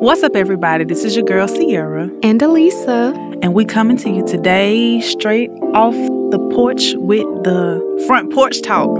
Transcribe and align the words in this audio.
What's 0.00 0.22
up, 0.22 0.36
everybody? 0.36 0.84
This 0.84 1.04
is 1.04 1.16
your 1.16 1.24
girl 1.24 1.48
Sierra, 1.48 2.10
And 2.22 2.40
Elisa. 2.42 3.14
and 3.42 3.54
we 3.54 3.64
coming 3.64 3.96
to 3.98 4.10
you 4.10 4.26
today 4.26 5.00
straight 5.00 5.50
off 5.74 5.94
the 6.30 6.38
porch 6.52 6.94
with 6.96 7.24
the 7.44 8.04
front 8.06 8.32
porch 8.32 8.60
talk. 8.62 8.94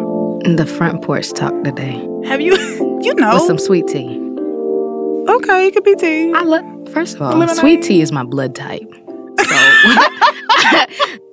The 0.44 0.66
front 0.66 1.02
porch 1.02 1.30
talk 1.32 1.52
today. 1.64 1.94
Have 2.26 2.40
you, 2.40 2.54
you 3.02 3.14
know? 3.14 3.34
With 3.34 3.42
some 3.42 3.58
sweet 3.58 3.86
tea. 3.88 4.08
okay, 5.28 5.66
it 5.66 5.74
could 5.74 5.84
be 5.84 5.94
tea. 5.96 6.32
I 6.32 6.42
love 6.42 6.64
first 6.92 7.16
of 7.16 7.22
all, 7.22 7.30
Lemonade. 7.32 7.56
sweet 7.56 7.82
tea 7.82 8.00
is 8.00 8.12
my 8.12 8.24
blood 8.24 8.54
type. 8.54 8.90
So 9.44 9.54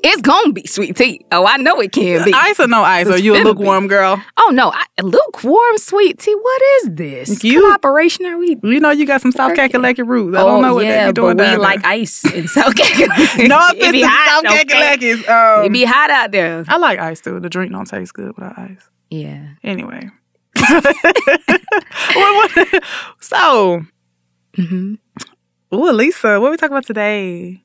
it's 0.04 0.22
gonna 0.22 0.52
be 0.52 0.68
sweet 0.68 0.96
tea. 0.98 1.26
Oh, 1.32 1.46
I 1.46 1.58
know 1.58 1.80
it 1.80 1.92
can 1.92 2.24
be. 2.26 2.34
Ice 2.34 2.60
or 2.60 2.68
no 2.68 2.84
ice? 2.84 3.08
It's 3.08 3.16
Are 3.16 3.20
you 3.20 3.36
a 3.36 3.42
lukewarm 3.44 3.88
girl? 3.88 4.22
Oh 4.38 4.52
no, 4.54 4.72
I, 4.72 4.84
lukewarm 5.02 5.78
sweet 5.78 6.20
tea. 6.20 6.36
What 6.36 6.62
is 6.82 6.90
this? 6.92 7.44
You- 7.44 7.72
operation 7.74 8.26
are 8.26 8.38
we? 8.38 8.58
You 8.64 8.80
know 8.80 8.92
you 8.92 9.06
got 9.06 9.22
some 9.22 9.32
South. 9.32 9.54
Kakalaki 9.54 10.06
roots. 10.06 10.36
I 10.38 10.42
oh 10.42 10.46
don't 10.48 10.62
know 10.62 10.74
what 10.76 10.86
yeah, 10.86 11.06
they 11.06 11.12
be 11.12 11.14
doing 11.14 11.38
but 11.38 11.52
we 11.52 11.58
like 11.58 11.84
ice 11.86 12.26
in 12.26 12.48
South 12.48 12.76
Carolina. 12.78 13.48
No 13.48 13.58
offense 13.72 13.98
to 13.98 14.08
hot. 14.08 14.44
South 14.44 14.52
okay? 14.52 14.66
Kakalakis. 14.66 15.30
Um, 15.60 15.66
It 15.66 15.72
be 15.72 15.84
hot 15.86 16.10
out 16.10 16.32
there. 16.32 16.66
I 16.68 16.78
like 16.78 17.00
ice 17.00 17.22
too. 17.22 17.40
The 17.40 17.50
drink 17.50 17.72
don't 17.72 17.86
taste 17.86 18.14
good 18.14 18.36
without 18.36 18.58
ice. 18.58 18.90
Yeah. 19.10 19.54
Anyway. 19.64 20.10
So, 23.20 23.84
hmm 24.56 24.96
ooh, 25.74 25.92
Lisa, 25.92 26.40
what 26.40 26.52
we 26.52 26.58
talking 26.58 26.74
about 26.74 26.86
today? 26.86 27.63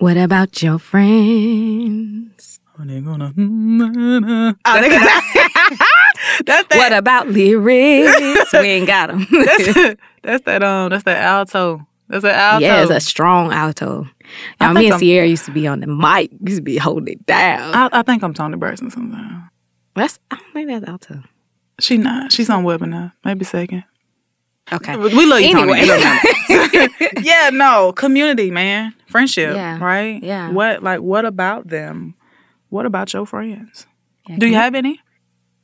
What 0.00 0.16
about 0.16 0.62
your 0.62 0.78
friends? 0.78 2.58
They 2.78 3.00
gonna. 3.02 3.32
They 3.36 3.38
gonna- 3.38 4.54
that's 6.46 6.68
that. 6.68 6.76
What 6.76 6.92
about 6.94 7.28
lyrics? 7.28 8.52
we 8.54 8.58
ain't 8.68 8.86
got 8.86 9.08
them. 9.10 9.26
that's, 9.30 9.96
that's 10.22 10.44
that. 10.44 10.62
Um, 10.62 10.88
that's 10.88 11.04
that 11.04 11.22
alto. 11.22 11.86
That's 12.08 12.22
that 12.22 12.34
alto. 12.34 12.64
Yeah, 12.64 12.80
it's 12.82 12.90
a 12.90 13.00
strong 13.00 13.52
alto. 13.52 14.06
Now, 14.60 14.72
me 14.72 14.86
and 14.86 14.94
I'm- 14.94 14.98
Sierra 15.00 15.26
used 15.26 15.44
to 15.44 15.50
be 15.52 15.66
on 15.66 15.80
the 15.80 15.86
mic. 15.86 16.30
Used 16.42 16.56
to 16.56 16.62
be 16.62 16.78
holding 16.78 17.08
it 17.12 17.26
down. 17.26 17.74
I, 17.74 17.90
I 17.92 18.02
think 18.02 18.22
I'm 18.24 18.32
Toni 18.32 18.56
Braxton 18.56 18.90
sometimes. 18.90 19.44
That's 19.94 20.18
I 20.30 20.36
don't 20.36 20.52
think 20.54 20.68
that's 20.68 20.88
alto. 20.88 21.22
She 21.80 21.98
not. 21.98 22.32
She's 22.32 22.48
on 22.48 22.64
webinar. 22.64 23.12
Maybe 23.26 23.44
second. 23.44 23.84
Okay. 24.72 24.96
We 24.96 25.26
love 25.26 25.40
you, 25.40 25.52
Toni. 25.52 25.78
Anyway. 25.80 26.18
You. 26.48 26.88
yeah, 27.22 27.50
no, 27.52 27.92
community, 27.92 28.50
man, 28.50 28.94
friendship, 29.06 29.54
Yeah. 29.54 29.78
right? 29.82 30.22
Yeah. 30.22 30.50
What 30.50 30.82
like 30.82 31.00
what 31.00 31.24
about 31.24 31.68
them? 31.68 32.14
What 32.68 32.86
about 32.86 33.12
your 33.12 33.26
friends? 33.26 33.86
Yeah, 34.28 34.36
Do 34.38 34.46
you 34.46 34.54
have 34.54 34.74
any? 34.74 35.00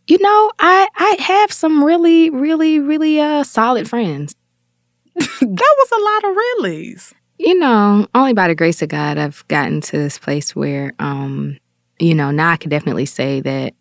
You 0.08 0.18
know, 0.18 0.50
I 0.58 0.88
I 0.96 1.16
have 1.20 1.52
some 1.52 1.82
really, 1.84 2.30
really, 2.30 2.78
really 2.80 3.20
uh 3.20 3.44
solid 3.44 3.88
friends. 3.88 4.34
that 5.14 5.40
was 5.40 5.90
a 5.92 6.02
lot 6.02 6.30
of 6.30 6.36
reallys. 6.36 7.12
You 7.38 7.58
know, 7.58 8.06
only 8.14 8.32
by 8.32 8.48
the 8.48 8.54
grace 8.54 8.82
of 8.82 8.88
God 8.88 9.18
I've 9.18 9.46
gotten 9.48 9.80
to 9.82 9.98
this 9.98 10.18
place 10.18 10.54
where 10.56 10.94
um, 10.98 11.58
you 11.98 12.14
know, 12.14 12.30
now 12.30 12.50
I 12.50 12.56
can 12.56 12.70
definitely 12.70 13.06
say 13.06 13.40
that 13.40 13.74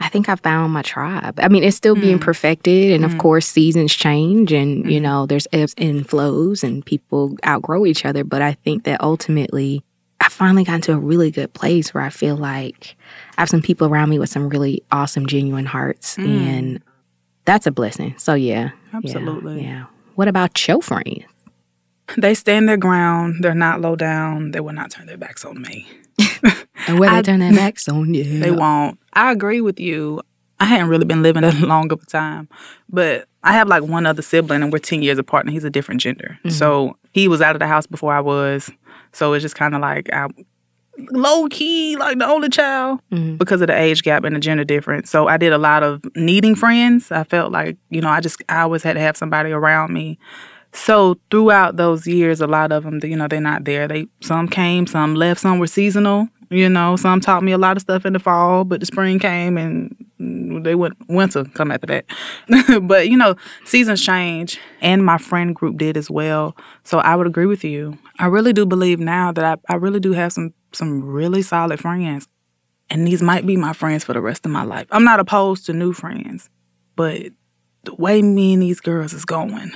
I 0.00 0.08
think 0.08 0.28
I 0.28 0.36
found 0.36 0.72
my 0.72 0.82
tribe. 0.82 1.38
I 1.40 1.48
mean, 1.48 1.62
it's 1.64 1.76
still 1.76 1.94
being 1.94 2.18
Mm. 2.18 2.22
perfected 2.22 2.92
and 2.92 3.04
Mm. 3.04 3.12
of 3.12 3.18
course 3.18 3.46
seasons 3.46 3.94
change 3.94 4.52
and 4.52 4.90
you 4.90 4.98
Mhm. 5.00 5.02
know, 5.02 5.26
there's 5.26 5.46
ebbs 5.52 5.74
and 5.78 6.06
flows 6.08 6.62
and 6.64 6.84
people 6.84 7.36
outgrow 7.46 7.86
each 7.86 8.04
other, 8.04 8.24
but 8.24 8.42
I 8.42 8.52
think 8.64 8.84
that 8.84 9.00
ultimately 9.02 9.82
I 10.20 10.28
finally 10.28 10.64
got 10.64 10.76
into 10.76 10.92
a 10.92 10.98
really 10.98 11.30
good 11.30 11.52
place 11.52 11.92
where 11.94 12.02
I 12.02 12.08
feel 12.10 12.36
like 12.36 12.96
I 13.36 13.42
have 13.42 13.48
some 13.50 13.60
people 13.62 13.86
around 13.88 14.08
me 14.08 14.18
with 14.18 14.30
some 14.30 14.48
really 14.48 14.82
awesome 14.90 15.26
genuine 15.26 15.66
hearts 15.66 16.16
Mm. 16.16 16.26
and 16.46 16.80
that's 17.44 17.66
a 17.66 17.70
blessing. 17.70 18.14
So 18.16 18.34
yeah. 18.34 18.70
yeah, 18.92 18.98
Absolutely. 18.98 19.62
Yeah. 19.62 19.84
What 20.16 20.28
about 20.28 20.66
your 20.68 20.80
friends? 20.82 21.24
They 22.16 22.34
stand 22.34 22.68
their 22.68 22.76
ground. 22.76 23.36
They're 23.42 23.54
not 23.54 23.80
low 23.80 23.96
down. 23.96 24.50
They 24.50 24.60
will 24.60 24.72
not 24.74 24.90
turn 24.90 25.06
their 25.06 25.16
backs 25.16 25.44
on 25.44 25.60
me. 25.62 25.86
And 26.88 26.98
where 26.98 27.10
I- 27.10 27.16
they 27.16 27.22
turn 27.32 27.40
their 27.40 27.52
backs 27.52 27.88
on 27.88 28.14
you. 28.14 28.40
They 28.40 28.50
won't. 28.50 28.98
I 29.12 29.32
agree 29.32 29.60
with 29.60 29.78
you. 29.80 30.20
I 30.60 30.66
hadn't 30.66 30.88
really 30.88 31.04
been 31.04 31.22
living 31.22 31.42
that 31.42 31.54
long 31.60 31.90
of 31.92 32.02
a 32.02 32.06
time, 32.06 32.48
but 32.88 33.26
I 33.42 33.52
have 33.52 33.68
like 33.68 33.82
one 33.82 34.06
other 34.06 34.22
sibling, 34.22 34.62
and 34.62 34.72
we're 34.72 34.78
ten 34.78 35.02
years 35.02 35.18
apart, 35.18 35.44
and 35.44 35.52
he's 35.52 35.64
a 35.64 35.70
different 35.70 36.00
gender. 36.00 36.38
Mhm. 36.44 36.52
So 36.52 36.96
he 37.12 37.28
was 37.28 37.40
out 37.42 37.54
of 37.56 37.60
the 37.60 37.66
house 37.66 37.86
before 37.86 38.14
I 38.14 38.20
was. 38.20 38.70
So 39.12 39.32
it's 39.32 39.42
just 39.42 39.56
kind 39.56 39.74
of 39.74 39.80
like 39.80 40.08
I, 40.12 40.26
low 41.10 41.48
key, 41.48 41.96
like 41.96 42.18
the 42.18 42.26
only 42.26 42.48
child 42.48 43.00
Mhm. 43.12 43.36
because 43.38 43.60
of 43.60 43.66
the 43.66 43.78
age 43.78 44.02
gap 44.02 44.24
and 44.24 44.34
the 44.36 44.40
gender 44.40 44.64
difference. 44.64 45.10
So 45.10 45.26
I 45.28 45.36
did 45.36 45.52
a 45.52 45.58
lot 45.58 45.82
of 45.82 46.02
needing 46.14 46.54
friends. 46.54 47.10
I 47.10 47.24
felt 47.24 47.50
like 47.52 47.76
you 47.90 48.00
know 48.00 48.08
I 48.08 48.20
just 48.20 48.40
I 48.48 48.60
always 48.60 48.82
had 48.82 48.94
to 48.94 49.00
have 49.00 49.16
somebody 49.16 49.50
around 49.50 49.92
me. 49.92 50.18
So 50.72 51.16
throughout 51.30 51.76
those 51.76 52.04
years, 52.06 52.40
a 52.40 52.48
lot 52.48 52.72
of 52.72 52.82
them, 52.82 52.98
you 53.04 53.16
know, 53.16 53.28
they're 53.28 53.40
not 53.40 53.64
there. 53.64 53.86
They 53.86 54.06
some 54.20 54.48
came, 54.48 54.86
some 54.88 55.14
left, 55.14 55.40
some 55.40 55.58
were 55.60 55.68
seasonal. 55.68 56.28
You 56.50 56.68
know, 56.68 56.96
some 56.96 57.20
taught 57.20 57.42
me 57.42 57.52
a 57.52 57.58
lot 57.58 57.76
of 57.76 57.82
stuff 57.82 58.04
in 58.04 58.12
the 58.12 58.18
fall, 58.18 58.64
but 58.64 58.80
the 58.80 58.86
spring 58.86 59.18
came 59.18 59.56
and 59.56 59.94
they 60.64 60.74
went 60.74 60.94
winter 61.08 61.44
come 61.44 61.70
after 61.70 61.86
that. 61.86 62.06
but 62.82 63.08
you 63.08 63.16
know, 63.16 63.34
seasons 63.64 64.02
change, 64.02 64.58
and 64.80 65.04
my 65.04 65.18
friend 65.18 65.54
group 65.54 65.76
did 65.76 65.96
as 65.96 66.10
well. 66.10 66.56
So 66.84 66.98
I 66.98 67.16
would 67.16 67.26
agree 67.26 67.46
with 67.46 67.64
you. 67.64 67.98
I 68.18 68.26
really 68.26 68.52
do 68.52 68.66
believe 68.66 69.00
now 69.00 69.32
that 69.32 69.44
I, 69.44 69.72
I 69.72 69.76
really 69.76 70.00
do 70.00 70.12
have 70.12 70.32
some 70.32 70.52
some 70.72 71.02
really 71.04 71.42
solid 71.42 71.80
friends, 71.80 72.28
and 72.90 73.06
these 73.06 73.22
might 73.22 73.46
be 73.46 73.56
my 73.56 73.72
friends 73.72 74.04
for 74.04 74.12
the 74.12 74.20
rest 74.20 74.44
of 74.44 74.52
my 74.52 74.64
life. 74.64 74.86
I'm 74.90 75.04
not 75.04 75.20
opposed 75.20 75.66
to 75.66 75.72
new 75.72 75.92
friends, 75.92 76.48
but 76.96 77.22
the 77.84 77.94
way 77.94 78.22
me 78.22 78.54
and 78.54 78.62
these 78.62 78.80
girls 78.80 79.12
is 79.12 79.24
going, 79.24 79.72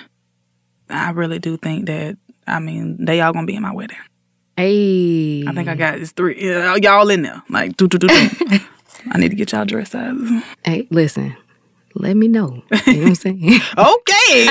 I 0.88 1.10
really 1.10 1.38
do 1.38 1.56
think 1.56 1.86
that 1.86 2.16
I 2.46 2.60
mean 2.60 3.04
they 3.04 3.20
all 3.20 3.32
gonna 3.32 3.46
be 3.46 3.56
in 3.56 3.62
my 3.62 3.74
wedding. 3.74 3.98
Hey. 4.58 5.44
I 5.46 5.52
think 5.52 5.68
I 5.68 5.76
got 5.76 6.00
it's 6.00 6.10
three 6.10 6.36
yeah, 6.44 6.74
y'all 6.82 7.08
in 7.10 7.22
there 7.22 7.40
like 7.48 7.76
do 7.76 7.86
do 7.86 7.96
do 7.96 8.08
do. 8.08 8.28
I 9.08 9.16
need 9.16 9.28
to 9.28 9.36
get 9.36 9.52
y'all 9.52 9.64
dress 9.64 9.92
sizes. 9.92 10.42
Hey, 10.64 10.88
listen. 10.90 11.36
Let 11.94 12.16
me 12.16 12.26
know. 12.26 12.64
You 12.86 12.92
know 12.94 13.00
what 13.00 13.08
I'm 13.08 13.14
saying? 13.14 13.60
Okay. 13.78 14.46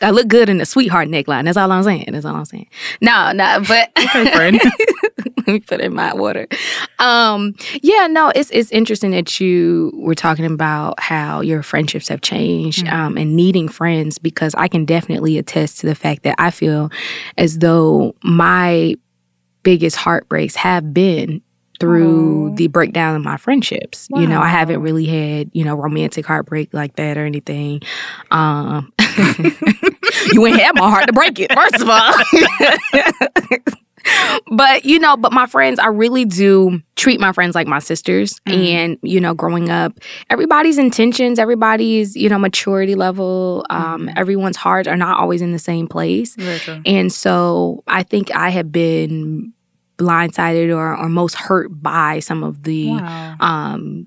I 0.00 0.10
look 0.12 0.28
good 0.28 0.48
in 0.48 0.58
the 0.58 0.64
sweetheart 0.64 1.08
neckline. 1.08 1.44
That's 1.44 1.56
all 1.56 1.72
I'm 1.72 1.82
saying. 1.82 2.06
That's 2.12 2.24
all 2.24 2.36
I'm 2.36 2.44
saying. 2.44 2.68
No, 3.00 3.32
no, 3.32 3.60
but 3.66 3.90
okay, 3.98 4.30
friend. 4.32 4.60
let 5.46 5.52
me 5.52 5.60
put 5.60 5.80
in 5.80 5.94
my 5.94 6.14
water. 6.14 6.46
Um, 6.98 7.54
yeah, 7.82 8.06
no, 8.06 8.30
it's 8.34 8.50
it's 8.50 8.70
interesting 8.70 9.10
that 9.12 9.40
you 9.40 9.90
were 9.94 10.14
talking 10.14 10.44
about 10.46 10.98
how 11.00 11.40
your 11.40 11.62
friendships 11.62 12.08
have 12.08 12.20
changed 12.20 12.86
Mhm. 12.86 12.92
um, 12.92 13.16
and 13.18 13.36
needing 13.36 13.68
friends 13.68 14.18
because 14.18 14.54
I 14.54 14.68
can 14.68 14.84
definitely 14.84 15.38
attest 15.38 15.80
to 15.80 15.86
the 15.86 15.94
fact 15.94 16.22
that 16.24 16.34
I 16.38 16.50
feel 16.50 16.90
as 17.38 17.58
though 17.58 18.14
my 18.22 18.94
biggest 19.62 19.96
heartbreaks 19.96 20.56
have 20.56 20.92
been 20.92 21.40
through 21.80 22.52
Aw. 22.52 22.54
the 22.54 22.68
breakdown 22.68 23.16
of 23.16 23.22
my 23.22 23.36
friendships. 23.36 24.06
You 24.14 24.28
know, 24.28 24.40
I 24.40 24.46
haven't 24.46 24.80
really 24.80 25.06
had, 25.06 25.50
you 25.52 25.64
know, 25.64 25.74
romantic 25.74 26.24
heartbreak 26.24 26.72
like 26.72 26.94
that 26.96 27.18
or 27.18 27.24
anything. 27.26 27.80
Um 28.30 28.92
you 30.32 30.46
ain't 30.46 30.60
had 30.60 30.74
my 30.76 30.88
heart 30.88 31.06
to 31.06 31.12
break 31.12 31.38
it, 31.40 31.52
first 31.52 31.80
of 31.80 31.88
all. 31.88 33.30
But 34.56 34.84
you 34.84 34.98
know, 34.98 35.16
but 35.16 35.32
my 35.32 35.46
friends, 35.46 35.78
I 35.78 35.88
really 35.88 36.24
do 36.24 36.80
treat 36.96 37.20
my 37.20 37.32
friends 37.32 37.54
like 37.54 37.66
my 37.66 37.78
sisters. 37.78 38.40
Mhm. 38.48 38.52
And 38.74 38.98
you 39.02 39.20
know, 39.20 39.34
growing 39.34 39.70
up, 39.70 39.92
everybody's 40.30 40.78
intentions, 40.78 41.38
everybody's 41.38 42.16
you 42.16 42.28
know 42.28 42.38
maturity 42.38 42.94
level, 42.94 43.64
um, 43.70 44.06
Mhm. 44.08 44.12
everyone's 44.16 44.56
hearts 44.56 44.88
are 44.88 44.96
not 44.96 45.18
always 45.18 45.42
in 45.42 45.52
the 45.52 45.58
same 45.58 45.86
place. 45.86 46.36
And 46.86 47.12
so 47.12 47.82
I 47.86 48.02
think 48.02 48.34
I 48.34 48.50
have 48.50 48.70
been 48.72 49.52
blindsided 49.98 50.74
or, 50.76 50.96
or 50.96 51.08
most 51.08 51.34
hurt 51.36 51.68
by 51.82 52.18
some 52.18 52.42
of 52.42 52.64
the 52.64 52.90
Wow. 52.90 53.34
um 53.40 54.04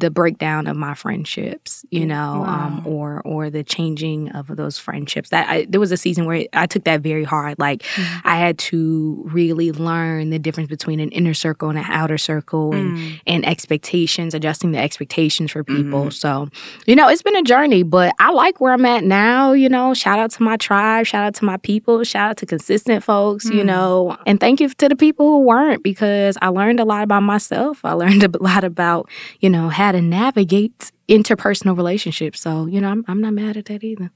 the 0.00 0.10
breakdown 0.10 0.66
of 0.66 0.76
my 0.76 0.94
friendships 0.94 1.84
you 1.90 2.06
know 2.06 2.44
um 2.46 2.82
or 2.86 3.20
or 3.24 3.50
the 3.50 3.62
changing 3.62 4.28
of 4.30 4.48
those 4.56 4.78
friendships. 4.78 5.30
That 5.30 5.48
I, 5.48 5.66
there 5.68 5.80
was 5.80 5.92
a 5.92 5.96
season 5.96 6.24
where 6.26 6.46
i 6.52 6.66
took 6.66 6.84
that 6.84 7.00
very 7.02 7.24
hard. 7.24 7.58
Like 7.58 7.82
Mhm. 7.82 8.20
i 8.24 8.36
had 8.36 8.58
to 8.70 9.22
really 9.32 9.72
learn 9.72 10.30
the 10.30 10.38
difference 10.38 10.68
between 10.68 11.00
an 11.00 11.10
inner 11.10 11.34
circle 11.34 11.68
and 11.70 11.78
an 11.78 11.84
outer 11.88 12.18
circle 12.18 12.72
and 12.74 12.96
Mm. 12.96 13.20
and 13.26 13.46
expectations 13.46 14.34
adjusting 14.34 14.72
the 14.72 14.78
expectations 14.78 15.50
for 15.52 15.62
people. 15.64 16.06
Mhm. 16.06 16.12
so 16.12 16.48
you 16.86 16.94
know 16.96 17.08
it's 17.08 17.22
been 17.22 17.36
a 17.36 17.42
journey 17.42 17.82
but 17.82 18.14
i 18.18 18.30
like 18.30 18.60
where 18.60 18.72
i'm 18.72 18.84
at 18.84 19.04
now 19.04 19.52
you 19.52 19.68
know. 19.68 19.92
Shout 19.94 20.18
out 20.18 20.30
to 20.32 20.42
my 20.42 20.56
tribe. 20.56 21.06
Shout 21.06 21.24
out 21.24 21.34
to 21.34 21.44
my 21.44 21.56
people. 21.58 22.02
Shout 22.04 22.30
out 22.30 22.36
to 22.38 22.46
consistent 22.46 23.02
folks 23.04 23.44
you 23.46 23.62
Mm. 23.62 23.66
know. 23.66 24.16
And 24.26 24.38
thank 24.40 24.60
you 24.60 24.68
to 24.68 24.88
the 24.88 24.96
people 24.96 25.26
who 25.26 25.40
weren't 25.40 25.82
because 25.82 26.36
i 26.42 26.48
learned 26.48 26.80
a 26.80 26.84
lot 26.84 27.02
about 27.02 27.22
myself. 27.22 27.84
I 27.84 27.92
learned 27.92 28.22
a 28.28 28.30
lot 28.42 28.64
about 28.64 29.08
you 29.40 29.50
know 29.50 29.68
how 29.82 29.92
to 29.92 30.00
navigate 30.00 30.92
interpersonal 31.08 31.76
relationships 31.76 32.40
so 32.40 32.66
you 32.66 32.80
know 32.80 32.88
i'm, 32.88 33.04
I'm 33.08 33.20
not 33.20 33.34
mad 33.34 33.56
at 33.56 33.66
that 33.66 33.82
either 33.84 34.10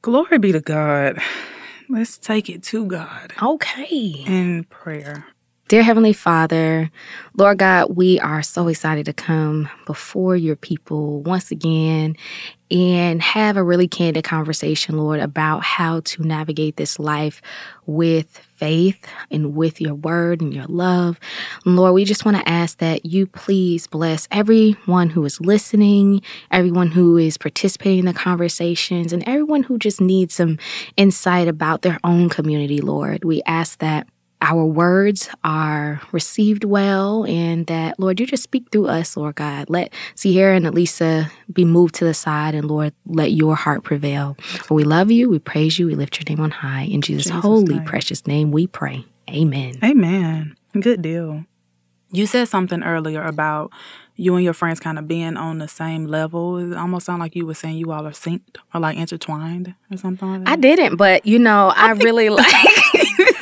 Glory 0.00 0.38
be 0.38 0.52
to 0.52 0.60
God. 0.60 1.18
Let's 1.88 2.18
take 2.18 2.48
it 2.48 2.62
to 2.64 2.86
God 2.86 3.32
okay 3.42 4.24
in 4.26 4.64
prayer. 4.64 5.26
Dear 5.68 5.82
Heavenly 5.82 6.14
Father, 6.14 6.90
Lord 7.36 7.58
God, 7.58 7.94
we 7.94 8.18
are 8.20 8.42
so 8.42 8.68
excited 8.68 9.04
to 9.04 9.12
come 9.12 9.68
before 9.84 10.34
your 10.34 10.56
people 10.56 11.20
once 11.20 11.50
again 11.50 12.16
and 12.70 13.20
have 13.20 13.58
a 13.58 13.62
really 13.62 13.86
candid 13.86 14.24
conversation, 14.24 14.96
Lord, 14.96 15.20
about 15.20 15.62
how 15.62 16.00
to 16.00 16.22
navigate 16.22 16.76
this 16.76 16.98
life 16.98 17.42
with 17.84 18.38
faith 18.56 19.06
and 19.30 19.54
with 19.54 19.78
your 19.78 19.94
word 19.94 20.40
and 20.40 20.54
your 20.54 20.64
love. 20.68 21.20
Lord, 21.66 21.92
we 21.92 22.06
just 22.06 22.24
want 22.24 22.38
to 22.38 22.48
ask 22.48 22.78
that 22.78 23.04
you 23.04 23.26
please 23.26 23.86
bless 23.86 24.26
everyone 24.30 25.10
who 25.10 25.22
is 25.26 25.38
listening, 25.38 26.22
everyone 26.50 26.92
who 26.92 27.18
is 27.18 27.36
participating 27.36 27.98
in 28.00 28.06
the 28.06 28.14
conversations, 28.14 29.12
and 29.12 29.22
everyone 29.28 29.64
who 29.64 29.76
just 29.76 30.00
needs 30.00 30.34
some 30.34 30.58
insight 30.96 31.46
about 31.46 31.82
their 31.82 31.98
own 32.04 32.30
community, 32.30 32.80
Lord. 32.80 33.22
We 33.22 33.42
ask 33.44 33.80
that 33.80 34.08
our 34.40 34.64
words 34.64 35.28
are 35.42 36.00
received 36.12 36.64
well 36.64 37.24
and 37.26 37.66
that, 37.66 37.98
Lord, 37.98 38.20
you 38.20 38.26
just 38.26 38.42
speak 38.42 38.70
through 38.70 38.86
us, 38.86 39.16
Lord 39.16 39.36
God. 39.36 39.68
Let 39.68 39.92
Sierra 40.14 40.56
and 40.56 40.66
Elisa 40.66 41.30
be 41.52 41.64
moved 41.64 41.96
to 41.96 42.04
the 42.04 42.14
side 42.14 42.54
and, 42.54 42.68
Lord, 42.68 42.92
let 43.06 43.32
your 43.32 43.56
heart 43.56 43.82
prevail. 43.82 44.36
For 44.40 44.74
we 44.74 44.84
love 44.84 45.10
you, 45.10 45.28
we 45.28 45.38
praise 45.38 45.78
you, 45.78 45.86
we 45.86 45.94
lift 45.94 46.18
your 46.18 46.24
name 46.28 46.42
on 46.42 46.50
high. 46.50 46.82
In 46.82 47.00
Jesus', 47.00 47.24
Jesus 47.24 47.42
holy, 47.42 47.76
name. 47.76 47.84
precious 47.84 48.26
name, 48.26 48.50
we 48.52 48.66
pray. 48.66 49.04
Amen. 49.28 49.74
Amen. 49.82 50.56
Good 50.78 51.02
deal. 51.02 51.44
You 52.10 52.26
said 52.26 52.48
something 52.48 52.82
earlier 52.82 53.22
about 53.22 53.72
you 54.16 54.34
and 54.34 54.44
your 54.44 54.54
friends 54.54 54.80
kind 54.80 54.98
of 54.98 55.06
being 55.06 55.36
on 55.36 55.58
the 55.58 55.68
same 55.68 56.06
level. 56.06 56.56
It 56.58 56.76
almost 56.76 57.06
sounded 57.06 57.22
like 57.22 57.36
you 57.36 57.46
were 57.46 57.54
saying 57.54 57.76
you 57.76 57.92
all 57.92 58.06
are 58.06 58.12
synced 58.12 58.56
or 58.74 58.80
like 58.80 58.96
intertwined 58.96 59.74
or 59.90 59.96
something 59.96 60.28
like 60.28 60.44
that. 60.44 60.50
I 60.50 60.56
didn't, 60.56 60.96
but 60.96 61.24
you 61.24 61.38
know, 61.38 61.68
I, 61.68 61.88
I 61.88 61.92
really 61.92 62.28
like 62.30 62.52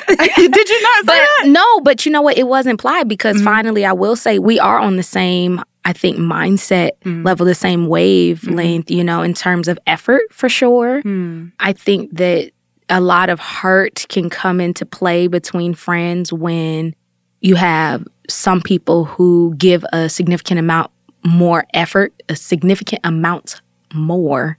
Did 0.37 0.69
you 0.69 0.83
not 0.83 1.07
but, 1.07 1.13
that? 1.15 1.43
No, 1.47 1.81
but 1.81 2.07
you 2.07 2.13
know 2.13 2.23
what? 2.23 2.39
It 2.39 2.47
was 2.47 2.67
implied 2.67 3.09
because 3.09 3.37
mm-hmm. 3.37 3.45
finally, 3.45 3.85
I 3.85 3.93
will 3.93 4.17
say 4.17 4.39
we 4.39 4.59
are 4.59 4.79
on 4.79 4.97
the 4.97 5.03
same. 5.03 5.63
I 5.85 5.93
think 5.93 6.17
mindset 6.17 6.93
mm. 7.05 7.25
level, 7.25 7.47
the 7.47 7.55
same 7.55 7.87
wavelength, 7.87 8.87
mm. 8.87 8.97
you 8.97 9.05
know, 9.05 9.23
in 9.23 9.35
terms 9.35 9.69
of 9.69 9.79
effort 9.87 10.23
for 10.33 10.49
sure. 10.49 11.01
Mm. 11.03 11.53
I 11.61 11.73
think 11.73 12.17
that 12.17 12.51
a 12.89 13.01
lot 13.01 13.29
of 13.29 13.39
hurt 13.39 14.05
can 14.09 14.29
come 14.29 14.61
into 14.61 14.85
play 14.85 15.29
between 15.29 15.75
friends 15.75 16.33
when 16.33 16.95
you 17.41 17.55
have 17.55 18.05
some 18.29 18.61
people 18.61 19.05
who 19.05 19.55
give 19.57 19.85
a 19.93 20.09
significant 20.09 20.59
amount 20.59 20.91
more 21.25 21.65
effort, 21.75 22.13
a 22.29 22.37
significant 22.37 23.01
amount 23.05 23.61
more 23.97 24.59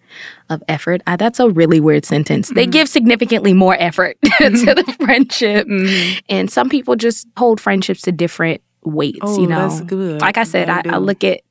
of 0.49 0.63
effort. 0.67 1.01
Uh, 1.07 1.15
that's 1.15 1.39
a 1.39 1.49
really 1.49 1.79
weird 1.79 2.05
sentence. 2.05 2.47
Mm-hmm. 2.47 2.55
They 2.55 2.65
give 2.67 2.89
significantly 2.89 3.53
more 3.53 3.75
effort 3.79 4.17
to 4.23 4.29
mm-hmm. 4.29 4.65
the 4.65 4.95
friendship. 4.99 5.67
Mm-hmm. 5.67 6.19
And 6.29 6.51
some 6.51 6.69
people 6.69 6.95
just 6.95 7.27
hold 7.37 7.61
friendships 7.61 8.01
to 8.03 8.11
different 8.11 8.61
weights, 8.83 9.19
oh, 9.21 9.39
you 9.39 9.47
know. 9.47 9.69
That's 9.69 9.81
good. 9.81 10.21
Like 10.21 10.37
I 10.37 10.43
said, 10.43 10.69
I, 10.69 10.81
I, 10.85 10.97
look 10.97 11.23
at 11.23 11.41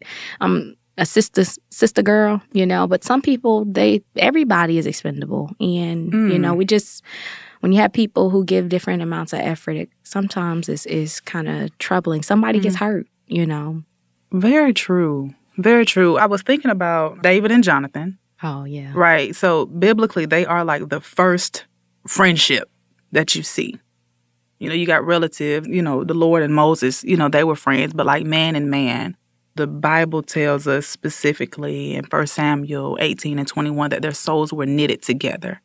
um 0.41 0.77
a 0.99 1.07
sister 1.07 1.45
sister 1.71 2.03
girl, 2.03 2.43
you 2.53 2.67
know, 2.67 2.87
but 2.87 3.05
some 3.05 3.23
people 3.23 3.65
they 3.65 4.03
everybody 4.17 4.79
is 4.79 4.87
expendable. 4.87 5.51
And, 5.61 6.13
mm. 6.13 6.33
you 6.33 6.39
know, 6.39 6.55
mm. 6.55 6.59
we 6.59 6.65
just 6.65 7.03
when 7.61 7.73
you 7.73 7.81
have 7.81 7.93
people 7.93 8.31
who 8.31 8.45
give 8.45 8.69
different 8.69 9.03
amounts 9.03 9.33
of 9.33 9.41
effort, 9.41 9.77
it 9.77 9.91
sometimes 10.03 10.69
is 10.69 10.87
is 10.87 11.21
kind 11.21 11.49
of 11.49 11.77
troubling. 11.79 12.23
Somebody 12.23 12.61
mm. 12.61 12.63
gets 12.63 12.77
hurt, 12.77 13.07
you 13.27 13.47
know. 13.47 13.83
Very 14.33 14.73
true. 14.73 15.35
Very 15.59 15.85
true. 15.85 16.17
I 16.19 16.27
was 16.27 16.43
thinking 16.43 16.71
about 16.71 17.23
David 17.23 17.51
and 17.51 17.65
Jonathan. 17.65 18.19
Oh, 18.43 18.65
yeah. 18.65 18.93
Right. 18.95 19.35
So 19.35 19.67
biblically, 19.67 20.27
they 20.27 20.45
are 20.45 20.65
like 20.65 20.89
the 20.89 21.01
first 21.01 21.65
friendship 22.07 22.71
that 23.13 23.35
you 23.35 23.43
see. 23.43 23.79
You 24.59 24.69
know, 24.69 24.75
you 24.75 24.87
got 24.87 25.05
relative, 25.05 25.67
you 25.67 25.83
know, 25.83 26.05
the 26.05 26.15
Lord 26.15 26.43
and 26.43 26.55
Moses, 26.55 27.05
you 27.05 27.17
know, 27.17 27.29
they 27.29 27.45
were 27.45 27.57
friends, 27.57 27.93
but 27.93 28.07
like 28.07 28.25
man 28.25 28.57
and 28.57 28.71
man. 28.71 29.17
The 29.55 29.67
Bible 29.67 30.23
tells 30.23 30.69
us 30.69 30.87
specifically 30.87 31.95
in 31.95 32.05
1 32.05 32.27
Samuel 32.27 32.99
18 33.01 33.39
and 33.39 33.49
21 33.49 33.91
that 33.91 34.03
their 34.03 34.13
souls 34.13 34.53
were 34.53 34.67
knitted 34.67 35.03
together. 35.03 35.63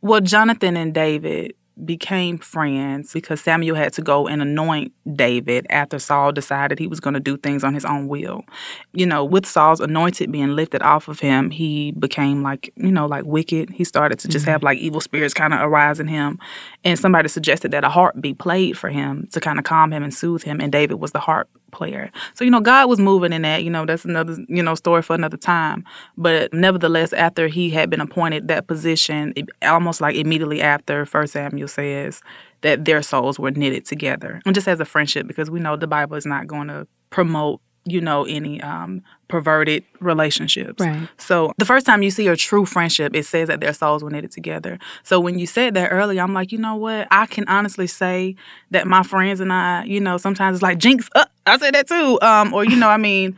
Well, 0.00 0.20
Jonathan 0.20 0.76
and 0.76 0.94
David 0.94 1.54
became 1.84 2.38
friends 2.38 3.12
because 3.12 3.40
Samuel 3.40 3.76
had 3.76 3.92
to 3.94 4.02
go 4.02 4.26
and 4.26 4.40
anoint 4.40 4.92
David 5.14 5.66
after 5.68 5.98
Saul 5.98 6.32
decided 6.32 6.78
he 6.78 6.86
was 6.86 7.00
going 7.00 7.14
to 7.14 7.20
do 7.20 7.36
things 7.36 7.62
on 7.62 7.74
his 7.74 7.84
own 7.84 8.08
will. 8.08 8.44
You 8.92 9.04
know, 9.04 9.24
with 9.24 9.46
Saul's 9.46 9.80
anointed 9.80 10.32
being 10.32 10.56
lifted 10.56 10.82
off 10.82 11.08
of 11.08 11.20
him, 11.20 11.50
he 11.50 11.92
became 11.92 12.42
like, 12.42 12.72
you 12.76 12.90
know, 12.90 13.06
like 13.06 13.24
wicked. 13.26 13.70
He 13.70 13.84
started 13.84 14.18
to 14.20 14.28
just 14.28 14.44
mm-hmm. 14.44 14.52
have 14.52 14.62
like 14.62 14.78
evil 14.78 15.00
spirits 15.00 15.34
kind 15.34 15.52
of 15.52 15.60
arise 15.60 16.00
in 16.00 16.08
him. 16.08 16.38
And 16.86 16.96
somebody 16.96 17.28
suggested 17.28 17.72
that 17.72 17.82
a 17.82 17.88
harp 17.88 18.14
be 18.20 18.32
played 18.32 18.78
for 18.78 18.88
him 18.88 19.26
to 19.32 19.40
kind 19.40 19.58
of 19.58 19.64
calm 19.64 19.92
him 19.92 20.04
and 20.04 20.14
soothe 20.14 20.44
him. 20.44 20.60
And 20.60 20.70
David 20.70 21.00
was 21.00 21.10
the 21.10 21.18
harp 21.18 21.48
player. 21.72 22.12
So, 22.34 22.44
you 22.44 22.50
know, 22.50 22.60
God 22.60 22.88
was 22.88 23.00
moving 23.00 23.32
in 23.32 23.42
that. 23.42 23.64
You 23.64 23.70
know, 23.70 23.84
that's 23.84 24.04
another, 24.04 24.36
you 24.48 24.62
know, 24.62 24.76
story 24.76 25.02
for 25.02 25.14
another 25.14 25.36
time. 25.36 25.84
But 26.16 26.54
nevertheless, 26.54 27.12
after 27.12 27.48
he 27.48 27.70
had 27.70 27.90
been 27.90 28.00
appointed 28.00 28.46
that 28.46 28.68
position, 28.68 29.32
it, 29.34 29.48
almost 29.62 30.00
like 30.00 30.14
immediately 30.14 30.62
after, 30.62 31.04
First 31.04 31.32
Samuel 31.32 31.66
says 31.66 32.22
that 32.60 32.84
their 32.84 33.02
souls 33.02 33.36
were 33.36 33.50
knitted 33.50 33.84
together. 33.84 34.40
And 34.46 34.54
just 34.54 34.68
as 34.68 34.78
a 34.78 34.84
friendship, 34.84 35.26
because 35.26 35.50
we 35.50 35.58
know 35.58 35.74
the 35.74 35.88
Bible 35.88 36.16
is 36.16 36.24
not 36.24 36.46
going 36.46 36.68
to 36.68 36.86
promote 37.10 37.60
you 37.86 38.00
know 38.00 38.24
any 38.24 38.60
um, 38.60 39.02
perverted 39.28 39.84
relationships. 40.00 40.80
Right. 40.80 41.08
So 41.16 41.52
the 41.58 41.64
first 41.64 41.86
time 41.86 42.02
you 42.02 42.10
see 42.10 42.26
a 42.28 42.36
true 42.36 42.66
friendship, 42.66 43.14
it 43.14 43.24
says 43.24 43.48
that 43.48 43.60
their 43.60 43.72
souls 43.72 44.02
were 44.02 44.10
knitted 44.10 44.32
together. 44.32 44.78
So 45.04 45.20
when 45.20 45.38
you 45.38 45.46
said 45.46 45.74
that 45.74 45.88
earlier, 45.90 46.22
I'm 46.22 46.34
like, 46.34 46.52
you 46.52 46.58
know 46.58 46.74
what? 46.74 47.08
I 47.10 47.26
can 47.26 47.48
honestly 47.48 47.86
say 47.86 48.36
that 48.72 48.86
my 48.86 49.02
friends 49.02 49.40
and 49.40 49.52
I, 49.52 49.84
you 49.84 50.00
know, 50.00 50.18
sometimes 50.18 50.56
it's 50.56 50.62
like 50.62 50.78
jinx. 50.78 51.08
Uh, 51.14 51.24
I 51.46 51.58
said 51.58 51.74
that 51.74 51.88
too. 51.88 52.18
Um, 52.20 52.52
or 52.52 52.64
you 52.64 52.76
know, 52.76 52.88
I 52.88 52.96
mean, 52.96 53.36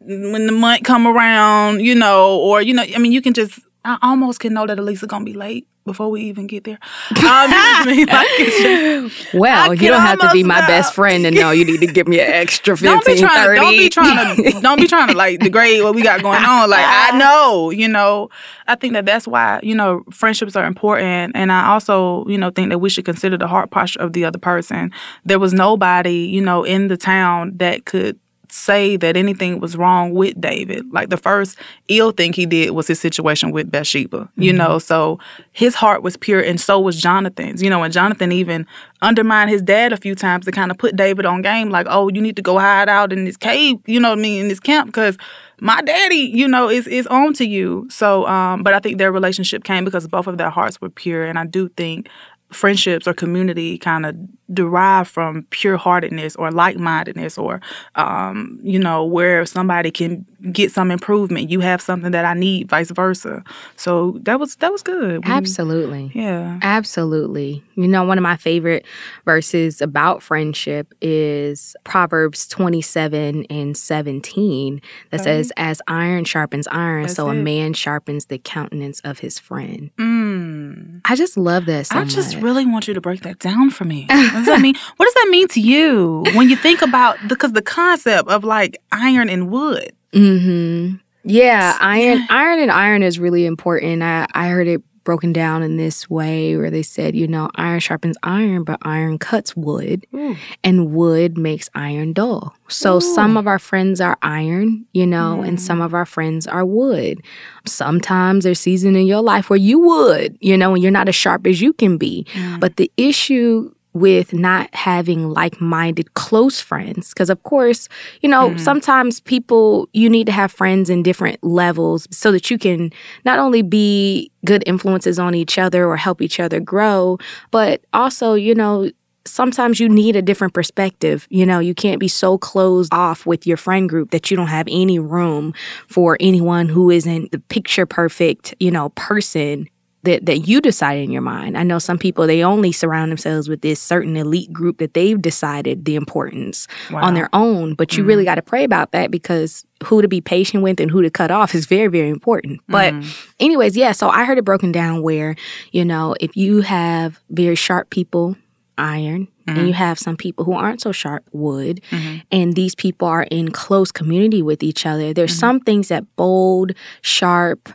when 0.00 0.46
the 0.46 0.52
month 0.52 0.84
come 0.84 1.06
around, 1.06 1.80
you 1.80 1.94
know, 1.94 2.38
or 2.38 2.62
you 2.62 2.74
know, 2.74 2.84
I 2.94 2.98
mean, 2.98 3.12
you 3.12 3.22
can 3.22 3.34
just. 3.34 3.60
I 3.84 3.96
almost 4.02 4.40
can 4.40 4.52
know 4.52 4.66
that 4.66 4.78
Elisa 4.78 5.06
gonna 5.06 5.24
be 5.24 5.32
late 5.32 5.66
before 5.88 6.10
we 6.10 6.22
even 6.22 6.46
get 6.46 6.64
there. 6.64 6.78
Um, 7.28 7.50
just, 8.38 9.34
well, 9.34 9.74
you 9.74 9.88
don't 9.88 10.00
have 10.00 10.18
to 10.20 10.30
be 10.32 10.42
my 10.42 10.60
know. 10.60 10.66
best 10.66 10.94
friend 10.94 11.24
to 11.24 11.30
know 11.30 11.50
you 11.50 11.64
need 11.64 11.80
to 11.80 11.86
give 11.86 12.08
me 12.08 12.20
an 12.20 12.30
extra 12.30 12.76
15, 12.76 12.90
don't 12.90 13.04
be 13.04 13.18
trying, 13.18 13.44
30. 13.44 13.60
Don't 13.60 13.76
be 13.76 13.88
trying 13.88 14.36
to, 14.36 14.60
don't 14.60 14.80
be 14.80 14.86
trying 14.86 15.08
to 15.08 15.14
like 15.14 15.40
degrade 15.40 15.82
what 15.82 15.94
we 15.94 16.02
got 16.02 16.22
going 16.22 16.42
on. 16.42 16.70
Like, 16.70 16.84
I 16.86 17.18
know, 17.18 17.70
you 17.70 17.88
know, 17.88 18.30
I 18.66 18.76
think 18.76 18.94
that 18.94 19.04
that's 19.04 19.26
why, 19.26 19.60
you 19.62 19.74
know, 19.74 20.04
friendships 20.10 20.56
are 20.56 20.64
important. 20.64 21.34
And 21.34 21.52
I 21.52 21.68
also, 21.68 22.26
you 22.28 22.38
know, 22.38 22.50
think 22.50 22.70
that 22.70 22.78
we 22.78 22.88
should 22.88 23.04
consider 23.04 23.36
the 23.36 23.48
heart 23.48 23.70
posture 23.70 24.00
of 24.00 24.12
the 24.12 24.24
other 24.24 24.38
person. 24.38 24.92
There 25.24 25.38
was 25.38 25.52
nobody, 25.52 26.26
you 26.26 26.40
know, 26.40 26.64
in 26.64 26.88
the 26.88 26.96
town 26.96 27.52
that 27.56 27.84
could 27.84 28.18
say 28.50 28.96
that 28.96 29.16
anything 29.16 29.60
was 29.60 29.76
wrong 29.76 30.12
with 30.12 30.40
David. 30.40 30.84
Like 30.92 31.10
the 31.10 31.16
first 31.16 31.58
ill 31.88 32.12
thing 32.12 32.32
he 32.32 32.46
did 32.46 32.70
was 32.70 32.86
his 32.86 33.00
situation 33.00 33.50
with 33.50 33.70
Bathsheba, 33.70 34.18
mm-hmm. 34.18 34.42
you 34.42 34.52
know. 34.52 34.78
So 34.78 35.18
his 35.52 35.74
heart 35.74 36.02
was 36.02 36.16
pure, 36.16 36.40
and 36.40 36.60
so 36.60 36.80
was 36.80 37.00
Jonathan's, 37.00 37.62
you 37.62 37.70
know. 37.70 37.82
And 37.82 37.92
Jonathan 37.92 38.32
even 38.32 38.66
undermined 39.02 39.50
his 39.50 39.62
dad 39.62 39.92
a 39.92 39.96
few 39.96 40.14
times 40.14 40.44
to 40.46 40.52
kind 40.52 40.70
of 40.70 40.78
put 40.78 40.96
David 40.96 41.26
on 41.26 41.42
game, 41.42 41.70
like, 41.70 41.86
oh, 41.88 42.08
you 42.08 42.20
need 42.20 42.36
to 42.36 42.42
go 42.42 42.58
hide 42.58 42.88
out 42.88 43.12
in 43.12 43.24
this 43.24 43.36
cave, 43.36 43.78
you 43.86 44.00
know 44.00 44.10
what 44.10 44.18
I 44.18 44.22
mean, 44.22 44.42
in 44.42 44.48
this 44.48 44.60
camp, 44.60 44.86
because 44.86 45.16
my 45.60 45.80
daddy, 45.82 46.16
you 46.16 46.48
know, 46.48 46.68
is 46.68 46.86
is 46.86 47.06
on 47.08 47.32
to 47.34 47.44
you. 47.46 47.86
So, 47.90 48.26
um, 48.26 48.62
but 48.62 48.74
I 48.74 48.78
think 48.80 48.98
their 48.98 49.12
relationship 49.12 49.64
came 49.64 49.84
because 49.84 50.06
both 50.06 50.26
of 50.26 50.38
their 50.38 50.50
hearts 50.50 50.80
were 50.80 50.90
pure, 50.90 51.24
and 51.24 51.38
I 51.38 51.46
do 51.46 51.68
think 51.70 52.08
friendships 52.50 53.06
or 53.06 53.12
community 53.12 53.76
kind 53.78 54.06
of 54.06 54.16
derive 54.52 55.08
from 55.08 55.44
pure 55.50 55.76
heartedness 55.76 56.36
or 56.36 56.50
like 56.50 56.76
mindedness 56.76 57.36
or 57.38 57.60
um, 57.96 58.58
you 58.62 58.78
know 58.78 59.04
where 59.04 59.44
somebody 59.46 59.90
can 59.90 60.24
get 60.52 60.70
some 60.70 60.90
improvement 60.90 61.50
you 61.50 61.58
have 61.58 61.82
something 61.82 62.12
that 62.12 62.24
i 62.24 62.32
need 62.32 62.68
vice 62.68 62.90
versa. 62.90 63.42
So 63.76 64.18
that 64.22 64.38
was 64.40 64.56
that 64.56 64.72
was 64.72 64.82
good. 64.82 65.22
Absolutely. 65.24 66.10
Yeah. 66.14 66.58
Absolutely. 66.62 67.64
You 67.74 67.88
know 67.88 68.04
one 68.04 68.18
of 68.18 68.22
my 68.22 68.36
favorite 68.36 68.84
verses 69.24 69.80
about 69.80 70.22
friendship 70.22 70.94
is 71.00 71.76
proverbs 71.84 72.46
27 72.48 73.44
and 73.50 73.76
17 73.76 74.80
that 75.10 75.20
okay. 75.20 75.24
says 75.24 75.52
as 75.56 75.82
iron 75.86 76.24
sharpens 76.24 76.66
iron 76.68 77.02
That's 77.02 77.14
so 77.14 77.28
it. 77.30 77.38
a 77.38 77.42
man 77.42 77.72
sharpens 77.72 78.26
the 78.26 78.38
countenance 78.38 79.00
of 79.00 79.20
his 79.20 79.38
friend. 79.38 79.90
Mm. 79.98 81.00
i 81.04 81.14
just 81.14 81.36
love 81.36 81.66
that 81.66 81.86
so 81.86 81.98
i 81.98 82.04
just 82.04 82.36
really 82.36 82.66
want 82.66 82.88
you 82.88 82.94
to 82.94 83.00
break 83.00 83.22
that 83.22 83.38
down 83.38 83.70
for 83.70 83.84
me 83.84 84.06
does 84.38 84.46
that 84.46 84.60
mean? 84.60 84.74
What 84.96 85.06
does 85.06 85.14
that 85.14 85.28
mean 85.30 85.48
to 85.48 85.60
you 85.60 86.24
when 86.34 86.48
you 86.48 86.56
think 86.56 86.82
about 86.82 87.16
because 87.28 87.52
the 87.52 87.62
concept 87.62 88.28
of 88.28 88.44
like 88.44 88.80
iron 88.92 89.28
and 89.28 89.50
wood? 89.50 89.92
Mm-hmm. 90.12 90.96
Yeah, 91.24 91.76
iron, 91.80 92.26
iron 92.30 92.58
and 92.60 92.70
iron 92.70 93.02
is 93.02 93.18
really 93.18 93.44
important. 93.44 94.02
I 94.02 94.26
I 94.32 94.48
heard 94.48 94.66
it 94.66 94.82
broken 95.08 95.32
down 95.32 95.62
in 95.62 95.78
this 95.78 96.10
way 96.10 96.54
where 96.54 96.70
they 96.70 96.82
said, 96.82 97.16
you 97.16 97.26
know, 97.26 97.48
iron 97.54 97.80
sharpens 97.80 98.18
iron, 98.22 98.62
but 98.62 98.78
iron 98.82 99.16
cuts 99.16 99.56
wood, 99.56 100.06
Ooh. 100.14 100.36
and 100.62 100.92
wood 100.92 101.38
makes 101.38 101.70
iron 101.74 102.12
dull. 102.12 102.54
So 102.68 102.96
Ooh. 102.96 103.00
some 103.00 103.38
of 103.38 103.46
our 103.46 103.58
friends 103.58 104.02
are 104.02 104.18
iron, 104.20 104.84
you 104.92 105.06
know, 105.06 105.40
mm. 105.40 105.48
and 105.48 105.58
some 105.58 105.80
of 105.80 105.94
our 105.94 106.04
friends 106.04 106.46
are 106.46 106.66
wood. 106.66 107.22
Sometimes 107.64 108.44
there's 108.44 108.60
season 108.60 108.96
in 108.96 109.06
your 109.06 109.22
life 109.22 109.48
where 109.48 109.56
you 109.56 109.78
would, 109.78 110.36
you 110.42 110.58
know, 110.58 110.74
and 110.74 110.82
you're 110.82 110.92
not 110.92 111.08
as 111.08 111.14
sharp 111.14 111.46
as 111.46 111.58
you 111.58 111.72
can 111.72 111.96
be. 111.96 112.26
Mm. 112.34 112.60
But 112.60 112.76
the 112.76 112.92
issue 112.98 113.72
with 113.92 114.32
not 114.32 114.72
having 114.74 115.30
like 115.30 115.60
minded 115.60 116.14
close 116.14 116.60
friends. 116.60 117.10
Because, 117.10 117.30
of 117.30 117.42
course, 117.42 117.88
you 118.20 118.28
know, 118.28 118.50
mm-hmm. 118.50 118.58
sometimes 118.58 119.20
people, 119.20 119.88
you 119.92 120.08
need 120.08 120.26
to 120.26 120.32
have 120.32 120.52
friends 120.52 120.90
in 120.90 121.02
different 121.02 121.42
levels 121.42 122.06
so 122.10 122.30
that 122.32 122.50
you 122.50 122.58
can 122.58 122.92
not 123.24 123.38
only 123.38 123.62
be 123.62 124.30
good 124.44 124.62
influences 124.66 125.18
on 125.18 125.34
each 125.34 125.58
other 125.58 125.86
or 125.86 125.96
help 125.96 126.20
each 126.22 126.38
other 126.38 126.60
grow, 126.60 127.18
but 127.50 127.82
also, 127.92 128.34
you 128.34 128.54
know, 128.54 128.90
sometimes 129.28 129.78
you 129.78 129.88
need 129.88 130.16
a 130.16 130.22
different 130.22 130.54
perspective. 130.54 131.26
You 131.30 131.46
know, 131.46 131.58
you 131.58 131.74
can't 131.74 132.00
be 132.00 132.08
so 132.08 132.38
closed 132.38 132.92
off 132.92 133.26
with 133.26 133.46
your 133.46 133.56
friend 133.56 133.88
group 133.88 134.10
that 134.10 134.30
you 134.30 134.36
don't 134.36 134.48
have 134.48 134.66
any 134.70 134.98
room 134.98 135.54
for 135.86 136.16
anyone 136.20 136.68
who 136.68 136.90
isn't 136.90 137.30
the 137.30 137.38
picture 137.38 137.86
perfect, 137.86 138.54
you 138.58 138.70
know, 138.70 138.90
person 138.90 139.68
that, 140.08 140.26
that 140.26 140.48
you 140.48 140.60
decide 140.60 140.98
in 140.98 141.10
your 141.10 141.22
mind. 141.22 141.56
I 141.56 141.62
know 141.62 141.78
some 141.78 141.98
people 141.98 142.26
they 142.26 142.42
only 142.42 142.72
surround 142.72 143.10
themselves 143.10 143.48
with 143.48 143.60
this 143.60 143.80
certain 143.80 144.16
elite 144.16 144.52
group 144.52 144.78
that 144.78 144.94
they've 144.94 145.20
decided 145.20 145.84
the 145.84 145.96
importance 145.96 146.66
wow. 146.90 147.02
on 147.02 147.14
their 147.14 147.28
own. 147.32 147.74
But 147.74 147.92
you 147.92 148.02
mm-hmm. 148.02 148.08
really 148.08 148.24
got 148.24 148.36
to 148.36 148.42
pray 148.42 148.64
about 148.64 148.92
that 148.92 149.10
because 149.10 149.66
who 149.84 150.00
to 150.02 150.08
be 150.08 150.20
patient 150.20 150.62
with 150.62 150.80
and 150.80 150.90
who 150.90 151.02
to 151.02 151.10
cut 151.10 151.30
off 151.30 151.54
is 151.54 151.66
very, 151.66 151.88
very 151.88 152.08
important. 152.08 152.60
But 152.68 152.94
mm-hmm. 152.94 153.30
anyways, 153.38 153.76
yeah, 153.76 153.92
so 153.92 154.08
I 154.08 154.24
heard 154.24 154.38
it 154.38 154.44
broken 154.44 154.72
down 154.72 155.02
where, 155.02 155.36
you 155.72 155.84
know, 155.84 156.14
if 156.20 156.36
you 156.36 156.62
have 156.62 157.20
very 157.30 157.54
sharp 157.54 157.90
people 157.90 158.36
iron 158.78 159.26
mm-hmm. 159.46 159.58
and 159.58 159.68
you 159.68 159.74
have 159.74 159.98
some 159.98 160.16
people 160.16 160.44
who 160.44 160.52
aren't 160.52 160.80
so 160.80 160.92
sharp 160.92 161.24
wood 161.32 161.80
mm-hmm. 161.90 162.18
and 162.30 162.54
these 162.54 162.74
people 162.74 163.08
are 163.08 163.24
in 163.24 163.50
close 163.50 163.90
community 163.90 164.40
with 164.40 164.62
each 164.62 164.86
other 164.86 165.12
there's 165.12 165.32
mm-hmm. 165.32 165.40
some 165.40 165.60
things 165.60 165.88
that 165.88 166.04
bold 166.14 166.70
sharp 167.02 167.68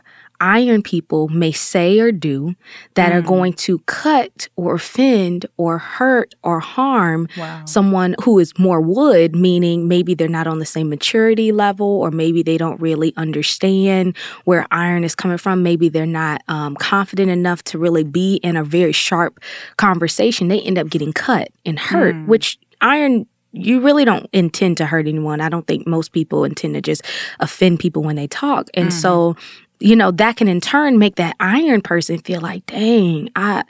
iron 0.44 0.82
people 0.82 1.28
may 1.28 1.50
say 1.50 1.98
or 1.98 2.12
do 2.12 2.54
that 2.96 3.12
mm. 3.12 3.16
are 3.16 3.22
going 3.22 3.54
to 3.54 3.78
cut 3.86 4.46
or 4.56 4.74
offend 4.74 5.46
or 5.56 5.78
hurt 5.78 6.34
or 6.42 6.60
harm 6.60 7.26
wow. 7.38 7.64
someone 7.64 8.14
who 8.22 8.38
is 8.38 8.56
more 8.58 8.78
wood, 8.78 9.34
meaning 9.34 9.88
maybe 9.88 10.12
they're 10.12 10.28
not 10.28 10.46
on 10.46 10.58
the 10.58 10.66
same 10.66 10.90
maturity 10.90 11.50
level 11.50 11.86
or 11.86 12.10
maybe 12.10 12.42
they 12.42 12.58
don't 12.58 12.78
really 12.78 13.14
understand 13.16 14.14
where 14.44 14.66
iron 14.70 15.02
is 15.02 15.14
coming 15.14 15.38
from. 15.38 15.62
Maybe 15.62 15.88
they're 15.88 16.04
not 16.04 16.42
um, 16.48 16.76
confident 16.76 17.30
enough 17.30 17.64
to 17.64 17.78
really 17.78 18.04
be 18.04 18.36
in 18.36 18.54
a 18.54 18.62
very 18.62 18.92
sharp 18.92 19.40
conversation. 19.78 20.48
They 20.48 20.60
end 20.60 20.78
up 20.78 20.90
getting 20.90 21.14
cut 21.14 21.48
and 21.64 21.78
hurt, 21.78 22.14
mm. 22.14 22.26
which 22.26 22.58
iron 22.82 23.26
you 23.54 23.80
really 23.80 24.04
don't 24.04 24.28
intend 24.32 24.76
to 24.78 24.86
hurt 24.86 25.06
anyone. 25.06 25.40
I 25.40 25.48
don't 25.48 25.66
think 25.66 25.86
most 25.86 26.12
people 26.12 26.44
intend 26.44 26.74
to 26.74 26.80
just 26.80 27.02
offend 27.38 27.78
people 27.78 28.02
when 28.02 28.16
they 28.16 28.26
talk. 28.26 28.68
And 28.74 28.88
mm. 28.88 28.92
so 28.92 29.36
you 29.84 29.94
know, 29.94 30.10
that 30.12 30.36
can 30.36 30.48
in 30.48 30.62
turn 30.62 30.98
make 30.98 31.16
that 31.16 31.36
iron 31.38 31.82
person 31.82 32.18
feel 32.18 32.40
like, 32.40 32.64
dang, 32.64 33.28
I 33.36 33.64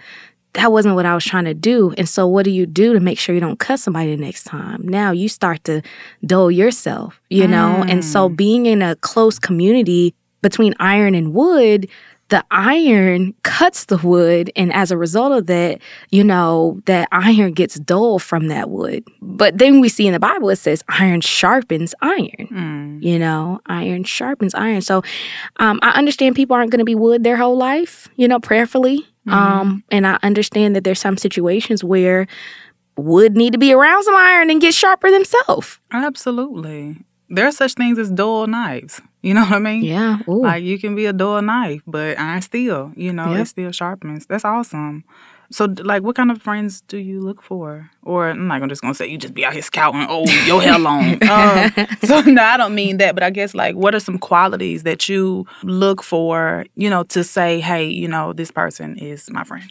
that 0.53 0.71
wasn't 0.71 0.95
what 0.95 1.05
I 1.05 1.13
was 1.17 1.25
trying 1.25 1.47
to 1.47 1.55
do. 1.55 1.93
And 1.99 2.09
so 2.09 2.29
what 2.29 2.45
do 2.45 2.53
you 2.53 2.65
do 2.65 2.93
to 2.93 3.01
make 3.01 3.19
sure 3.19 3.35
you 3.35 3.41
don't 3.41 3.59
cut 3.59 3.81
somebody 3.81 4.15
the 4.15 4.23
next 4.23 4.45
time? 4.45 4.87
Now 4.87 5.11
you 5.11 5.29
start 5.29 5.65
to 5.65 5.83
dull 6.25 6.49
yourself, 6.49 7.21
you 7.29 7.49
know? 7.49 7.83
Mm. 7.83 7.91
And 7.91 8.05
so 8.05 8.29
mm. 8.29 8.37
being 8.37 8.67
in 8.67 8.81
a 8.81 8.95
close 8.95 9.41
community 9.41 10.15
between 10.43 10.73
iron 10.79 11.17
and 11.17 11.35
wood, 11.35 11.89
the 12.35 12.45
iron 12.51 13.33
cuts 13.45 13.85
the 13.85 13.97
wood 13.99 14.51
and 14.57 14.73
as 14.73 14.91
a 14.91 14.97
result 14.99 15.33
of 15.33 15.47
that 15.47 15.79
you 16.11 16.25
know 16.25 16.83
that 16.87 17.07
iron 17.13 17.53
gets 17.53 17.77
dull 17.77 18.19
from 18.19 18.49
that 18.49 18.71
wood. 18.71 19.05
But 19.23 19.59
then 19.59 19.79
we 19.79 19.89
see 19.89 20.09
in 20.09 20.13
the 20.13 20.19
bible 20.19 20.51
it 20.51 20.57
says 20.57 20.83
iron 20.89 21.21
sharpens 21.21 21.95
iron 22.03 22.49
mm. 22.51 23.01
you 23.01 23.21
know 23.21 23.61
iron 23.67 24.03
sharpens 24.03 24.53
iron. 24.53 24.81
So 24.81 25.05
um, 25.61 25.79
i 25.83 25.91
understand 25.91 26.35
people 26.35 26.57
aren't 26.57 26.73
going 26.73 26.81
to 26.81 26.85
be 26.85 26.97
wood 26.97 27.23
their 27.23 27.37
whole 27.37 27.57
life 27.57 28.09
you 28.17 28.27
know 28.27 28.41
prayerfully. 28.41 29.07
Mm-hmm. 29.29 29.33
um, 29.33 29.85
and 29.93 30.05
i 30.05 30.19
understand 30.25 30.75
that 30.75 30.83
there's 30.83 30.99
some 30.99 31.17
situations 31.17 31.85
where 31.85 32.27
wood 32.97 33.37
need 33.37 33.53
to 33.53 33.59
be 33.59 33.73
around 33.73 34.03
some 34.03 34.17
iron 34.17 34.51
and 34.51 34.61
get 34.61 34.75
sharper 34.75 35.11
themselves. 35.11 35.79
Absolutely 35.93 36.97
there 37.29 37.47
are 37.47 37.53
such 37.53 37.75
things 37.75 37.99
as 37.99 38.11
dull 38.11 38.47
knives. 38.47 39.01
You 39.23 39.35
know 39.35 39.43
what 39.43 39.53
I 39.53 39.59
mean? 39.59 39.85
Yeah. 39.85 40.19
Ooh. 40.29 40.43
Like 40.43 40.63
you 40.63 40.79
can 40.79 40.95
be 40.95 41.07
a 41.07 41.13
dull 41.13 41.41
knife, 41.43 41.83
but 41.87 42.19
iron 42.19 42.43
steel, 42.43 42.93
you 42.97 43.13
know, 43.13 43.31
yep. 43.33 43.41
it 43.41 43.47
still 43.47 43.73
sharpens. 43.73 44.27
That's 44.27 44.45
awesome. 44.45 45.05
So, 45.51 45.67
like, 45.83 46.03
what 46.03 46.17
kind 46.17 46.31
of 46.31 46.43
friends 46.43 46.81
do 46.83 46.99
you 46.99 47.21
look 47.21 47.43
for? 47.43 47.89
Or 48.03 48.31
I'm 48.31 48.49
not 48.49 48.69
just 48.69 48.83
gonna 48.83 48.95
say 48.95 49.07
you 49.07 49.19
just 49.19 49.35
be 49.35 49.45
out 49.45 49.53
here 49.53 49.63
scouting. 49.63 50.07
Oh, 50.09 50.29
your 50.47 50.61
hair 50.61 50.79
long. 50.79 51.23
uh, 51.23 51.71
so, 52.05 52.21
no, 52.27 52.43
I 52.43 52.57
don't 52.57 52.75
mean 52.75 52.97
that. 52.97 53.15
But 53.15 53.23
I 53.23 53.31
guess 53.31 53.55
like, 53.55 53.77
what 53.77 53.95
are 53.95 54.01
some 54.01 54.19
qualities 54.19 54.83
that 54.83 55.09
you 55.09 55.47
look 55.63 56.03
for? 56.03 56.67
You 56.75 56.91
know, 56.91 57.05
to 57.05 57.23
say, 57.23 57.61
hey, 57.61 57.87
you 57.87 58.09
know, 58.09 58.33
this 58.33 58.51
person 58.51 58.99
is 58.99 59.31
my 59.31 59.45
friend, 59.45 59.71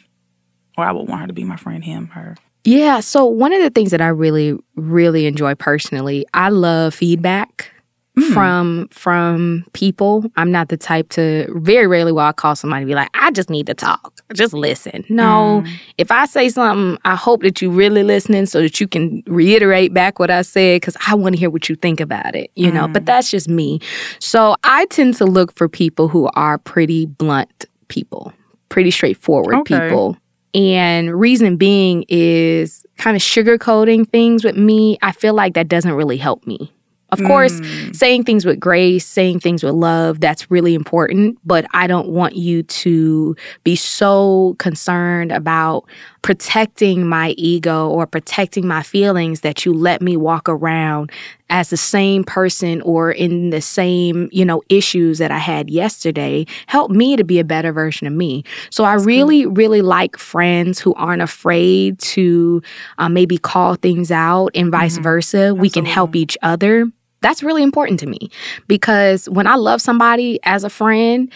or 0.78 0.84
I 0.84 0.92
would 0.92 1.08
want 1.08 1.20
her 1.22 1.26
to 1.26 1.32
be 1.32 1.44
my 1.44 1.56
friend, 1.56 1.84
him, 1.84 2.08
her. 2.08 2.36
Yeah. 2.64 3.00
So, 3.00 3.26
one 3.26 3.52
of 3.52 3.62
the 3.62 3.70
things 3.70 3.90
that 3.90 4.00
I 4.00 4.08
really, 4.08 4.56
really 4.74 5.26
enjoy 5.26 5.54
personally, 5.54 6.26
I 6.34 6.48
love 6.48 6.94
feedback. 6.94 7.70
Mm. 8.18 8.32
From 8.32 8.88
from 8.92 9.64
people, 9.72 10.24
I'm 10.36 10.52
not 10.52 10.68
the 10.68 10.76
type 10.76 11.08
to 11.10 11.52
very 11.56 11.88
rarely 11.88 12.12
will 12.12 12.20
I 12.20 12.30
call 12.30 12.54
somebody 12.54 12.84
be 12.84 12.94
like, 12.94 13.08
I 13.12 13.32
just 13.32 13.50
need 13.50 13.66
to 13.66 13.74
talk, 13.74 14.20
just 14.32 14.54
listen. 14.54 15.04
No, 15.08 15.64
mm. 15.64 15.72
if 15.98 16.12
I 16.12 16.26
say 16.26 16.48
something, 16.48 16.96
I 17.04 17.16
hope 17.16 17.42
that 17.42 17.60
you're 17.60 17.72
really 17.72 18.04
listening 18.04 18.46
so 18.46 18.62
that 18.62 18.80
you 18.80 18.86
can 18.86 19.24
reiterate 19.26 19.92
back 19.92 20.20
what 20.20 20.30
I 20.30 20.42
said 20.42 20.80
because 20.80 20.96
I 21.08 21.16
want 21.16 21.34
to 21.34 21.40
hear 21.40 21.50
what 21.50 21.68
you 21.68 21.74
think 21.74 21.98
about 21.98 22.36
it. 22.36 22.52
You 22.54 22.70
mm. 22.70 22.74
know, 22.74 22.86
but 22.86 23.02
mm. 23.02 23.06
that's 23.06 23.32
just 23.32 23.48
me. 23.48 23.80
So 24.20 24.54
I 24.62 24.86
tend 24.86 25.16
to 25.16 25.24
look 25.24 25.52
for 25.52 25.68
people 25.68 26.06
who 26.06 26.30
are 26.36 26.58
pretty 26.58 27.06
blunt 27.06 27.64
people, 27.88 28.32
pretty 28.68 28.92
straightforward 28.92 29.56
okay. 29.56 29.80
people. 29.80 30.16
And 30.54 31.18
reason 31.18 31.56
being 31.56 32.04
is 32.08 32.86
kind 32.96 33.16
of 33.16 33.22
sugarcoating 33.22 34.08
things 34.08 34.44
with 34.44 34.56
me. 34.56 34.98
I 35.02 35.12
feel 35.12 35.34
like 35.34 35.54
that 35.54 35.68
doesn't 35.68 35.92
really 35.92 36.16
help 36.16 36.46
me. 36.46 36.72
Of 37.10 37.20
mm. 37.20 37.26
course, 37.28 37.60
saying 37.96 38.24
things 38.24 38.44
with 38.44 38.58
grace, 38.58 39.06
saying 39.06 39.40
things 39.40 39.62
with 39.62 39.74
love, 39.74 40.20
that's 40.20 40.50
really 40.50 40.74
important. 40.74 41.38
But 41.44 41.66
I 41.72 41.86
don't 41.86 42.08
want 42.08 42.34
you 42.34 42.62
to 42.64 43.36
be 43.62 43.76
so 43.76 44.56
concerned 44.58 45.30
about 45.30 45.84
protecting 46.24 47.06
my 47.06 47.34
ego 47.36 47.86
or 47.90 48.06
protecting 48.06 48.66
my 48.66 48.82
feelings 48.82 49.42
that 49.42 49.66
you 49.66 49.74
let 49.74 50.00
me 50.00 50.16
walk 50.16 50.48
around 50.48 51.12
as 51.50 51.68
the 51.68 51.76
same 51.76 52.24
person 52.24 52.80
or 52.80 53.12
in 53.12 53.50
the 53.50 53.60
same, 53.60 54.30
you 54.32 54.42
know, 54.42 54.62
issues 54.70 55.18
that 55.18 55.30
I 55.30 55.36
had 55.36 55.68
yesterday. 55.68 56.46
Help 56.66 56.90
me 56.90 57.14
to 57.16 57.24
be 57.24 57.38
a 57.38 57.44
better 57.44 57.72
version 57.72 58.06
of 58.06 58.14
me. 58.14 58.42
So 58.70 58.84
I 58.84 58.94
really, 58.94 59.44
really 59.44 59.82
like 59.82 60.16
friends 60.16 60.80
who 60.80 60.94
aren't 60.94 61.20
afraid 61.20 61.98
to 61.98 62.62
uh, 62.96 63.10
maybe 63.10 63.36
call 63.36 63.74
things 63.74 64.10
out 64.10 64.48
and 64.54 64.72
vice 64.72 64.94
mm-hmm. 64.94 65.02
versa. 65.02 65.36
Absolutely. 65.36 65.60
We 65.60 65.68
can 65.68 65.84
help 65.84 66.16
each 66.16 66.38
other. 66.40 66.86
That's 67.20 67.42
really 67.42 67.62
important 67.62 68.00
to 68.00 68.06
me 68.06 68.30
because 68.66 69.28
when 69.28 69.46
I 69.46 69.56
love 69.56 69.82
somebody 69.82 70.40
as 70.44 70.64
a 70.64 70.70
friend, 70.70 71.30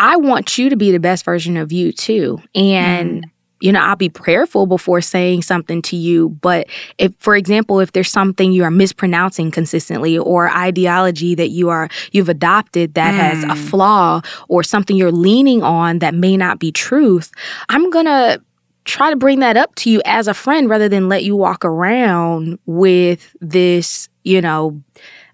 I 0.00 0.16
want 0.16 0.58
you 0.58 0.68
to 0.68 0.76
be 0.76 0.90
the 0.90 0.98
best 0.98 1.24
version 1.24 1.56
of 1.56 1.70
you 1.70 1.92
too. 1.92 2.42
And 2.56 3.22
mm 3.22 3.31
you 3.62 3.70
know, 3.70 3.80
I'll 3.80 3.96
be 3.96 4.08
prayerful 4.08 4.66
before 4.66 5.00
saying 5.00 5.42
something 5.42 5.82
to 5.82 5.96
you. 5.96 6.30
But 6.30 6.66
if, 6.98 7.12
for 7.18 7.36
example, 7.36 7.78
if 7.78 7.92
there's 7.92 8.10
something 8.10 8.52
you 8.52 8.64
are 8.64 8.70
mispronouncing 8.70 9.52
consistently 9.52 10.18
or 10.18 10.50
ideology 10.50 11.36
that 11.36 11.50
you 11.50 11.68
are, 11.68 11.88
you've 12.10 12.28
adopted 12.28 12.94
that 12.94 13.14
mm. 13.14 13.18
has 13.18 13.44
a 13.44 13.48
mm. 13.48 13.68
flaw 13.70 14.20
or 14.48 14.64
something 14.64 14.96
you're 14.96 15.12
leaning 15.12 15.62
on 15.62 16.00
that 16.00 16.12
may 16.12 16.36
not 16.36 16.58
be 16.58 16.72
truth, 16.72 17.30
I'm 17.68 17.88
going 17.90 18.06
to 18.06 18.42
try 18.84 19.10
to 19.10 19.16
bring 19.16 19.38
that 19.38 19.56
up 19.56 19.72
to 19.76 19.90
you 19.90 20.02
as 20.04 20.26
a 20.26 20.34
friend 20.34 20.68
rather 20.68 20.88
than 20.88 21.08
let 21.08 21.22
you 21.22 21.36
walk 21.36 21.64
around 21.64 22.58
with 22.66 23.36
this, 23.40 24.08
you 24.24 24.40
know, 24.40 24.82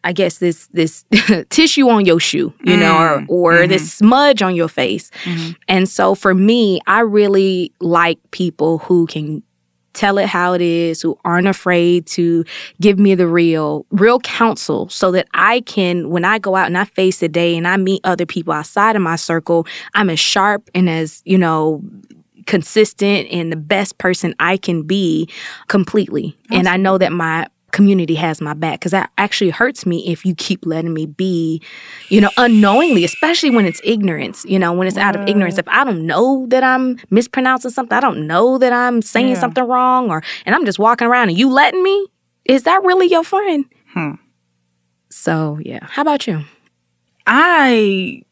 I 0.08 0.12
guess 0.12 0.38
this 0.38 0.68
this 0.68 1.04
tissue 1.50 1.86
on 1.90 2.06
your 2.06 2.18
shoe, 2.18 2.54
you 2.64 2.76
mm. 2.76 2.80
know, 2.80 2.96
or 2.96 3.26
or 3.28 3.52
mm-hmm. 3.58 3.68
this 3.68 3.92
smudge 3.92 4.40
on 4.40 4.54
your 4.54 4.68
face. 4.68 5.10
Mm-hmm. 5.24 5.52
And 5.68 5.86
so 5.86 6.14
for 6.14 6.32
me, 6.32 6.80
I 6.86 7.00
really 7.00 7.74
like 7.80 8.18
people 8.30 8.78
who 8.78 9.06
can 9.06 9.42
tell 9.92 10.16
it 10.16 10.26
how 10.26 10.54
it 10.54 10.62
is, 10.62 11.02
who 11.02 11.18
aren't 11.26 11.46
afraid 11.46 12.06
to 12.06 12.42
give 12.80 12.98
me 12.98 13.14
the 13.14 13.26
real, 13.26 13.84
real 13.90 14.20
counsel 14.20 14.88
so 14.88 15.10
that 15.10 15.26
I 15.34 15.60
can, 15.62 16.08
when 16.08 16.24
I 16.24 16.38
go 16.38 16.54
out 16.54 16.68
and 16.68 16.78
I 16.78 16.84
face 16.84 17.18
the 17.18 17.28
day 17.28 17.56
and 17.56 17.66
I 17.66 17.76
meet 17.76 18.00
other 18.04 18.24
people 18.24 18.54
outside 18.54 18.96
of 18.96 19.02
my 19.02 19.16
circle, 19.16 19.66
I'm 19.94 20.08
as 20.08 20.20
sharp 20.20 20.70
and 20.72 20.88
as, 20.88 21.20
you 21.24 21.36
know, 21.36 21.82
consistent 22.46 23.28
and 23.30 23.50
the 23.50 23.56
best 23.56 23.98
person 23.98 24.34
I 24.38 24.56
can 24.56 24.84
be 24.84 25.28
completely. 25.66 26.36
Awesome. 26.46 26.58
And 26.60 26.68
I 26.68 26.76
know 26.76 26.96
that 26.96 27.12
my 27.12 27.48
community 27.72 28.14
has 28.14 28.40
my 28.40 28.54
back 28.54 28.80
because 28.80 28.92
that 28.92 29.10
actually 29.18 29.50
hurts 29.50 29.84
me 29.84 30.10
if 30.10 30.24
you 30.24 30.34
keep 30.34 30.64
letting 30.64 30.94
me 30.94 31.06
be, 31.06 31.60
you 32.08 32.20
know, 32.20 32.30
unknowingly, 32.36 33.04
especially 33.04 33.50
when 33.50 33.66
it's 33.66 33.80
ignorance, 33.84 34.44
you 34.46 34.58
know, 34.58 34.72
when 34.72 34.86
it's 34.86 34.96
out 34.96 35.16
of 35.16 35.28
ignorance. 35.28 35.58
If 35.58 35.68
I 35.68 35.84
don't 35.84 36.06
know 36.06 36.46
that 36.48 36.64
I'm 36.64 36.98
mispronouncing 37.10 37.70
something, 37.70 37.96
I 37.96 38.00
don't 38.00 38.26
know 38.26 38.58
that 38.58 38.72
I'm 38.72 39.02
saying 39.02 39.30
yeah. 39.30 39.40
something 39.40 39.64
wrong 39.64 40.10
or 40.10 40.22
and 40.46 40.54
I'm 40.54 40.64
just 40.64 40.78
walking 40.78 41.06
around 41.08 41.28
and 41.28 41.38
you 41.38 41.50
letting 41.50 41.82
me, 41.82 42.06
is 42.44 42.62
that 42.64 42.82
really 42.82 43.08
your 43.08 43.24
friend? 43.24 43.64
Hmm. 43.88 44.12
So, 45.10 45.58
yeah. 45.62 45.80
How 45.82 46.02
about 46.02 46.26
you? 46.26 46.44
I 47.26 48.22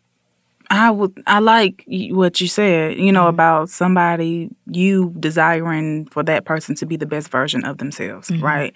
I 0.70 0.90
would 0.90 1.22
I 1.26 1.38
like 1.38 1.84
what 1.86 2.40
you 2.40 2.48
said, 2.48 2.98
you 2.98 3.12
know, 3.12 3.22
mm-hmm. 3.22 3.34
about 3.34 3.70
somebody 3.70 4.50
you 4.66 5.14
desiring 5.18 6.06
for 6.06 6.22
that 6.24 6.44
person 6.44 6.74
to 6.76 6.86
be 6.86 6.96
the 6.96 7.06
best 7.06 7.28
version 7.28 7.64
of 7.64 7.78
themselves, 7.78 8.28
mm-hmm. 8.28 8.44
right? 8.44 8.74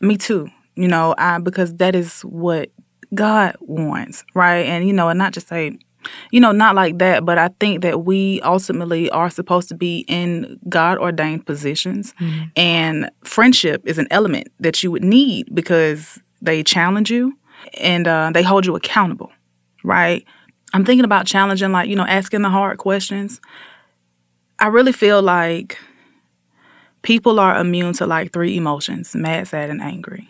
Me 0.00 0.16
too. 0.16 0.48
You 0.74 0.88
know, 0.88 1.14
I 1.16 1.38
because 1.38 1.74
that 1.76 1.94
is 1.94 2.20
what 2.22 2.70
God 3.14 3.56
wants, 3.60 4.24
right? 4.34 4.66
And 4.66 4.86
you 4.86 4.92
know, 4.92 5.08
and 5.08 5.18
not 5.18 5.32
just 5.32 5.48
say 5.48 5.78
you 6.30 6.40
know, 6.40 6.52
not 6.52 6.74
like 6.74 6.98
that, 6.98 7.24
but 7.24 7.38
I 7.38 7.48
think 7.60 7.82
that 7.82 8.04
we 8.04 8.40
ultimately 8.42 9.10
are 9.10 9.30
supposed 9.30 9.68
to 9.68 9.74
be 9.74 10.04
in 10.08 10.58
God 10.68 10.98
ordained 10.98 11.46
positions. 11.46 12.14
Mm-hmm. 12.20 12.44
And 12.56 13.10
friendship 13.24 13.82
is 13.84 13.98
an 13.98 14.06
element 14.10 14.48
that 14.60 14.82
you 14.82 14.90
would 14.90 15.04
need 15.04 15.48
because 15.54 16.20
they 16.40 16.62
challenge 16.62 17.10
you 17.10 17.36
and 17.80 18.06
uh, 18.06 18.30
they 18.32 18.42
hold 18.42 18.66
you 18.66 18.76
accountable, 18.76 19.32
right? 19.84 20.24
I'm 20.72 20.84
thinking 20.84 21.04
about 21.04 21.26
challenging, 21.26 21.72
like, 21.72 21.88
you 21.88 21.96
know, 21.96 22.06
asking 22.06 22.42
the 22.42 22.50
hard 22.50 22.78
questions. 22.78 23.40
I 24.58 24.68
really 24.68 24.92
feel 24.92 25.22
like 25.22 25.78
people 27.06 27.38
are 27.38 27.56
immune 27.56 27.92
to 27.92 28.04
like 28.04 28.32
three 28.32 28.56
emotions 28.56 29.14
mad, 29.14 29.46
sad, 29.46 29.70
and 29.70 29.80
angry, 29.80 30.28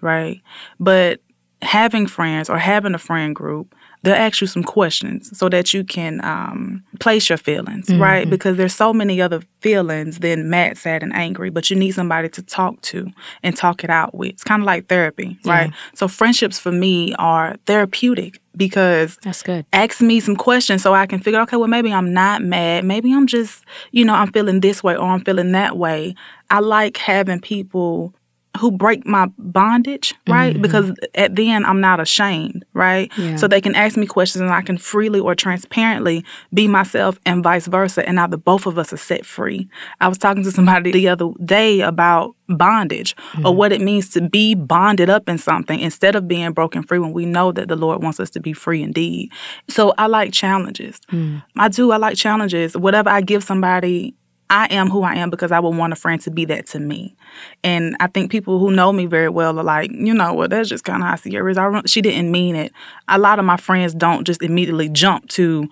right? 0.00 0.40
But 0.80 1.20
having 1.60 2.06
friends 2.06 2.48
or 2.48 2.56
having 2.56 2.94
a 2.94 2.98
friend 2.98 3.36
group 3.36 3.74
they'll 4.06 4.14
ask 4.14 4.40
you 4.40 4.46
some 4.46 4.62
questions 4.62 5.36
so 5.36 5.48
that 5.48 5.74
you 5.74 5.82
can 5.82 6.24
um, 6.24 6.84
place 7.00 7.28
your 7.28 7.36
feelings, 7.36 7.86
mm-hmm. 7.86 8.00
right? 8.00 8.30
Because 8.30 8.56
there's 8.56 8.74
so 8.74 8.92
many 8.92 9.20
other 9.20 9.42
feelings 9.62 10.20
than 10.20 10.48
mad, 10.48 10.78
sad, 10.78 11.02
and 11.02 11.12
angry, 11.12 11.50
but 11.50 11.70
you 11.70 11.76
need 11.76 11.90
somebody 11.90 12.28
to 12.28 12.40
talk 12.40 12.80
to 12.82 13.10
and 13.42 13.56
talk 13.56 13.82
it 13.82 13.90
out 13.90 14.14
with. 14.14 14.30
It's 14.30 14.44
kind 14.44 14.62
of 14.62 14.66
like 14.66 14.86
therapy, 14.86 15.40
yeah. 15.42 15.52
right? 15.52 15.72
So 15.94 16.06
friendships 16.06 16.56
for 16.56 16.70
me 16.70 17.16
are 17.16 17.56
therapeutic 17.66 18.40
because 18.56 19.18
that's 19.22 19.42
good. 19.42 19.66
Ask 19.72 20.00
me 20.00 20.20
some 20.20 20.36
questions 20.36 20.82
so 20.82 20.94
I 20.94 21.06
can 21.06 21.18
figure, 21.18 21.40
okay, 21.40 21.56
well, 21.56 21.66
maybe 21.66 21.92
I'm 21.92 22.12
not 22.12 22.42
mad. 22.42 22.84
Maybe 22.84 23.12
I'm 23.12 23.26
just, 23.26 23.64
you 23.90 24.04
know, 24.04 24.14
I'm 24.14 24.30
feeling 24.30 24.60
this 24.60 24.84
way 24.84 24.96
or 24.96 25.08
I'm 25.08 25.24
feeling 25.24 25.50
that 25.52 25.76
way. 25.76 26.14
I 26.48 26.60
like 26.60 26.96
having 26.96 27.40
people 27.40 28.14
who 28.56 28.70
break 28.70 29.06
my 29.06 29.28
bondage, 29.38 30.14
right? 30.28 30.54
Mm-hmm. 30.54 30.62
Because 30.62 30.92
at 31.14 31.36
then 31.36 31.64
I'm 31.64 31.80
not 31.80 32.00
ashamed, 32.00 32.64
right? 32.72 33.10
Yeah. 33.16 33.36
So 33.36 33.48
they 33.48 33.60
can 33.60 33.74
ask 33.74 33.96
me 33.96 34.06
questions 34.06 34.42
and 34.42 34.52
I 34.52 34.62
can 34.62 34.78
freely 34.78 35.20
or 35.20 35.34
transparently 35.34 36.24
be 36.52 36.68
myself 36.68 37.18
and 37.26 37.42
vice 37.42 37.66
versa. 37.66 38.06
And 38.06 38.16
now 38.16 38.26
the 38.26 38.38
both 38.38 38.66
of 38.66 38.78
us 38.78 38.92
are 38.92 38.98
set 38.98 39.24
free. 39.26 39.68
I 40.00 40.08
was 40.08 40.18
talking 40.18 40.44
to 40.44 40.50
somebody 40.50 40.92
the 40.92 41.08
other 41.08 41.30
day 41.44 41.80
about 41.80 42.34
bondage 42.48 43.16
mm-hmm. 43.16 43.46
or 43.46 43.54
what 43.54 43.72
it 43.72 43.80
means 43.80 44.10
to 44.10 44.20
be 44.20 44.54
bonded 44.54 45.10
up 45.10 45.28
in 45.28 45.38
something 45.38 45.80
instead 45.80 46.14
of 46.14 46.28
being 46.28 46.52
broken 46.52 46.82
free 46.82 46.98
when 46.98 47.12
we 47.12 47.26
know 47.26 47.52
that 47.52 47.68
the 47.68 47.76
Lord 47.76 48.02
wants 48.02 48.20
us 48.20 48.30
to 48.30 48.40
be 48.40 48.52
free 48.52 48.82
indeed. 48.82 49.30
So 49.68 49.94
I 49.98 50.06
like 50.06 50.32
challenges. 50.32 51.00
Mm. 51.10 51.42
I 51.56 51.68
do. 51.68 51.90
I 51.90 51.96
like 51.96 52.16
challenges. 52.16 52.76
Whatever 52.76 53.10
I 53.10 53.20
give 53.20 53.42
somebody 53.42 54.14
I 54.48 54.66
am 54.66 54.90
who 54.90 55.02
I 55.02 55.14
am 55.14 55.30
because 55.30 55.50
I 55.50 55.58
would 55.58 55.76
want 55.76 55.92
a 55.92 55.96
friend 55.96 56.20
to 56.22 56.30
be 56.30 56.44
that 56.46 56.66
to 56.68 56.78
me. 56.78 57.16
And 57.64 57.96
I 57.98 58.06
think 58.06 58.30
people 58.30 58.58
who 58.58 58.70
know 58.70 58.92
me 58.92 59.06
very 59.06 59.28
well 59.28 59.58
are 59.58 59.64
like, 59.64 59.90
you 59.90 60.14
know, 60.14 60.34
well, 60.34 60.48
that's 60.48 60.68
just 60.68 60.84
kind 60.84 61.02
of 61.02 61.08
how 61.08 61.16
Sierra 61.16 61.50
is. 61.50 61.58
I, 61.58 61.82
she 61.86 62.00
didn't 62.00 62.30
mean 62.30 62.54
it. 62.54 62.72
A 63.08 63.18
lot 63.18 63.38
of 63.38 63.44
my 63.44 63.56
friends 63.56 63.94
don't 63.94 64.24
just 64.24 64.42
immediately 64.42 64.88
jump 64.88 65.28
to, 65.30 65.68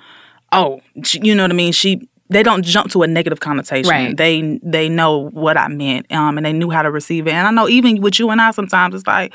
oh, 0.52 0.80
you 1.12 1.34
know 1.34 1.44
what 1.44 1.52
I 1.52 1.54
mean? 1.54 1.72
She 1.72 2.08
they 2.30 2.42
don't 2.42 2.64
jump 2.64 2.90
to 2.92 3.02
a 3.02 3.06
negative 3.06 3.40
connotation. 3.40 3.90
Right. 3.90 4.16
They 4.16 4.58
they 4.62 4.88
know 4.88 5.30
what 5.30 5.56
I 5.56 5.68
meant, 5.68 6.10
um, 6.10 6.36
and 6.36 6.44
they 6.44 6.52
knew 6.52 6.70
how 6.70 6.82
to 6.82 6.90
receive 6.90 7.26
it. 7.26 7.32
And 7.32 7.46
I 7.46 7.50
know 7.50 7.68
even 7.68 8.00
with 8.00 8.18
you 8.18 8.30
and 8.30 8.40
I, 8.40 8.50
sometimes 8.50 8.94
it's 8.94 9.06
like. 9.06 9.32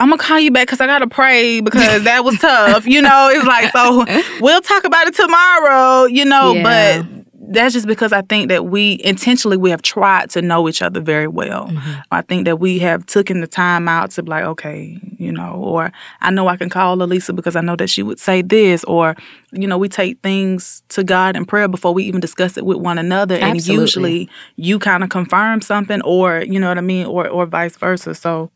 I'm 0.00 0.10
gonna 0.10 0.20
call 0.20 0.40
you 0.40 0.50
back 0.50 0.66
because 0.66 0.80
I 0.80 0.86
gotta 0.86 1.06
pray 1.06 1.60
because 1.60 2.02
that 2.02 2.24
was 2.24 2.36
tough. 2.40 2.84
You 2.84 3.00
know, 3.00 3.30
it's 3.32 3.46
like 3.46 3.70
so 3.70 4.04
we'll 4.40 4.60
talk 4.60 4.82
about 4.82 5.06
it 5.06 5.14
tomorrow. 5.14 6.06
You 6.06 6.24
know, 6.24 6.52
yeah. 6.52 7.00
but 7.00 7.13
that's 7.54 7.74
just 7.74 7.86
because 7.86 8.12
I 8.12 8.22
think 8.22 8.48
that 8.48 8.66
we 8.66 9.00
intentionally 9.02 9.56
we 9.56 9.70
have 9.70 9.82
tried 9.82 10.30
to 10.30 10.42
know 10.42 10.68
each 10.68 10.82
other 10.82 11.00
very 11.00 11.28
well. 11.28 11.66
Mm-hmm. 11.66 12.00
I 12.10 12.22
think 12.22 12.44
that 12.44 12.58
we 12.58 12.78
have 12.80 13.06
taken 13.06 13.40
the 13.40 13.46
time 13.46 13.88
out 13.88 14.10
to 14.12 14.22
be 14.22 14.30
like, 14.30 14.44
okay, 14.44 14.98
you 15.18 15.32
know, 15.32 15.54
or 15.54 15.92
I 16.20 16.30
know 16.30 16.48
I 16.48 16.56
can 16.56 16.68
call 16.68 17.00
Elisa 17.02 17.32
because 17.32 17.56
I 17.56 17.60
know 17.60 17.76
that 17.76 17.88
she 17.88 18.02
would 18.02 18.18
say 18.18 18.42
this, 18.42 18.84
or 18.84 19.16
you 19.52 19.66
know, 19.66 19.78
we 19.78 19.88
take 19.88 20.20
things 20.22 20.82
to 20.90 21.04
God 21.04 21.36
in 21.36 21.44
prayer 21.44 21.68
before 21.68 21.94
we 21.94 22.04
even 22.04 22.20
discuss 22.20 22.56
it 22.56 22.66
with 22.66 22.78
one 22.78 22.98
another, 22.98 23.36
Absolutely. 23.36 23.74
and 23.74 23.80
usually 23.80 24.28
you 24.56 24.78
kind 24.78 25.02
of 25.02 25.10
confirm 25.10 25.60
something, 25.60 26.02
or 26.02 26.44
you 26.46 26.60
know 26.60 26.68
what 26.68 26.78
I 26.78 26.82
mean, 26.82 27.06
or 27.06 27.28
or 27.28 27.46
vice 27.46 27.76
versa. 27.76 28.14
So 28.14 28.50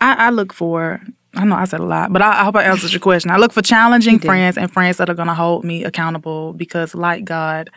I, 0.00 0.26
I 0.26 0.30
look 0.30 0.52
for 0.52 1.00
I 1.36 1.44
know 1.44 1.56
I 1.56 1.64
said 1.64 1.80
a 1.80 1.84
lot, 1.84 2.12
but 2.12 2.22
I, 2.22 2.40
I 2.40 2.44
hope 2.44 2.56
I 2.56 2.62
answered 2.64 2.92
your 2.92 3.00
question. 3.00 3.30
I 3.30 3.36
look 3.36 3.52
for 3.52 3.62
challenging 3.62 4.18
friends 4.18 4.56
and 4.56 4.70
friends 4.70 4.98
that 4.98 5.10
are 5.10 5.14
going 5.14 5.28
to 5.28 5.34
hold 5.34 5.64
me 5.64 5.84
accountable 5.84 6.52
because, 6.52 6.94
like 6.94 7.24
God, 7.24 7.70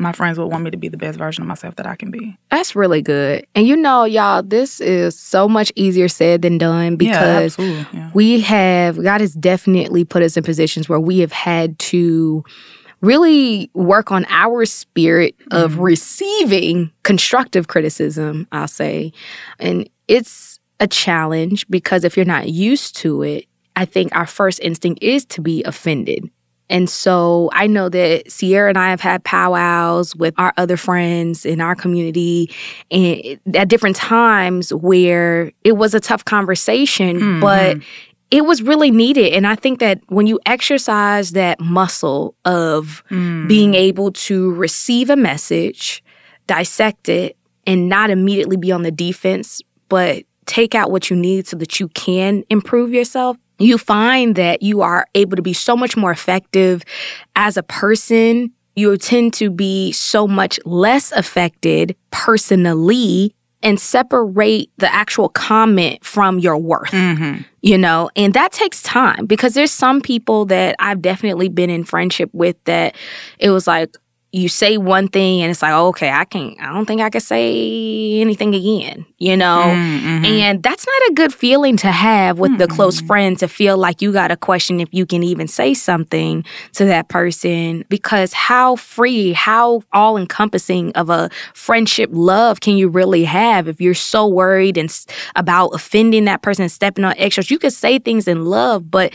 my 0.00 0.12
friends 0.12 0.38
would 0.38 0.46
want 0.46 0.64
me 0.64 0.70
to 0.70 0.76
be 0.76 0.88
the 0.88 0.96
best 0.96 1.18
version 1.18 1.42
of 1.42 1.48
myself 1.48 1.76
that 1.76 1.86
I 1.86 1.94
can 1.94 2.10
be. 2.10 2.36
That's 2.50 2.74
really 2.74 3.02
good. 3.02 3.46
And 3.54 3.66
you 3.66 3.76
know, 3.76 4.04
y'all, 4.04 4.42
this 4.42 4.80
is 4.80 5.18
so 5.18 5.48
much 5.48 5.70
easier 5.76 6.08
said 6.08 6.42
than 6.42 6.58
done 6.58 6.96
because 6.96 7.58
yeah, 7.58 7.84
yeah. 7.92 8.10
we 8.14 8.40
have, 8.40 9.00
God 9.02 9.20
has 9.20 9.34
definitely 9.34 10.04
put 10.04 10.22
us 10.22 10.36
in 10.36 10.42
positions 10.42 10.88
where 10.88 10.98
we 10.98 11.18
have 11.18 11.32
had 11.32 11.78
to 11.78 12.42
really 13.02 13.70
work 13.74 14.10
on 14.10 14.26
our 14.28 14.64
spirit 14.64 15.34
of 15.50 15.72
mm-hmm. 15.72 15.80
receiving 15.82 16.90
constructive 17.02 17.68
criticism, 17.68 18.46
I'll 18.52 18.68
say. 18.68 19.12
And 19.58 19.88
it's 20.08 20.58
a 20.80 20.86
challenge 20.86 21.66
because 21.68 22.04
if 22.04 22.16
you're 22.16 22.26
not 22.26 22.48
used 22.48 22.96
to 22.96 23.22
it, 23.22 23.46
I 23.76 23.84
think 23.84 24.14
our 24.14 24.26
first 24.26 24.60
instinct 24.60 25.02
is 25.02 25.24
to 25.26 25.40
be 25.40 25.62
offended. 25.64 26.30
And 26.70 26.88
so 26.88 27.50
I 27.52 27.66
know 27.66 27.88
that 27.90 28.30
Sierra 28.30 28.68
and 28.68 28.78
I 28.78 28.90
have 28.90 29.00
had 29.00 29.22
powwows 29.24 30.16
with 30.16 30.32
our 30.38 30.54
other 30.56 30.76
friends 30.76 31.44
in 31.44 31.60
our 31.60 31.74
community 31.74 32.50
and 32.90 33.38
at 33.54 33.68
different 33.68 33.96
times 33.96 34.72
where 34.72 35.52
it 35.64 35.72
was 35.72 35.94
a 35.94 36.00
tough 36.00 36.24
conversation, 36.24 37.18
mm-hmm. 37.18 37.40
but 37.40 37.78
it 38.30 38.44
was 38.44 38.62
really 38.62 38.92
needed. 38.92 39.32
And 39.32 39.46
I 39.46 39.56
think 39.56 39.80
that 39.80 40.00
when 40.08 40.28
you 40.28 40.38
exercise 40.46 41.32
that 41.32 41.60
muscle 41.60 42.36
of 42.44 43.02
mm. 43.10 43.48
being 43.48 43.74
able 43.74 44.12
to 44.12 44.52
receive 44.54 45.10
a 45.10 45.16
message, 45.16 46.02
dissect 46.46 47.08
it, 47.08 47.36
and 47.66 47.88
not 47.88 48.10
immediately 48.10 48.56
be 48.56 48.70
on 48.70 48.82
the 48.84 48.92
defense, 48.92 49.60
but 49.88 50.24
take 50.46 50.74
out 50.74 50.90
what 50.90 51.10
you 51.10 51.16
need 51.16 51.46
so 51.46 51.56
that 51.56 51.80
you 51.80 51.88
can 51.88 52.44
improve 52.50 52.92
yourself, 52.92 53.36
you 53.60 53.78
find 53.78 54.36
that 54.36 54.62
you 54.62 54.82
are 54.82 55.06
able 55.14 55.36
to 55.36 55.42
be 55.42 55.52
so 55.52 55.76
much 55.76 55.96
more 55.96 56.10
effective 56.10 56.82
as 57.36 57.56
a 57.56 57.62
person. 57.62 58.52
You 58.76 58.96
tend 58.96 59.34
to 59.34 59.50
be 59.50 59.92
so 59.92 60.26
much 60.26 60.58
less 60.64 61.12
affected 61.12 61.96
personally 62.10 63.34
and 63.62 63.78
separate 63.78 64.70
the 64.78 64.92
actual 64.92 65.28
comment 65.28 66.02
from 66.04 66.38
your 66.38 66.56
worth, 66.56 66.92
mm-hmm. 66.92 67.42
you 67.60 67.76
know, 67.76 68.08
and 68.16 68.32
that 68.32 68.52
takes 68.52 68.82
time 68.82 69.26
because 69.26 69.52
there's 69.52 69.70
some 69.70 70.00
people 70.00 70.46
that 70.46 70.76
I've 70.78 71.02
definitely 71.02 71.48
been 71.48 71.68
in 71.68 71.84
friendship 71.84 72.30
with 72.32 72.56
that 72.64 72.96
it 73.38 73.50
was 73.50 73.66
like, 73.66 73.96
you 74.32 74.48
say 74.48 74.76
one 74.76 75.08
thing 75.08 75.42
and 75.42 75.50
it's 75.50 75.60
like, 75.60 75.72
oh, 75.72 75.88
okay, 75.88 76.10
I 76.10 76.24
can't, 76.24 76.60
I 76.60 76.72
don't 76.72 76.86
think 76.86 77.00
I 77.00 77.10
can 77.10 77.20
say 77.20 78.20
anything 78.20 78.54
again, 78.54 79.04
you 79.18 79.36
know? 79.36 79.64
Mm-hmm. 79.66 80.24
And 80.24 80.62
that's 80.62 80.86
not 80.86 81.10
a 81.10 81.14
good 81.14 81.34
feeling 81.34 81.76
to 81.78 81.88
have 81.88 82.38
with 82.38 82.52
mm-hmm. 82.52 82.58
the 82.58 82.68
close 82.68 83.00
friend 83.00 83.36
to 83.40 83.48
feel 83.48 83.76
like 83.76 84.00
you 84.00 84.12
got 84.12 84.28
to 84.28 84.36
question 84.36 84.78
if 84.78 84.88
you 84.92 85.04
can 85.04 85.24
even 85.24 85.48
say 85.48 85.74
something 85.74 86.44
to 86.74 86.84
that 86.84 87.08
person 87.08 87.84
because 87.88 88.32
how 88.32 88.76
free, 88.76 89.32
how 89.32 89.82
all 89.92 90.16
encompassing 90.16 90.92
of 90.92 91.10
a 91.10 91.28
friendship 91.52 92.08
love 92.12 92.60
can 92.60 92.76
you 92.76 92.88
really 92.88 93.24
have 93.24 93.66
if 93.66 93.80
you're 93.80 93.94
so 93.94 94.28
worried 94.28 94.76
and 94.76 95.06
about 95.34 95.68
offending 95.68 96.26
that 96.26 96.40
person 96.40 96.62
and 96.62 96.72
stepping 96.72 97.04
on 97.04 97.16
eggshells? 97.18 97.50
You 97.50 97.58
could 97.58 97.72
say 97.72 97.98
things 97.98 98.28
in 98.28 98.44
love, 98.44 98.92
but 98.92 99.12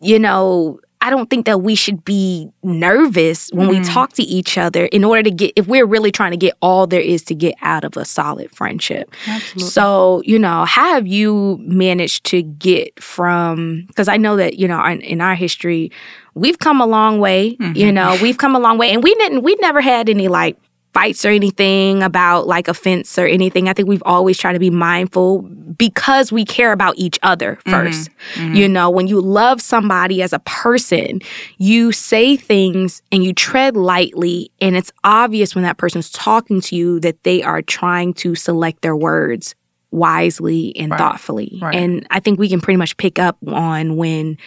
you 0.00 0.18
know, 0.18 0.78
I 1.04 1.10
don't 1.10 1.28
think 1.28 1.44
that 1.44 1.60
we 1.60 1.74
should 1.74 2.02
be 2.02 2.48
nervous 2.62 3.50
when 3.52 3.68
mm. 3.68 3.78
we 3.78 3.84
talk 3.84 4.14
to 4.14 4.22
each 4.22 4.56
other 4.56 4.86
in 4.86 5.04
order 5.04 5.22
to 5.24 5.30
get, 5.30 5.52
if 5.54 5.66
we're 5.66 5.84
really 5.84 6.10
trying 6.10 6.30
to 6.30 6.38
get 6.38 6.54
all 6.62 6.86
there 6.86 7.02
is 7.02 7.22
to 7.24 7.34
get 7.34 7.54
out 7.60 7.84
of 7.84 7.98
a 7.98 8.06
solid 8.06 8.50
friendship. 8.50 9.14
Absolutely. 9.26 9.70
So, 9.70 10.22
you 10.24 10.38
know, 10.38 10.64
how 10.64 10.94
have 10.94 11.06
you 11.06 11.58
managed 11.60 12.24
to 12.26 12.40
get 12.42 12.98
from, 13.02 13.84
because 13.88 14.08
I 14.08 14.16
know 14.16 14.36
that, 14.36 14.58
you 14.58 14.66
know, 14.66 14.82
in, 14.82 15.02
in, 15.02 15.20
our 15.20 15.34
history, 15.34 15.92
we've 16.32 16.58
come 16.58 16.80
a 16.80 16.86
long 16.86 17.20
way, 17.20 17.54
mm-hmm. 17.56 17.76
you 17.76 17.92
know, 17.92 18.16
we've 18.22 18.38
come 18.38 18.56
a 18.56 18.58
long 18.58 18.78
way 18.78 18.90
and 18.90 19.02
we 19.02 19.14
didn't, 19.16 19.42
we 19.42 19.56
never 19.56 19.82
had 19.82 20.08
any 20.08 20.28
like 20.28 20.56
fights 20.94 21.24
or 21.24 21.28
anything 21.30 22.02
about 22.02 22.46
like 22.46 22.68
offense 22.68 23.18
or 23.18 23.26
anything. 23.26 23.68
I 23.68 23.72
think 23.72 23.88
we've 23.88 24.02
always 24.06 24.38
tried 24.38 24.52
to 24.54 24.58
be 24.58 24.70
mindful 24.70 25.42
because 25.42 26.30
we 26.30 26.44
care 26.44 26.72
about 26.72 26.94
each 26.96 27.18
other 27.22 27.58
1st 27.66 27.72
mm-hmm. 27.74 28.40
mm-hmm. 28.40 28.54
You 28.54 28.68
know, 28.68 28.88
when 28.88 29.08
you 29.08 29.20
love 29.20 29.60
somebody 29.60 30.22
as 30.22 30.32
a 30.32 30.38
person, 30.40 31.20
you 31.58 31.90
say 31.90 32.36
things 32.36 33.02
and 33.10 33.24
you 33.24 33.34
tread 33.34 33.76
lightly, 33.76 34.50
and 34.60 34.76
it's 34.76 34.92
obvious 35.02 35.54
when 35.54 35.64
that 35.64 35.76
person's 35.76 36.10
talking 36.10 36.60
to 36.62 36.76
you 36.76 37.00
that 37.00 37.22
they 37.24 37.42
are 37.42 37.60
trying 37.60 38.14
to 38.14 38.34
select 38.34 38.82
their 38.82 38.96
words 38.96 39.54
wisely 39.90 40.76
and 40.76 40.90
right. 40.90 40.98
thoughtfully. 40.98 41.58
Right. 41.60 41.74
And 41.74 42.06
I 42.10 42.20
think 42.20 42.38
we 42.38 42.48
can 42.48 42.60
pretty 42.60 42.76
much 42.76 42.96
pick 42.96 43.18
up 43.18 43.36
on 43.46 43.96
when 43.96 44.38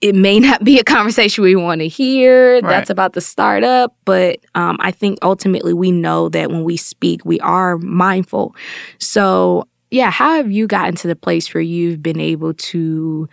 it 0.00 0.14
may 0.14 0.40
not 0.40 0.64
be 0.64 0.78
a 0.78 0.84
conversation 0.84 1.44
we 1.44 1.54
want 1.54 1.80
to 1.80 1.88
hear 1.88 2.54
right. 2.54 2.62
that's 2.62 2.90
about 2.90 3.12
to 3.12 3.20
start 3.20 3.64
up 3.64 3.94
but 4.04 4.38
um, 4.54 4.76
i 4.80 4.90
think 4.90 5.18
ultimately 5.22 5.72
we 5.72 5.90
know 5.90 6.28
that 6.28 6.50
when 6.50 6.64
we 6.64 6.76
speak 6.76 7.24
we 7.24 7.38
are 7.40 7.78
mindful 7.78 8.54
so 8.98 9.66
yeah 9.90 10.10
how 10.10 10.34
have 10.34 10.50
you 10.50 10.66
gotten 10.66 10.94
to 10.94 11.08
the 11.08 11.16
place 11.16 11.52
where 11.52 11.62
you've 11.62 12.02
been 12.02 12.20
able 12.20 12.54
to 12.54 13.28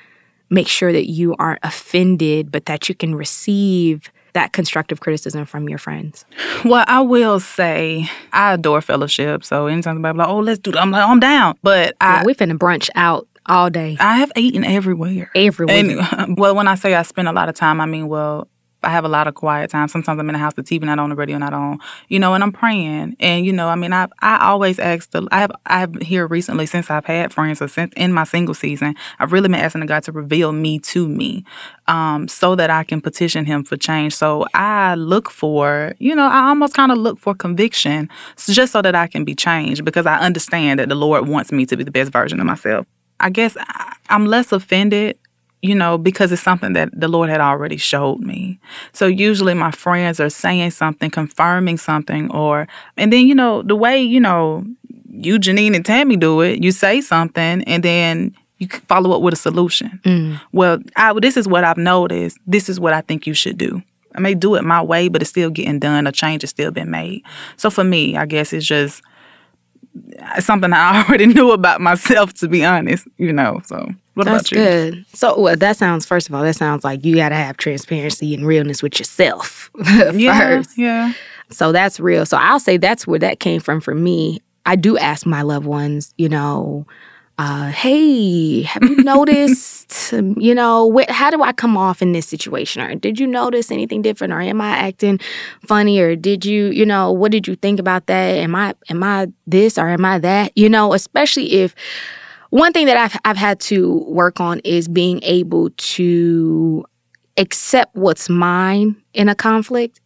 make 0.50 0.68
sure 0.68 0.92
that 0.92 1.10
you 1.10 1.36
aren't 1.40 1.60
offended 1.64 2.52
but 2.52 2.66
that 2.66 2.88
you 2.88 2.96
can 2.96 3.16
receive 3.16 4.12
that 4.38 4.54
constructive 4.54 5.00
criticism 5.00 5.46
from 5.46 5.68
your 5.68 5.80
friends? 5.80 6.24
Well, 6.64 6.86
I 6.88 7.02
will 7.02 7.40
say 7.40 8.08
I 8.32 8.54
adore 8.54 8.82
fellowship. 8.82 9.44
So 9.44 9.66
anytime 9.66 9.96
somebody 9.96 10.18
like, 10.18 10.28
"Oh, 10.28 10.40
let's 10.40 10.60
do 10.60 10.72
that," 10.72 10.82
I'm 10.82 10.92
like, 10.92 11.04
oh, 11.04 11.12
"I'm 11.12 11.20
down." 11.20 11.58
But 11.64 11.96
yeah, 12.00 12.22
I 12.22 12.24
we 12.24 12.36
finna 12.36 12.58
brunch 12.58 12.90
out 12.94 13.28
all 13.48 13.70
day. 13.70 13.98
I 14.00 14.18
have 14.18 14.32
eaten 14.36 14.64
everywhere. 14.64 15.32
Everywhere. 15.36 15.76
And, 16.12 16.38
well, 16.38 16.56
when 16.56 16.68
I 16.68 16.76
say 16.76 16.94
I 16.96 17.04
spend 17.04 17.28
a 17.28 17.34
lot 17.34 17.50
of 17.50 17.56
time, 17.56 17.82
I 17.82 17.86
mean, 17.86 18.08
well, 18.08 18.48
I 18.84 18.90
have 18.90 19.06
a 19.06 19.10
lot 19.10 19.28
of 19.28 19.34
quiet 19.34 19.72
time. 19.72 19.88
Sometimes 19.88 20.20
I'm 20.20 20.30
in 20.30 20.34
the 20.34 20.40
house, 20.40 20.54
the 20.54 20.62
TV 20.64 20.84
not 20.84 21.00
on, 21.00 21.10
the 21.10 21.16
radio 21.16 21.38
not 21.38 21.54
on, 21.54 21.80
you 22.10 22.20
know, 22.20 22.34
and 22.36 22.44
I'm 22.44 22.52
praying. 22.52 23.16
And 23.20 23.46
you 23.46 23.52
know, 23.52 23.68
I 23.68 23.76
mean, 23.76 23.92
I 23.92 24.08
I 24.20 24.48
always 24.48 24.78
ask 24.78 25.10
the 25.12 25.28
I 25.32 25.40
have 25.40 25.52
I've 25.66 25.96
here 25.96 26.28
recently 26.28 26.68
since 26.68 26.90
I've 26.90 27.06
had 27.06 27.34
friends 27.34 27.62
or 27.62 27.68
since 27.68 27.92
in 27.98 28.14
my 28.14 28.24
single 28.24 28.54
season, 28.54 28.96
I've 29.20 29.32
really 29.32 29.50
been 29.50 29.60
asking 29.60 29.82
the 29.82 29.88
God 29.88 30.04
to 30.04 30.12
reveal 30.12 30.52
me 30.52 30.80
to 30.80 31.08
me, 31.08 31.44
um, 31.88 32.28
so 32.28 32.56
that 32.56 32.70
I 32.70 32.84
can 32.84 33.02
petition 33.02 33.46
Him 33.46 33.64
for 33.64 33.78
change. 33.78 34.16
So 34.16 34.46
I 34.54 34.94
look 34.96 35.32
for, 35.32 35.94
you 35.98 36.16
know, 36.16 36.28
I 36.28 36.48
almost 36.48 36.76
kind 36.76 36.92
of 36.92 37.00
look 37.00 37.18
for 37.20 37.34
conviction, 37.34 38.10
just 38.38 38.74
so 38.74 38.82
that 38.84 38.96
I 38.96 39.08
can 39.08 39.26
be 39.26 39.34
changed 39.34 39.86
because 39.86 40.06
I 40.06 40.20
understand 40.20 40.80
that 40.80 40.88
the 40.88 40.96
Lord 40.96 41.28
wants 41.28 41.52
me 41.52 41.66
to 41.66 41.76
be 41.76 41.84
the 41.84 41.92
best 41.92 42.12
version 42.12 42.40
of 42.40 42.46
myself. 42.46 42.86
I 43.20 43.30
guess 43.30 43.58
I'm 44.10 44.26
less 44.26 44.52
offended, 44.52 45.18
you 45.62 45.74
know, 45.74 45.98
because 45.98 46.32
it's 46.32 46.42
something 46.42 46.74
that 46.74 46.90
the 46.94 47.08
Lord 47.08 47.30
had 47.30 47.42
already 47.42 47.78
showed 47.78 48.20
me. 48.20 48.60
So 48.94 49.08
usually 49.08 49.54
my 49.54 49.72
friends 49.72 50.20
are 50.20 50.30
saying 50.30 50.72
something, 50.72 51.10
confirming 51.10 51.78
something, 51.78 52.32
or, 52.32 52.68
and 52.96 53.12
then, 53.12 53.28
you 53.28 53.36
know, 53.36 53.64
the 53.64 53.76
way, 53.76 54.02
you 54.02 54.20
know, 54.20 54.66
you, 55.10 55.40
Janine, 55.40 55.76
and 55.76 55.86
Tammy 55.86 56.16
do 56.16 56.42
it, 56.42 56.64
you 56.64 56.72
say 56.72 57.02
something 57.02 57.64
and 57.64 57.84
then 57.84 58.36
you 58.60 58.68
follow 58.88 59.16
up 59.16 59.22
with 59.22 59.34
a 59.34 59.38
solution. 59.38 60.00
Mm. 60.04 60.40
Well, 60.52 60.80
I, 60.96 61.14
this 61.20 61.38
is 61.38 61.48
what 61.48 61.64
I've 61.64 61.78
noticed. 61.78 62.38
This 62.46 62.70
is 62.70 62.80
what 62.80 62.94
I 62.94 63.02
think 63.02 63.26
you 63.26 63.34
should 63.34 63.58
do. 63.58 63.82
I 64.16 64.20
may 64.20 64.34
do 64.34 64.56
it 64.56 64.64
my 64.64 64.82
way, 64.82 65.10
but 65.10 65.22
it's 65.22 65.30
still 65.30 65.52
getting 65.52 65.80
done. 65.80 66.08
A 66.08 66.12
change 66.12 66.42
has 66.42 66.50
still 66.50 66.72
been 66.72 66.90
made. 66.90 67.24
So 67.56 67.70
for 67.70 67.84
me, 67.84 68.18
I 68.18 68.26
guess 68.26 68.52
it's 68.54 68.66
just 68.66 69.02
something 70.40 70.74
I 70.74 71.04
already 71.08 71.28
knew 71.28 71.52
about 71.52 71.82
myself, 71.82 72.34
to 72.36 72.48
be 72.48 72.64
honest, 72.66 73.08
you 73.18 73.34
know. 73.34 73.62
So, 73.66 73.90
what 74.14 74.26
That's 74.26 74.52
about 74.52 74.58
you? 74.58 74.58
good. 74.58 75.06
So, 75.14 75.40
well, 75.40 75.56
that 75.56 75.78
sounds, 75.78 76.06
first 76.06 76.28
of 76.30 76.36
all, 76.36 76.44
that 76.44 76.56
sounds 76.56 76.84
like 76.84 77.06
you 77.06 77.16
got 77.16 77.30
to 77.30 77.36
have 77.36 77.58
transparency 77.58 78.34
and 78.34 78.46
realness 78.46 78.82
with 78.82 79.00
yourself 79.00 79.70
yeah, 80.14 80.40
first. 80.40 80.78
Yeah. 80.78 81.14
So, 81.50 81.72
that's 81.72 82.00
real. 82.00 82.26
So, 82.26 82.38
I'll 82.38 82.60
say 82.60 82.78
that's 82.78 83.06
where 83.06 83.20
that 83.20 83.40
came 83.40 83.62
from 83.62 83.82
for 83.82 83.94
me. 83.94 84.42
I 84.66 84.76
do 84.76 84.98
ask 84.98 85.26
my 85.26 85.44
loved 85.44 85.66
ones, 85.66 86.14
you 86.18 86.28
know, 86.30 86.86
uh, 87.40 87.70
hey, 87.70 88.64
have 88.64 88.82
you 88.84 88.96
noticed, 89.04 90.12
you 90.38 90.56
know, 90.56 90.92
wh- 90.98 91.12
how 91.12 91.30
do 91.30 91.44
I 91.44 91.52
come 91.52 91.78
off 91.78 92.02
in 92.02 92.12
this 92.12 92.28
situation? 92.28 92.82
Or 92.82 92.96
did 92.96 93.20
you 93.20 93.28
notice 93.28 93.70
anything 93.70 94.02
different? 94.02 94.34
Or 94.34 94.42
am 94.42 94.60
I 94.60 94.70
acting 94.70 95.20
funny? 95.62 96.00
Or 96.00 96.16
did 96.16 96.46
you, 96.46 96.68
you 96.68 96.86
know, 96.86 97.12
what 97.12 97.32
did 97.32 97.48
you 97.48 97.56
think 97.56 97.80
about 97.80 98.08
that? 98.08 98.38
Am 98.38 98.56
I, 98.56 98.74
am 98.90 99.04
I 99.04 99.28
this 99.46 99.78
or 99.78 99.88
am 99.88 100.04
I 100.04 100.18
that? 100.20 100.52
You 100.58 100.68
know, 100.68 100.94
especially 100.94 101.54
if 101.54 101.76
one 102.50 102.74
thing 102.74 102.88
that 102.88 102.98
I've, 102.98 103.20
I've 103.24 103.38
had 103.38 103.60
to 103.62 104.00
work 104.08 104.40
on 104.40 104.60
is 104.64 104.88
being 104.88 105.20
able 105.22 105.70
to 105.70 106.86
accept 107.38 107.96
what's 107.96 108.30
mine 108.30 108.96
in 109.14 109.30
a 109.30 109.36
conflict 109.36 110.02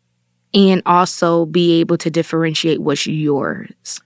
and 0.54 0.82
also 0.86 1.46
be 1.46 1.80
able 1.80 1.98
to 2.00 2.10
differentiate 2.10 2.82
what's 2.82 3.08
yours 3.08 4.02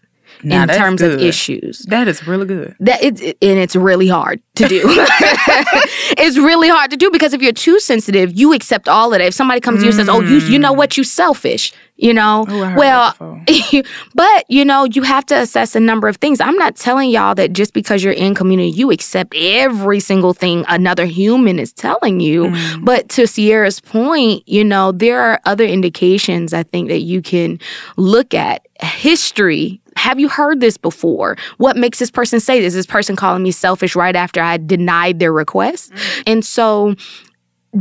now, 0.45 0.63
in 0.63 0.69
terms 0.69 1.01
good. 1.01 1.15
of 1.15 1.21
issues. 1.21 1.79
That 1.89 2.07
is 2.07 2.27
really 2.27 2.45
good. 2.45 2.75
That 2.79 3.03
it's 3.03 3.21
and 3.21 3.35
it's 3.41 3.75
really 3.75 4.07
hard 4.07 4.41
to 4.55 4.67
do. 4.67 4.81
it's 4.85 6.37
really 6.37 6.69
hard 6.69 6.91
to 6.91 6.97
do 6.97 7.09
because 7.11 7.33
if 7.33 7.41
you're 7.41 7.51
too 7.51 7.79
sensitive, 7.79 8.33
you 8.33 8.53
accept 8.53 8.87
all 8.87 9.13
of 9.13 9.19
that. 9.19 9.25
If 9.25 9.33
somebody 9.33 9.59
comes 9.59 9.77
mm. 9.77 9.81
to 9.81 9.85
you 9.85 9.89
and 9.89 9.97
says, 9.97 10.09
"Oh, 10.09 10.21
you 10.21 10.39
you 10.39 10.59
know 10.59 10.73
what? 10.73 10.97
You 10.97 11.03
selfish," 11.03 11.73
you 11.97 12.13
know. 12.13 12.45
Ooh, 12.49 12.75
well, 12.75 13.15
but 14.15 14.45
you 14.49 14.65
know, 14.65 14.85
you 14.85 15.03
have 15.03 15.25
to 15.27 15.35
assess 15.35 15.75
a 15.75 15.79
number 15.79 16.07
of 16.07 16.17
things. 16.17 16.39
I'm 16.39 16.55
not 16.55 16.75
telling 16.75 17.09
y'all 17.09 17.35
that 17.35 17.53
just 17.53 17.73
because 17.73 18.03
you're 18.03 18.13
in 18.13 18.35
community, 18.35 18.69
you 18.69 18.91
accept 18.91 19.33
every 19.35 19.99
single 19.99 20.33
thing 20.33 20.65
another 20.67 21.05
human 21.05 21.59
is 21.59 21.73
telling 21.73 22.19
you. 22.19 22.45
Mm. 22.45 22.85
But 22.85 23.09
to 23.09 23.27
Sierra's 23.27 23.79
point, 23.79 24.47
you 24.47 24.63
know, 24.63 24.91
there 24.91 25.21
are 25.21 25.39
other 25.45 25.65
indications 25.65 26.53
I 26.53 26.63
think 26.63 26.89
that 26.89 27.01
you 27.01 27.21
can 27.21 27.59
look 27.97 28.33
at. 28.33 28.65
History 28.81 29.81
have 29.97 30.19
you 30.19 30.27
heard 30.27 30.59
this 30.59 30.77
before? 30.77 31.37
What 31.57 31.77
makes 31.77 31.99
this 31.99 32.11
person 32.11 32.39
say 32.39 32.61
this? 32.61 32.73
This 32.73 32.85
person 32.85 33.15
calling 33.15 33.41
me 33.43 33.51
selfish 33.51 33.95
right 33.95 34.15
after 34.15 34.41
I 34.41 34.57
denied 34.57 35.19
their 35.19 35.31
request. 35.31 35.91
Mm-hmm. 35.93 36.21
And 36.27 36.45
so 36.45 36.95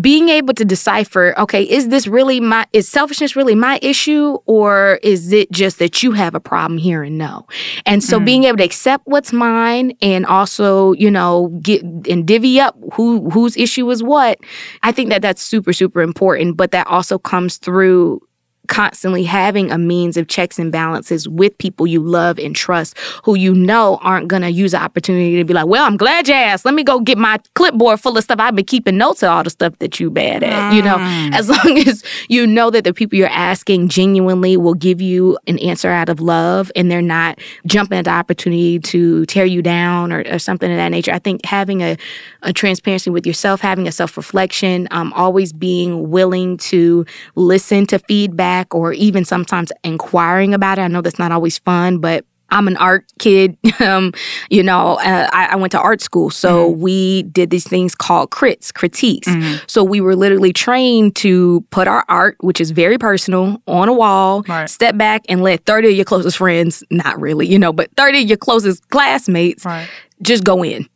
being 0.01 0.29
able 0.29 0.55
to 0.55 0.65
decipher, 0.65 1.39
okay, 1.39 1.63
is 1.63 1.89
this 1.89 2.07
really 2.07 2.41
my 2.41 2.67
is 2.73 2.89
selfishness 2.89 3.37
really 3.37 3.55
my 3.55 3.79
issue 3.83 4.39
or 4.47 4.99
is 5.03 5.33
it 5.33 5.51
just 5.53 5.79
that 5.79 6.03
you 6.03 6.13
have 6.13 6.35
a 6.35 6.41
problem 6.41 6.79
here 6.79 7.03
and 7.03 7.17
no? 7.19 7.47
And 7.87 8.03
so 8.03 8.19
mm. 8.19 8.25
being 8.25 8.45
able 8.45 8.59
to 8.59 8.65
accept 8.65 9.07
what's 9.07 9.33
mine 9.33 9.93
and 10.03 10.27
also, 10.27 10.93
you 10.93 11.11
know, 11.11 11.49
get 11.63 11.83
and 11.83 12.27
divvy 12.27 12.61
up 12.61 12.77
who 12.95 13.31
whose 13.31 13.57
issue 13.57 13.89
is 13.91 14.03
what, 14.03 14.39
I 14.83 14.93
think 14.93 15.11
that 15.11 15.23
that's 15.23 15.43
super 15.43 15.73
super 15.73 16.03
important, 16.03 16.57
but 16.57 16.73
that 16.73 16.87
also 16.87 17.19
comes 17.19 17.57
through 17.57 18.21
constantly 18.69 19.25
having 19.25 19.71
a 19.71 19.79
means 19.79 20.17
of 20.17 20.29
checks 20.29 20.59
and 20.59 20.73
balances 20.73 21.29
with 21.29 21.57
people 21.59 21.87
you 21.87 22.01
love 22.01 22.39
and 22.39 22.57
trust 22.57 22.99
who 23.25 23.35
you 23.35 23.55
know 23.55 23.99
aren't 24.03 24.29
going 24.29 24.43
to 24.43 24.51
use 24.51 24.73
the 24.73 24.81
opportunity 24.81 25.37
to 25.37 25.45
be 25.45 25.55
like, 25.55 25.67
well, 25.67 25.85
I'm 25.85 25.97
glad 25.97 26.29
you 26.29 26.35
asked. 26.35 26.65
Let 26.65 26.75
me 26.75 26.83
go 26.83 27.01
get 27.01 27.19
my 27.19 27.39
clipboard 27.55 28.01
full 28.01 28.17
of 28.17 28.25
stuff. 28.25 28.41
I've 28.41 28.57
been 28.57 28.65
keeping 28.65 28.97
notes 28.97 29.23
of 29.23 29.31
all 29.31 29.43
the 29.43 29.51
stuff 29.51 29.79
that 29.79 30.01
you 30.01 30.11
bad 30.11 30.43
at. 30.43 30.73
Mm. 30.73 30.77
You 30.77 30.83
know, 30.83 30.97
mm. 30.97 31.35
as 31.35 31.49
long 31.67 31.79
as 31.79 32.03
you 32.29 32.47
know 32.47 32.71
that 32.71 32.85
the 32.85 32.95
people 32.95 33.19
you're 33.19 33.29
asking 33.29 33.89
genuinely 33.89 34.57
will 34.57 34.75
give 34.75 35.01
you 35.01 35.39
an 35.47 35.59
answer 35.59 35.91
out 35.91 36.09
of 36.09 36.21
love 36.21 36.73
and 36.75 36.91
they're 36.91 37.03
not 37.03 37.39
jumping 37.67 37.99
at 37.99 38.05
the 38.07 38.11
opportunity 38.11 38.79
to 38.79 39.27
tear 39.27 39.45
you 39.45 39.63
down 39.63 40.13
or, 40.13 40.25
or 40.31 40.39
something 40.39 40.71
of 40.71 40.77
that 40.77 40.89
nature. 40.89 41.13
I 41.13 41.19
think 41.19 41.45
having 41.45 41.83
a, 41.83 41.97
a 42.43 42.53
transparency 42.53 43.11
with 43.11 43.27
yourself, 43.27 43.61
having 43.61 43.87
a 43.87 43.93
self 43.93 44.17
reflection, 44.17 44.89
um, 44.91 45.13
always 45.13 45.53
being 45.53 46.11
willing 46.11 46.57
to 46.57 47.05
listen 47.35 47.87
to 47.87 47.99
feedback 47.99 48.54
feedback 48.55 48.75
or 48.75 48.93
even 48.93 49.25
sometimes 49.25 49.73
inquiring 49.83 50.55
about 50.55 50.79
it. 50.79 50.83
I 50.83 50.89
know 50.89 51.01
that's 51.01 51.19
not 51.19 51.33
always 51.33 51.59
fun, 51.59 51.99
but 51.99 52.25
I'm 52.51 52.69
an 52.69 52.77
art 52.77 53.05
kid. 53.19 53.57
um, 53.81 54.13
you 54.51 54.63
know, 54.63 54.95
uh, 54.99 55.29
I, 55.33 55.49
I, 55.53 55.57
went 55.57 55.73
to 55.73 55.81
art 55.81 56.01
school. 56.01 56.31
So 56.31 56.71
mm-hmm. 56.71 56.81
we 56.81 57.23
did 57.25 57.51
these 57.51 57.67
things 57.67 57.95
called 57.95 58.31
crits, 58.31 58.73
critiques. 58.73 59.29
Mm-hmm. 59.29 59.65
So 59.67 59.83
we 59.83 60.01
were 60.01 60.15
literally 60.15 60.53
trained 60.53 61.17
to 61.17 61.65
put 61.71 61.89
our 61.89 62.05
art, 62.09 62.37
which 62.41 62.61
is 62.61 62.71
very 62.71 62.99
personal, 62.99 63.61
on 63.67 63.89
a 63.89 63.93
wall, 63.93 64.45
right. 64.47 64.69
step 64.71 64.97
back 64.97 65.23
and 65.29 65.43
let 65.43 65.65
30 65.65 65.89
of 65.89 65.95
your 65.95 66.05
closest 66.05 66.37
friends, 66.37 66.85
not 66.91 67.21
really, 67.21 67.47
you 67.47 67.59
know, 67.59 67.73
but 67.73 67.91
30 67.97 68.23
of 68.23 68.29
your 68.29 68.39
closest 68.39 68.89
classmates 68.91 69.65
right. 69.65 69.89
just 70.23 70.45
go 70.45 70.63
in. 70.63 70.89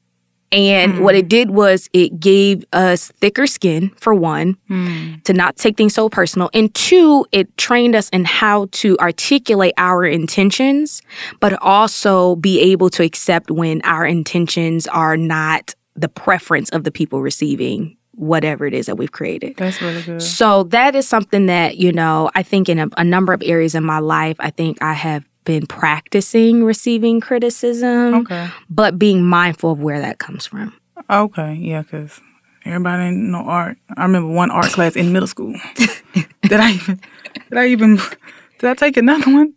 And 0.51 0.95
mm. 0.95 1.03
what 1.03 1.15
it 1.15 1.29
did 1.29 1.51
was 1.51 1.91
it 1.93 2.19
gave 2.19 2.65
us 2.73 3.13
thicker 3.21 3.47
skin, 3.47 3.91
for 3.97 4.15
one, 4.15 4.57
mm. 4.71 5.23
to 5.25 5.33
not 5.33 5.57
take 5.57 5.77
things 5.77 5.95
so 5.95 6.09
personal. 6.09 6.49
And 6.55 6.75
two, 6.75 7.27
it 7.33 7.55
trained 7.57 7.95
us 7.95 8.09
in 8.11 8.25
how 8.25 8.69
to 8.73 8.97
articulate 8.99 9.75
our 9.77 10.05
intentions, 10.05 11.03
but 11.41 11.61
also 11.63 12.37
be 12.37 12.61
able 12.61 12.89
to 12.91 13.03
accept 13.03 13.51
when 13.51 13.83
our 13.83 14.07
intentions 14.07 14.87
are 14.87 15.17
not 15.17 15.75
the 15.97 16.09
preference 16.09 16.71
of 16.71 16.85
the 16.85 16.91
people 16.91 17.21
receiving 17.21 17.97
whatever 18.13 18.67
it 18.67 18.75
is 18.75 18.87
that 18.87 18.97
we've 18.97 19.13
created. 19.13 19.57
That's 19.57 19.81
really 19.81 20.03
good. 20.03 20.21
So 20.21 20.65
that 20.65 20.97
is 20.97 21.07
something 21.07 21.47
that, 21.47 21.77
you 21.77 21.93
know, 21.93 22.31
I 22.35 22.43
think 22.43 22.69
in 22.69 22.79
a, 22.79 22.89
a 22.97 23.05
number 23.05 23.33
of 23.33 23.43
areas 23.45 23.75
in 23.75 23.85
my 23.85 24.01
life, 24.01 24.37
I 24.41 24.51
think 24.51 24.83
I 24.83 24.93
have 24.95 25.29
been 25.45 25.67
practicing 25.67 26.65
receiving 26.65 27.21
criticism, 27.21 28.15
okay. 28.15 28.51
but 28.69 28.99
being 28.99 29.23
mindful 29.23 29.73
of 29.73 29.81
where 29.81 30.01
that 30.01 30.19
comes 30.19 30.47
from. 30.47 30.75
Okay, 31.11 31.55
yeah, 31.55 31.83
because 31.83 32.21
everybody 32.65 33.11
know 33.11 33.39
art. 33.39 33.79
I 33.97 34.03
remember 34.03 34.33
one 34.33 34.51
art 34.51 34.67
class 34.73 34.97
in 34.97 35.13
middle 35.13 35.29
school. 35.29 35.55
did 36.43 36.61
I 36.61 36.73
even? 36.73 37.01
Did 37.49 37.59
I 37.59 37.67
even? 37.69 37.97
Did 38.59 38.71
I 38.71 38.75
take 38.75 38.97
another 38.97 39.33
one? 39.33 39.55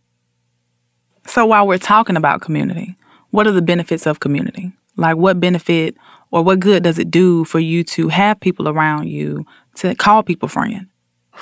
So 1.27 1.45
while 1.45 1.67
we're 1.67 1.77
talking 1.77 2.17
about 2.17 2.41
community, 2.41 2.95
what 3.31 3.47
are 3.47 3.51
the 3.51 3.61
benefits 3.61 4.05
of 4.05 4.19
community? 4.19 4.71
Like, 4.97 5.17
what 5.17 5.39
benefit 5.39 5.95
or 6.31 6.43
what 6.43 6.59
good 6.59 6.83
does 6.83 6.99
it 6.99 7.11
do 7.11 7.43
for 7.45 7.59
you 7.59 7.83
to 7.85 8.07
have 8.07 8.39
people 8.39 8.67
around 8.67 9.09
you 9.09 9.45
to 9.75 9.95
call 9.95 10.23
people 10.23 10.47
friend? 10.47 10.87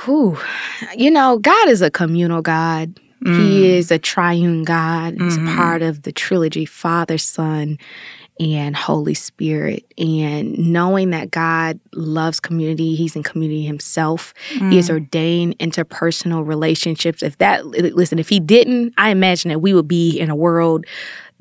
Whew. 0.05 0.37
You 0.95 1.11
know, 1.11 1.39
God 1.39 1.69
is 1.69 1.81
a 1.81 1.91
communal 1.91 2.41
God. 2.41 2.99
Mm. 3.23 3.37
He 3.37 3.69
is 3.69 3.91
a 3.91 3.99
triune 3.99 4.63
God. 4.63 5.15
He's 5.19 5.37
mm-hmm. 5.37 5.55
part 5.55 5.81
of 5.81 6.03
the 6.03 6.11
trilogy 6.11 6.65
Father, 6.65 7.17
Son, 7.17 7.77
and 8.39 8.75
Holy 8.75 9.13
Spirit. 9.13 9.85
And 9.97 10.57
knowing 10.57 11.09
that 11.09 11.31
God 11.31 11.79
loves 11.93 12.39
community, 12.39 12.95
He's 12.95 13.15
in 13.15 13.23
community 13.23 13.63
Himself. 13.63 14.33
Mm. 14.53 14.71
He 14.71 14.77
has 14.77 14.89
ordained 14.89 15.59
interpersonal 15.59 16.47
relationships. 16.47 17.21
If 17.21 17.37
that, 17.39 17.65
listen, 17.65 18.19
if 18.19 18.29
He 18.29 18.39
didn't, 18.39 18.93
I 18.97 19.09
imagine 19.09 19.49
that 19.49 19.59
we 19.59 19.73
would 19.73 19.87
be 19.87 20.17
in 20.17 20.29
a 20.29 20.35
world 20.35 20.85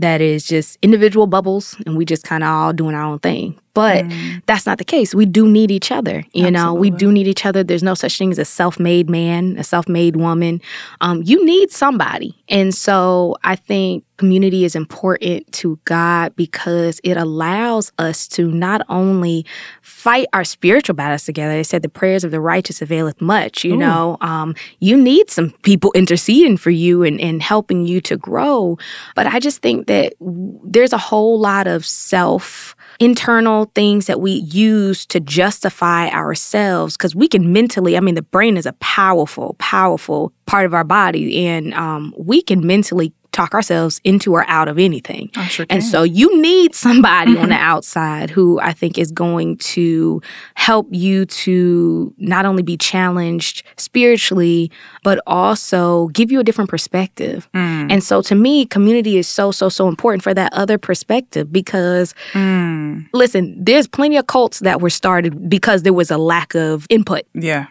that 0.00 0.20
is 0.20 0.46
just 0.46 0.78
individual 0.82 1.26
bubbles 1.26 1.76
and 1.86 1.96
we 1.96 2.04
just 2.04 2.24
kind 2.24 2.44
of 2.44 2.48
all 2.48 2.72
doing 2.72 2.94
our 2.94 3.02
own 3.02 3.18
thing. 3.18 3.58
But 3.78 4.06
mm. 4.06 4.42
that's 4.46 4.66
not 4.66 4.78
the 4.78 4.84
case. 4.84 5.14
We 5.14 5.24
do 5.24 5.48
need 5.48 5.70
each 5.70 5.92
other. 5.92 6.24
You 6.32 6.46
Absolutely. 6.46 6.50
know, 6.50 6.74
we 6.74 6.90
do 6.90 7.12
need 7.12 7.28
each 7.28 7.46
other. 7.46 7.62
There's 7.62 7.84
no 7.84 7.94
such 7.94 8.18
thing 8.18 8.32
as 8.32 8.38
a 8.38 8.44
self 8.44 8.80
made 8.80 9.08
man, 9.08 9.56
a 9.56 9.62
self 9.62 9.88
made 9.88 10.16
woman. 10.16 10.60
Um, 11.00 11.22
you 11.22 11.44
need 11.44 11.70
somebody. 11.70 12.34
And 12.48 12.74
so 12.74 13.36
I 13.44 13.56
think 13.56 14.04
community 14.18 14.64
is 14.64 14.74
important 14.74 15.50
to 15.52 15.78
God 15.84 16.34
because 16.36 17.00
it 17.04 17.16
allows 17.16 17.92
us 17.98 18.28
to 18.28 18.50
not 18.50 18.82
only 18.88 19.46
fight 19.80 20.26
our 20.32 20.44
spiritual 20.44 20.94
battles 20.94 21.24
together. 21.24 21.54
They 21.54 21.62
said 21.62 21.82
the 21.82 21.88
prayers 21.88 22.24
of 22.24 22.30
the 22.30 22.40
righteous 22.40 22.82
availeth 22.82 23.20
much. 23.20 23.64
You 23.64 23.74
Ooh. 23.74 23.78
know, 23.78 24.16
um, 24.20 24.54
you 24.80 24.96
need 24.96 25.30
some 25.30 25.50
people 25.62 25.92
interceding 25.94 26.56
for 26.56 26.70
you 26.70 27.02
and, 27.02 27.20
and 27.20 27.40
helping 27.40 27.86
you 27.86 28.00
to 28.02 28.16
grow. 28.16 28.76
But 29.14 29.26
I 29.26 29.38
just 29.38 29.62
think 29.62 29.86
that 29.86 30.14
there's 30.20 30.92
a 30.92 30.98
whole 30.98 31.38
lot 31.38 31.66
of 31.66 31.86
self 31.86 32.74
internal 32.98 33.66
things 33.76 34.06
that 34.06 34.20
we 34.20 34.32
use 34.32 35.06
to 35.06 35.20
justify 35.20 36.08
ourselves 36.08 36.96
because 36.96 37.14
we 37.14 37.28
can 37.28 37.52
mentally 37.52 37.96
i 37.96 38.00
mean 38.00 38.16
the 38.16 38.22
brain 38.22 38.56
is 38.56 38.66
a 38.66 38.72
powerful 38.74 39.54
powerful 39.60 40.32
part 40.46 40.66
of 40.66 40.74
our 40.74 40.82
body 40.82 41.46
and 41.46 41.72
um, 41.74 42.12
we 42.18 42.37
can 42.42 42.66
mentally 42.66 43.12
talk 43.38 43.54
ourselves 43.54 44.00
into 44.02 44.32
or 44.34 44.44
out 44.48 44.66
of 44.66 44.80
anything. 44.80 45.30
Sure 45.48 45.64
and 45.70 45.84
so 45.84 46.02
you 46.02 46.40
need 46.42 46.74
somebody 46.74 47.38
on 47.38 47.50
the 47.50 47.54
outside 47.54 48.30
who 48.30 48.58
I 48.60 48.72
think 48.72 48.98
is 48.98 49.12
going 49.12 49.58
to 49.58 50.20
help 50.54 50.88
you 50.90 51.24
to 51.24 52.12
not 52.18 52.46
only 52.46 52.62
be 52.62 52.76
challenged 52.76 53.62
spiritually, 53.76 54.72
but 55.04 55.20
also 55.26 56.08
give 56.08 56.32
you 56.32 56.40
a 56.40 56.44
different 56.44 56.68
perspective. 56.68 57.48
Mm. 57.54 57.92
And 57.92 58.02
so 58.02 58.22
to 58.22 58.34
me, 58.34 58.66
community 58.66 59.18
is 59.18 59.28
so, 59.28 59.52
so, 59.52 59.68
so 59.68 59.86
important 59.86 60.24
for 60.24 60.34
that 60.34 60.52
other 60.52 60.76
perspective 60.76 61.52
because, 61.52 62.14
mm. 62.32 63.06
listen, 63.12 63.62
there's 63.62 63.86
plenty 63.86 64.16
of 64.16 64.26
cults 64.26 64.58
that 64.60 64.80
were 64.80 64.90
started 64.90 65.48
because 65.48 65.84
there 65.84 65.92
was 65.92 66.10
a 66.10 66.18
lack 66.18 66.56
of 66.56 66.86
input. 66.90 67.22
Yeah 67.34 67.66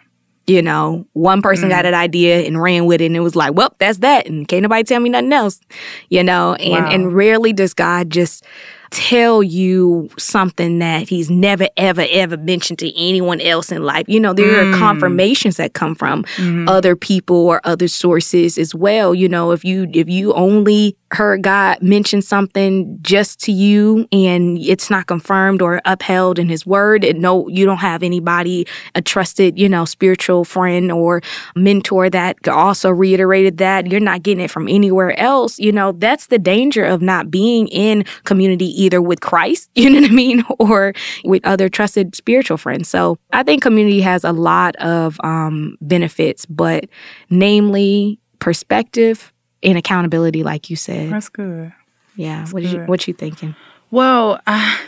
you 0.48 0.62
know, 0.62 1.06
one 1.12 1.42
person 1.42 1.66
mm. 1.66 1.72
got 1.72 1.84
an 1.84 1.94
idea 1.94 2.40
and 2.40 2.60
ran 2.60 2.86
with 2.86 3.02
it 3.02 3.06
and 3.06 3.16
it 3.16 3.20
was 3.20 3.36
like, 3.36 3.52
well, 3.54 3.74
that's 3.78 3.98
that. 3.98 4.26
And 4.26 4.48
can't 4.48 4.62
nobody 4.62 4.82
tell 4.82 4.98
me 4.98 5.10
nothing 5.10 5.32
else, 5.32 5.60
you 6.08 6.24
know, 6.24 6.54
and, 6.54 6.84
wow. 6.84 6.90
and 6.90 7.14
rarely 7.14 7.52
does 7.52 7.74
God 7.74 8.10
just 8.10 8.44
tell 8.90 9.42
you 9.42 10.08
something 10.18 10.78
that 10.78 11.08
he's 11.08 11.30
never, 11.30 11.68
ever, 11.76 12.06
ever 12.10 12.38
mentioned 12.38 12.78
to 12.78 12.98
anyone 12.98 13.40
else 13.42 13.70
in 13.70 13.82
life. 13.82 14.06
You 14.08 14.18
know, 14.20 14.32
there 14.32 14.64
mm. 14.64 14.74
are 14.74 14.78
confirmations 14.78 15.58
that 15.58 15.74
come 15.74 15.94
from 15.94 16.24
mm. 16.36 16.66
other 16.66 16.96
people 16.96 17.36
or 17.36 17.60
other 17.64 17.88
sources 17.88 18.56
as 18.56 18.74
well. 18.74 19.14
You 19.14 19.28
know, 19.28 19.50
if 19.50 19.64
you 19.64 19.88
if 19.92 20.08
you 20.08 20.32
only 20.32 20.96
heard 21.12 21.42
God 21.42 21.80
mention 21.80 22.20
something 22.20 22.98
just 23.00 23.40
to 23.40 23.52
you 23.52 24.06
and 24.12 24.58
it's 24.58 24.90
not 24.90 25.06
confirmed 25.06 25.62
or 25.62 25.80
upheld 25.84 26.38
in 26.38 26.48
his 26.48 26.66
word, 26.66 27.04
and 27.04 27.20
no, 27.20 27.48
you 27.48 27.64
don't 27.64 27.78
have 27.78 28.02
anybody, 28.02 28.66
a 28.94 29.00
trusted, 29.00 29.58
you 29.58 29.68
know, 29.68 29.84
spiritual 29.84 30.44
friend 30.44 30.92
or 30.92 31.22
mentor 31.56 32.10
that 32.10 32.46
also 32.48 32.90
reiterated 32.90 33.58
that, 33.58 33.86
you're 33.86 34.00
not 34.00 34.22
getting 34.22 34.44
it 34.44 34.50
from 34.50 34.68
anywhere 34.68 35.18
else, 35.18 35.58
you 35.58 35.72
know, 35.72 35.92
that's 35.92 36.26
the 36.26 36.38
danger 36.38 36.84
of 36.84 37.00
not 37.00 37.30
being 37.30 37.68
in 37.68 38.04
community 38.24 38.66
either 38.82 39.00
with 39.00 39.20
Christ, 39.20 39.70
you 39.74 39.88
know 39.88 40.00
what 40.00 40.10
I 40.10 40.14
mean, 40.14 40.44
or 40.58 40.92
with 41.24 41.44
other 41.46 41.68
trusted 41.68 42.14
spiritual 42.14 42.58
friends. 42.58 42.88
So 42.88 43.16
I 43.32 43.42
think 43.42 43.62
community 43.62 44.00
has 44.02 44.24
a 44.24 44.32
lot 44.32 44.76
of 44.76 45.18
um, 45.24 45.76
benefits, 45.80 46.44
but 46.46 46.86
namely 47.30 48.18
perspective 48.40 49.32
and 49.62 49.78
accountability, 49.78 50.42
like 50.42 50.70
you 50.70 50.76
said. 50.76 51.10
That's 51.10 51.28
good. 51.28 51.72
Yeah. 52.16 52.40
That's 52.40 52.52
what 52.52 52.62
good. 52.62 52.72
you 52.72 52.80
what 52.82 53.08
you 53.08 53.14
thinking? 53.14 53.54
Well, 53.90 54.40
I 54.46 54.80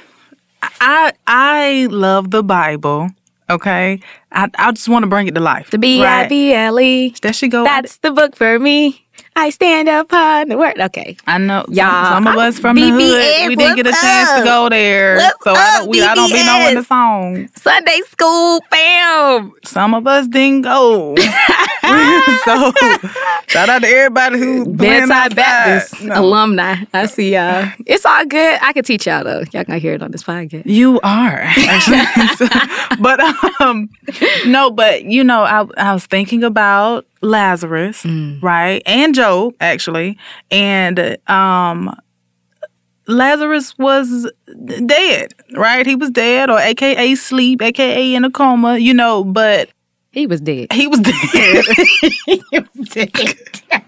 I 0.62 1.12
I 1.26 1.88
love 1.90 2.30
the 2.30 2.42
Bible. 2.42 3.08
Okay, 3.48 4.00
I 4.30 4.48
I 4.56 4.72
just 4.72 4.88
want 4.88 5.02
to 5.02 5.08
bring 5.08 5.26
it 5.26 5.34
to 5.34 5.40
life. 5.40 5.70
The 5.70 5.78
B 5.78 6.04
I 6.04 6.28
B 6.28 6.52
L 6.52 6.78
E. 6.78 7.14
There 7.20 7.32
she 7.32 7.48
go. 7.48 7.64
That's 7.64 7.96
the 7.98 8.12
book 8.12 8.36
for 8.36 8.58
me. 8.58 9.04
I 9.40 9.48
stand 9.48 9.88
upon 9.88 10.50
the 10.50 10.58
word. 10.58 10.78
Okay, 10.78 11.16
I 11.26 11.38
know 11.38 11.64
y'all. 11.70 12.12
Some, 12.12 12.24
some 12.24 12.26
of 12.26 12.36
us 12.36 12.58
from 12.58 12.76
BBS, 12.76 12.90
the 12.90 13.40
hood, 13.40 13.48
we 13.48 13.56
didn't 13.56 13.76
get 13.76 13.86
a 13.86 13.92
chance 13.92 14.28
up? 14.28 14.38
to 14.40 14.44
go 14.44 14.68
there, 14.68 15.16
what's 15.16 15.44
so 15.44 15.52
up, 15.52 15.56
I 15.56 15.78
don't. 15.78 15.88
We, 15.88 16.02
I 16.02 16.14
don't 16.14 16.30
be 16.30 16.44
knowing 16.44 16.74
the 16.74 16.84
song. 16.84 17.48
Sunday 17.56 18.02
school, 18.06 18.60
fam. 18.70 19.54
Some 19.64 19.94
of 19.94 20.06
us 20.06 20.26
didn't 20.26 20.60
go. 20.60 21.16
so 21.16 22.72
shout 23.46 23.70
out 23.70 23.80
to 23.80 23.88
everybody 23.88 24.38
who 24.38 24.66
bedside 24.66 25.34
Baptist 25.34 26.02
no. 26.02 26.20
alumni. 26.20 26.76
I 26.92 27.06
see 27.06 27.32
y'all. 27.32 27.66
It's 27.86 28.04
all 28.04 28.26
good. 28.26 28.58
I 28.60 28.74
can 28.74 28.84
teach 28.84 29.06
y'all 29.06 29.24
though. 29.24 29.44
Y'all 29.54 29.64
gonna 29.64 29.78
hear 29.78 29.94
it 29.94 30.02
on 30.02 30.10
this 30.10 30.22
podcast. 30.22 30.64
You 30.66 31.00
are, 31.00 31.50
but 33.00 33.20
um, 33.58 33.88
no, 34.44 34.70
but 34.70 35.04
you 35.04 35.24
know, 35.24 35.44
I 35.44 35.66
I 35.78 35.94
was 35.94 36.04
thinking 36.04 36.44
about 36.44 37.06
Lazarus, 37.22 38.02
mm. 38.02 38.42
right? 38.42 38.82
And 38.86 39.14
Job, 39.14 39.54
actually. 39.60 40.18
And 40.50 41.18
um 41.28 41.94
Lazarus 43.06 43.76
was 43.78 44.30
dead, 44.86 45.34
right? 45.54 45.84
He 45.84 45.96
was 45.96 46.10
dead 46.10 46.48
or 46.48 46.58
aka 46.58 47.14
sleep, 47.16 47.60
aka 47.60 48.14
in 48.14 48.24
a 48.24 48.30
coma, 48.30 48.78
you 48.78 48.94
know, 48.94 49.24
but 49.24 49.70
he 50.12 50.26
was 50.26 50.40
dead. 50.40 50.72
He 50.72 50.86
was 50.86 51.00
dead. 51.32 51.64
he 52.26 52.42
was 52.52 52.88
dead. 52.88 53.84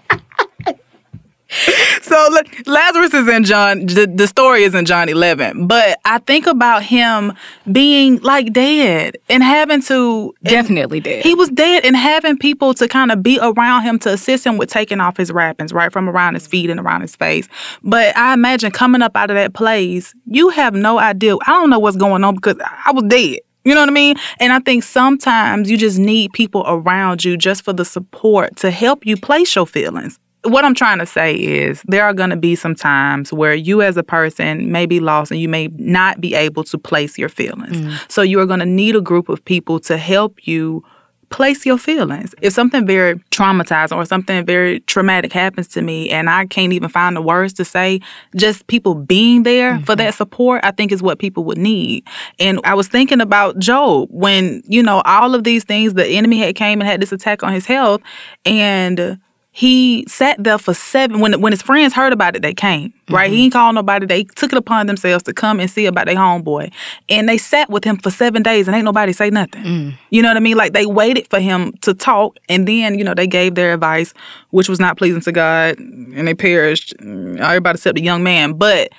so 2.01 2.29
Lazarus 2.65 3.13
is 3.13 3.27
in 3.27 3.43
John. 3.43 3.85
The, 3.85 4.11
the, 4.13 4.27
story 4.27 4.63
is 4.63 4.73
in 4.73 4.85
John 4.85 5.09
11, 5.09 5.67
but 5.67 5.99
I 6.05 6.17
think 6.19 6.47
about 6.47 6.83
him 6.83 7.33
being 7.71 8.19
like 8.21 8.53
dead 8.53 9.17
and 9.29 9.43
having 9.43 9.81
to 9.83 10.33
definitely 10.43 10.99
dead. 10.99 11.23
He 11.23 11.35
was 11.35 11.49
dead 11.49 11.85
and 11.85 11.95
having 11.95 12.37
people 12.37 12.73
to 12.75 12.87
kind 12.87 13.11
of 13.11 13.21
be 13.21 13.39
around 13.41 13.83
him 13.83 13.99
to 13.99 14.13
assist 14.13 14.45
him 14.45 14.57
with 14.57 14.69
taking 14.69 14.99
off 14.99 15.17
his 15.17 15.31
wrappings, 15.31 15.73
right 15.73 15.91
from 15.91 16.09
around 16.09 16.33
his 16.33 16.47
feet 16.47 16.69
and 16.69 16.79
around 16.79 17.01
his 17.01 17.15
face. 17.15 17.47
But 17.83 18.15
I 18.17 18.33
imagine 18.33 18.71
coming 18.71 19.01
up 19.01 19.15
out 19.15 19.29
of 19.29 19.35
that 19.35 19.53
place, 19.53 20.13
you 20.25 20.49
have 20.49 20.73
no 20.73 20.97
idea. 20.97 21.35
I 21.45 21.51
don't 21.51 21.69
know 21.69 21.79
what's 21.79 21.97
going 21.97 22.23
on 22.23 22.35
because 22.35 22.57
I 22.85 22.91
was 22.91 23.03
dead. 23.03 23.39
You 23.63 23.73
know 23.73 23.81
what 23.81 23.89
I 23.89 23.93
mean? 23.93 24.15
And 24.39 24.51
I 24.51 24.59
think 24.59 24.83
sometimes 24.83 25.71
you 25.71 25.77
just 25.77 25.97
need 25.97 26.33
people 26.33 26.65
around 26.67 27.23
you 27.23 27.37
just 27.37 27.63
for 27.63 27.71
the 27.71 27.85
support 27.85 28.57
to 28.57 28.71
help 28.71 29.05
you 29.05 29.15
place 29.15 29.55
your 29.55 29.65
feelings 29.65 30.19
what 30.43 30.65
I'm 30.65 30.75
trying 30.75 30.99
to 30.99 31.05
say 31.05 31.33
is 31.35 31.81
there 31.87 32.03
are 32.03 32.13
going 32.13 32.29
to 32.29 32.35
be 32.35 32.55
some 32.55 32.75
times 32.75 33.31
where 33.31 33.53
you 33.53 33.81
as 33.81 33.97
a 33.97 34.03
person 34.03 34.71
may 34.71 34.85
be 34.85 34.99
lost 34.99 35.31
and 35.31 35.39
you 35.39 35.49
may 35.49 35.67
not 35.77 36.19
be 36.19 36.33
able 36.35 36.63
to 36.65 36.77
place 36.77 37.17
your 37.17 37.29
feelings. 37.29 37.77
Mm. 37.77 38.11
So 38.11 38.21
you 38.21 38.39
are 38.39 38.45
going 38.45 38.59
to 38.59 38.65
need 38.65 38.95
a 38.95 39.01
group 39.01 39.29
of 39.29 39.43
people 39.45 39.79
to 39.81 39.97
help 39.97 40.45
you 40.45 40.83
place 41.33 41.65
your 41.65 41.79
feelings. 41.79 42.35
If 42.41 42.53
something 42.53 42.85
very 42.85 43.15
traumatizing 43.31 43.95
or 43.95 44.05
something 44.05 44.45
very 44.45 44.81
traumatic 44.81 45.33
happens 45.33 45.67
to 45.69 45.81
me 45.81 46.11
and 46.11 46.29
I 46.29 46.45
can't 46.45 46.73
even 46.73 46.89
find 46.89 47.15
the 47.15 47.23
words 47.23 47.53
to 47.53 47.65
say, 47.65 48.01
just 48.35 48.67
people 48.67 48.93
being 48.93 49.41
there 49.41 49.73
mm-hmm. 49.73 49.83
for 49.83 49.95
that 49.95 50.13
support, 50.13 50.63
I 50.63 50.69
think 50.69 50.91
is 50.91 51.01
what 51.01 51.17
people 51.17 51.43
would 51.45 51.57
need. 51.57 52.05
And 52.37 52.59
I 52.65 52.75
was 52.75 52.87
thinking 52.87 53.19
about 53.19 53.57
Job 53.57 54.09
when, 54.11 54.61
you 54.67 54.83
know, 54.83 55.01
all 55.05 55.33
of 55.33 55.43
these 55.43 55.63
things, 55.63 55.95
the 55.95 56.05
enemy 56.05 56.37
had 56.37 56.55
came 56.55 56.79
and 56.81 56.87
had 56.87 57.01
this 57.01 57.11
attack 57.11 57.41
on 57.41 57.51
his 57.51 57.65
health 57.65 58.01
and 58.45 59.19
he 59.55 60.03
sat 60.07 60.43
there 60.43 60.57
for 60.57 60.73
seven 60.73 61.19
when 61.19 61.39
when 61.39 61.53
his 61.53 61.61
friends 61.61 61.93
heard 61.93 62.11
about 62.11 62.35
it 62.35 62.41
they 62.41 62.53
came 62.53 62.91
right? 63.09 63.27
Mm-hmm. 63.27 63.35
he 63.35 63.41
didn't 63.43 63.53
call 63.53 63.73
nobody. 63.73 64.05
They 64.05 64.23
took 64.23 64.51
it 64.51 64.57
upon 64.57 64.87
themselves 64.87 65.23
to 65.25 65.33
come 65.33 65.59
and 65.59 65.69
see 65.69 65.85
about 65.85 66.05
their 66.05 66.15
homeboy. 66.15 66.71
And 67.09 67.27
they 67.27 67.37
sat 67.37 67.69
with 67.69 67.83
him 67.83 67.97
for 67.97 68.09
seven 68.09 68.43
days 68.43 68.67
and 68.67 68.75
ain't 68.75 68.85
nobody 68.85 69.13
say 69.13 69.29
nothing. 69.29 69.63
Mm. 69.63 69.93
you 70.09 70.21
know 70.21 70.29
what 70.29 70.37
i 70.37 70.39
mean? 70.39 70.57
Like 70.57 70.73
they 70.73 70.85
waited 70.85 71.27
for 71.27 71.39
him 71.39 71.73
to 71.81 71.93
talk 71.93 72.37
and 72.49 72.67
then 72.67 72.97
you 72.97 73.03
know 73.03 73.13
they 73.13 73.27
gave 73.27 73.55
their 73.55 73.73
advice 73.73 74.13
which 74.49 74.69
was 74.69 74.79
not 74.79 74.97
pleasing 74.97 75.21
to 75.21 75.31
god 75.31 75.77
and 75.77 76.27
they 76.27 76.33
perished. 76.33 76.93
Everybody 76.99 77.77
except 77.77 77.95
the 77.95 78.01
young 78.01 78.23
man. 78.23 78.53
But 78.53 78.91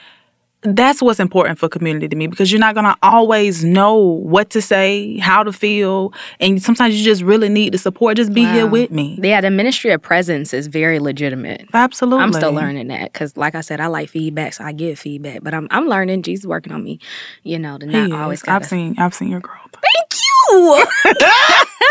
that's 0.65 1.03
what's 1.03 1.21
important 1.21 1.59
for 1.59 1.69
community 1.69 2.09
to 2.09 2.17
me 2.17 2.27
because 2.27 2.51
you're 2.51 2.61
not 2.61 2.75
going 2.75 2.85
to 2.85 2.97
always 3.03 3.65
know 3.65 3.97
what 3.97 4.51
to 4.51 4.63
say, 4.63 5.19
how 5.19 5.43
to 5.43 5.53
feel, 5.53 6.13
and 6.41 6.63
sometimes 6.63 6.97
you 6.97 7.05
just 7.05 7.23
really 7.23 7.49
need 7.49 7.75
the 7.75 7.79
support. 7.79 8.17
Just 8.17 8.33
be 8.33 8.45
wow. 8.45 8.53
here 8.53 8.67
with 8.67 8.91
me. 8.91 9.19
Yeah, 9.23 9.41
the 9.41 9.51
ministry 9.51 9.91
of 9.93 10.01
presence 10.01 10.55
is 10.55 10.67
very 10.67 10.99
legitimate. 10.99 11.69
Absolutely, 11.75 12.25
I'm 12.25 12.33
still 12.33 12.53
learning 12.53 12.89
that 12.89 13.13
because, 13.13 13.37
like 13.37 13.55
I 13.55 13.61
said, 13.61 13.81
I 13.81 13.87
like 13.89 14.09
feedback, 14.09 14.55
so 14.55 14.65
I 14.65 14.73
give 14.73 14.99
feedback. 14.99 15.43
But 15.43 15.55
I'm 15.55 15.69
I'm 15.71 15.87
learning. 15.89 16.23
Jesus 16.23 16.47
working 16.47 16.73
on 16.73 16.83
me. 16.83 16.99
You 17.43 17.59
know, 17.59 17.79
to 17.79 17.87
not 17.87 18.13
always. 18.13 18.43
Gotta... 18.43 18.65
I've 18.65 18.69
seen 18.69 18.99
I've 18.99 19.15
seen 19.15 19.31
your 19.31 19.41
growth. 19.41 19.61
Thank 19.73 20.15
you. 20.15 20.87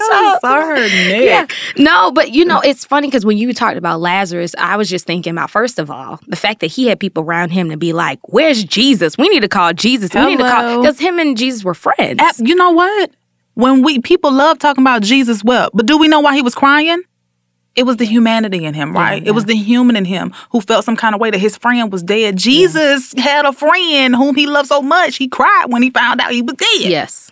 so, 0.00 0.38
sorry. 0.40 0.80
Nick. 0.80 1.24
Yeah. 1.24 1.46
No, 1.76 2.10
but 2.12 2.32
you 2.32 2.44
know, 2.44 2.60
it's 2.60 2.84
funny 2.84 3.08
because 3.08 3.24
when 3.24 3.38
you 3.38 3.52
talked 3.52 3.76
about 3.76 4.00
Lazarus, 4.00 4.54
I 4.58 4.76
was 4.76 4.88
just 4.88 5.06
thinking 5.06 5.32
about 5.32 5.50
first 5.50 5.78
of 5.78 5.90
all 5.90 6.20
the 6.26 6.36
fact 6.36 6.60
that 6.60 6.68
he 6.68 6.86
had 6.86 6.98
people 7.00 7.22
around 7.24 7.50
him 7.50 7.70
to 7.70 7.76
be 7.76 7.92
like, 7.92 8.18
"Where's 8.28 8.64
Jesus? 8.64 9.16
We 9.18 9.28
need 9.28 9.40
to 9.40 9.48
call 9.48 9.72
Jesus. 9.72 10.12
We 10.14 10.24
need 10.26 10.38
to 10.38 10.48
call 10.48 10.80
because 10.80 10.98
him 10.98 11.18
and 11.18 11.36
Jesus 11.36 11.64
were 11.64 11.74
friends." 11.74 12.20
Ab- 12.20 12.34
You 12.46 12.54
know 12.54 12.70
what? 12.70 13.10
When 13.54 13.82
we 13.82 14.00
people 14.00 14.32
love 14.32 14.58
talking 14.58 14.82
about 14.82 15.02
Jesus 15.02 15.42
well, 15.42 15.70
but 15.72 15.86
do 15.86 15.96
we 15.98 16.08
know 16.08 16.20
why 16.20 16.34
he 16.34 16.42
was 16.42 16.54
crying? 16.54 17.02
It 17.74 17.84
was 17.84 17.96
the 17.98 18.06
humanity 18.06 18.64
in 18.64 18.72
him, 18.72 18.94
right? 18.94 19.22
Yeah, 19.22 19.28
It 19.28 19.32
was 19.32 19.44
the 19.44 19.54
human 19.54 19.96
in 19.96 20.06
him 20.06 20.32
who 20.50 20.62
felt 20.62 20.86
some 20.86 20.96
kind 20.96 21.14
of 21.14 21.20
way 21.20 21.30
that 21.30 21.38
his 21.38 21.58
friend 21.58 21.92
was 21.92 22.02
dead. 22.02 22.36
Jesus 22.38 23.12
had 23.18 23.44
a 23.44 23.52
friend 23.52 24.16
whom 24.16 24.34
he 24.34 24.46
loved 24.46 24.68
so 24.68 24.80
much, 24.80 25.16
he 25.16 25.28
cried 25.28 25.66
when 25.68 25.82
he 25.82 25.90
found 25.90 26.20
out 26.22 26.30
he 26.32 26.40
was 26.40 26.54
dead. 26.54 26.90
yes. 26.90 27.25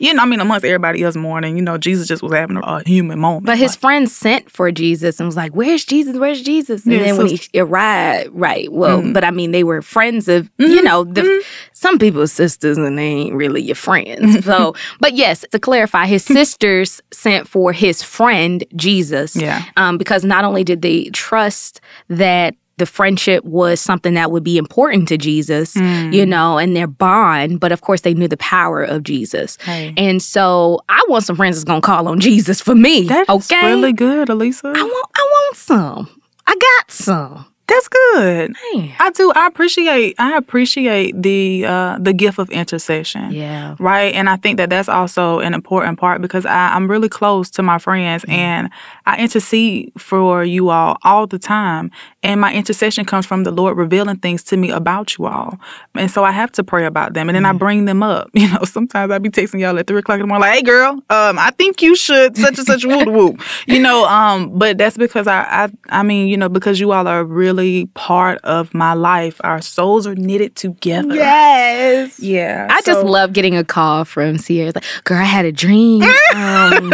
You 0.00 0.14
know, 0.14 0.22
I 0.22 0.26
mean, 0.26 0.40
amongst 0.40 0.64
everybody 0.64 1.02
else 1.04 1.14
mourning, 1.14 1.56
you 1.56 1.62
know, 1.62 1.76
Jesus 1.78 2.08
just 2.08 2.22
was 2.22 2.32
having 2.32 2.56
a, 2.56 2.60
a 2.60 2.82
human 2.88 3.18
moment. 3.18 3.44
But 3.46 3.58
his 3.58 3.72
Like, 3.72 3.80
friends 3.80 4.16
sent 4.16 4.50
for 4.50 4.72
Jesus 4.72 5.20
and 5.20 5.26
was 5.28 5.36
like, 5.36 5.52
"Where's 5.52 5.84
Jesus? 5.84 6.16
Where's 6.16 6.40
Jesus?" 6.42 6.84
And 6.84 6.94
Yeah, 6.94 7.00
then 7.02 7.16
when 7.18 7.26
he 7.28 7.40
arrived, 7.60 8.30
right? 8.32 8.72
Well, 8.72 9.00
Mm-hmm. 9.02 9.12
but 9.12 9.24
I 9.24 9.30
mean, 9.30 9.52
they 9.52 9.62
were 9.62 9.82
friends 9.82 10.26
of 10.26 10.50
you 10.58 10.82
know 10.82 11.04
the 11.04 11.44
some 11.74 11.98
people's 11.98 12.32
sisters, 12.32 12.78
and 12.78 12.96
they 12.98 13.02
ain't 13.04 13.34
really 13.34 13.60
your 13.62 13.74
friends. 13.76 14.44
so, 14.50 14.74
but 15.00 15.14
yes, 15.14 15.44
to 15.52 15.58
clarify, 15.58 16.06
his 16.06 16.24
sisters 16.38 17.00
sent 17.12 17.46
for 17.46 17.72
his 17.72 18.02
friend 18.02 18.64
Jesus, 18.76 19.36
Yeah. 19.36 19.64
um, 19.76 19.98
because 19.98 20.24
not 20.24 20.44
only 20.44 20.64
did 20.64 20.80
they 20.82 21.10
trust 21.10 21.80
that. 22.08 22.54
The 22.80 22.86
friendship 22.86 23.44
was 23.44 23.78
something 23.80 24.14
that 24.14 24.30
would 24.32 24.42
be 24.42 24.56
important 24.58 25.06
to 25.08 25.16
Jesus, 25.18 25.74
Mm. 25.74 26.12
you 26.12 26.24
know, 26.26 26.56
and 26.58 26.74
their 26.74 26.86
bond. 26.86 27.60
But 27.60 27.72
of 27.72 27.82
course, 27.82 28.00
they 28.00 28.14
knew 28.14 28.26
the 28.26 28.36
power 28.38 28.82
of 28.82 29.02
Jesus. 29.02 29.58
Hey. 29.60 29.92
And 29.96 30.22
so 30.22 30.80
I 30.88 31.04
want 31.08 31.24
some 31.24 31.36
friends 31.36 31.56
that's 31.56 31.64
gonna 31.64 31.82
call 31.82 32.08
on 32.08 32.20
Jesus 32.20 32.60
for 32.60 32.74
me. 32.74 33.02
That's 33.02 33.28
okay. 33.28 33.66
really 33.66 33.92
good, 33.92 34.28
Elisa. 34.30 34.68
I 34.74 34.82
want 34.82 35.06
I 35.14 35.20
want 35.22 35.56
some. 35.56 36.08
I 36.46 36.56
got 36.56 36.90
some. 36.90 37.44
That's 37.70 37.88
good. 37.88 38.54
Man. 38.74 38.94
I 38.98 39.10
do. 39.10 39.32
I 39.34 39.46
appreciate. 39.46 40.16
I 40.18 40.36
appreciate 40.36 41.20
the 41.22 41.64
uh, 41.66 41.98
the 42.00 42.12
gift 42.12 42.38
of 42.38 42.50
intercession. 42.50 43.32
Yeah. 43.32 43.76
Right. 43.78 44.14
And 44.14 44.28
I 44.28 44.36
think 44.36 44.56
that 44.58 44.70
that's 44.70 44.88
also 44.88 45.38
an 45.38 45.54
important 45.54 45.98
part 45.98 46.20
because 46.20 46.44
I, 46.44 46.74
I'm 46.74 46.90
really 46.90 47.08
close 47.08 47.48
to 47.50 47.62
my 47.62 47.78
friends 47.78 48.22
Mm-hmm. 48.24 48.32
and 48.32 48.70
I 49.06 49.16
intercede 49.18 49.92
for 49.98 50.44
you 50.44 50.70
all 50.70 50.96
all 51.04 51.26
the 51.26 51.38
time. 51.38 51.90
And 52.22 52.40
my 52.40 52.52
intercession 52.52 53.04
comes 53.04 53.24
from 53.24 53.44
the 53.44 53.50
Lord 53.50 53.76
revealing 53.76 54.16
things 54.18 54.42
to 54.44 54.56
me 54.56 54.70
about 54.70 55.16
you 55.16 55.26
all. 55.26 55.58
And 55.94 56.10
so 56.10 56.22
I 56.24 56.32
have 56.32 56.52
to 56.52 56.64
pray 56.64 56.84
about 56.86 57.14
them 57.14 57.28
and 57.28 57.36
then 57.36 57.44
I 57.46 57.50
Mm-hmm. 57.50 57.58
bring 57.58 57.84
them 57.86 58.02
up. 58.02 58.30
You 58.40 58.48
know, 58.52 58.64
sometimes 58.64 59.12
I 59.12 59.18
be 59.18 59.28
texting 59.30 59.60
y'all 59.60 59.78
at 59.78 59.86
three 59.86 59.98
o'clock 59.98 60.16
in 60.16 60.22
the 60.22 60.26
morning, 60.26 60.48
like, 60.48 60.56
hey 60.56 60.62
girl, 60.62 60.92
um, 61.10 61.38
I 61.38 61.50
think 61.58 61.82
you 61.82 61.94
should 61.94 62.36
such 62.36 62.58
and 62.58 62.66
such 62.66 62.84
whoop 62.84 63.06
whoop. 63.08 63.40
You 63.66 63.78
know, 63.80 64.06
um, 64.06 64.58
but 64.58 64.78
that's 64.78 64.96
because 64.96 65.26
I, 65.26 65.42
I 65.64 65.68
I 66.00 66.02
mean, 66.02 66.28
you 66.28 66.36
know, 66.36 66.48
because 66.48 66.80
you 66.80 66.90
all 66.92 67.06
are 67.06 67.22
really 67.24 67.59
part 67.94 68.38
of 68.44 68.74
my 68.74 68.94
life. 68.94 69.40
Our 69.44 69.60
souls 69.60 70.06
are 70.06 70.14
knitted 70.14 70.56
together. 70.56 71.14
Yes. 71.14 72.20
Yeah. 72.20 72.68
I 72.70 72.80
just 72.82 73.04
love 73.04 73.32
getting 73.32 73.56
a 73.56 73.64
call 73.64 74.04
from 74.04 74.38
Sierra. 74.38 74.72
Like, 74.74 74.84
girl, 75.04 75.18
I 75.18 75.24
had 75.24 75.44
a 75.44 75.52
dream. 75.52 76.02
um, 76.34 76.92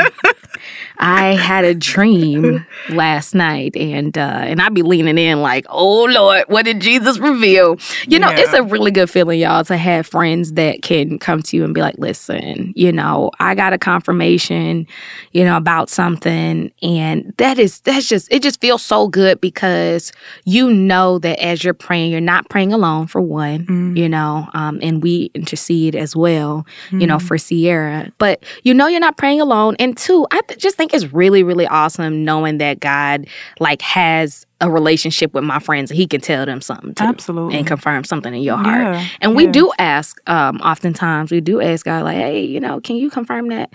I 0.98 1.34
had 1.34 1.64
a 1.64 1.74
dream 1.74 2.64
last 2.88 3.34
night, 3.34 3.76
and 3.76 4.16
uh, 4.16 4.20
and 4.44 4.60
I'd 4.60 4.74
be 4.74 4.82
leaning 4.82 5.18
in 5.18 5.42
like, 5.42 5.66
oh 5.68 6.04
Lord, 6.04 6.44
what 6.48 6.64
did 6.64 6.80
Jesus 6.80 7.18
reveal? 7.18 7.78
You 8.06 8.18
know, 8.18 8.30
it's 8.30 8.52
a 8.52 8.62
really 8.62 8.90
good 8.90 9.10
feeling, 9.10 9.40
y'all, 9.40 9.64
to 9.64 9.76
have 9.76 10.06
friends 10.06 10.52
that 10.52 10.82
can 10.82 11.18
come 11.18 11.42
to 11.42 11.56
you 11.56 11.64
and 11.64 11.74
be 11.74 11.80
like, 11.80 11.96
listen, 11.98 12.72
you 12.76 12.92
know, 12.92 13.30
I 13.40 13.54
got 13.54 13.72
a 13.72 13.78
confirmation, 13.78 14.86
you 15.32 15.44
know, 15.44 15.56
about 15.56 15.90
something, 15.90 16.70
and 16.82 17.34
that 17.38 17.58
is 17.58 17.80
that's 17.80 18.08
just 18.08 18.32
it 18.32 18.42
just 18.42 18.60
feels 18.60 18.82
so 18.82 19.08
good 19.08 19.40
because 19.40 20.12
you 20.44 20.72
know 20.72 21.18
that 21.18 21.38
as 21.44 21.62
you're 21.64 21.74
praying, 21.74 22.12
you're 22.12 22.20
not 22.20 22.48
praying 22.48 22.72
alone 22.72 23.06
for 23.06 23.20
one, 23.20 23.66
you 23.96 24.08
know, 24.08 24.48
um, 24.54 24.78
and 24.82 25.02
we 25.02 25.30
intercede 25.34 25.94
as 25.94 26.14
well, 26.16 26.66
you 26.90 27.06
know, 27.06 27.18
for 27.18 27.38
Sierra. 27.38 28.12
But 28.18 28.42
you 28.62 28.72
know, 28.74 28.86
you're 28.86 29.00
not 29.00 29.16
praying 29.16 29.40
alone, 29.40 29.76
and 29.78 29.96
two, 29.96 30.26
I 30.30 30.40
th- 30.48 30.60
just 30.60 30.76
think 30.76 30.85
it's 30.94 31.12
really, 31.12 31.42
really 31.42 31.66
awesome 31.66 32.24
knowing 32.24 32.58
that 32.58 32.80
God 32.80 33.26
like 33.60 33.82
has 33.82 34.46
a 34.60 34.70
relationship 34.70 35.34
with 35.34 35.44
my 35.44 35.58
friends 35.58 35.90
and 35.90 35.98
He 35.98 36.06
can 36.06 36.20
tell 36.20 36.46
them 36.46 36.60
something 36.60 36.94
too, 36.94 37.04
Absolutely. 37.04 37.58
and 37.58 37.66
confirm 37.66 38.04
something 38.04 38.34
in 38.34 38.42
your 38.42 38.56
heart. 38.56 38.94
Yeah, 38.94 39.06
And 39.20 39.36
we 39.36 39.44
yeah. 39.44 39.52
do 39.52 39.72
ask, 39.78 40.18
um, 40.28 40.56
oftentimes 40.62 41.30
we 41.30 41.40
do 41.40 41.60
ask 41.60 41.84
God, 41.84 42.04
like, 42.04 42.16
hey, 42.16 42.42
you 42.44 42.60
know, 42.60 42.80
can 42.80 42.96
you 42.96 43.10
confirm 43.10 43.48
that 43.48 43.70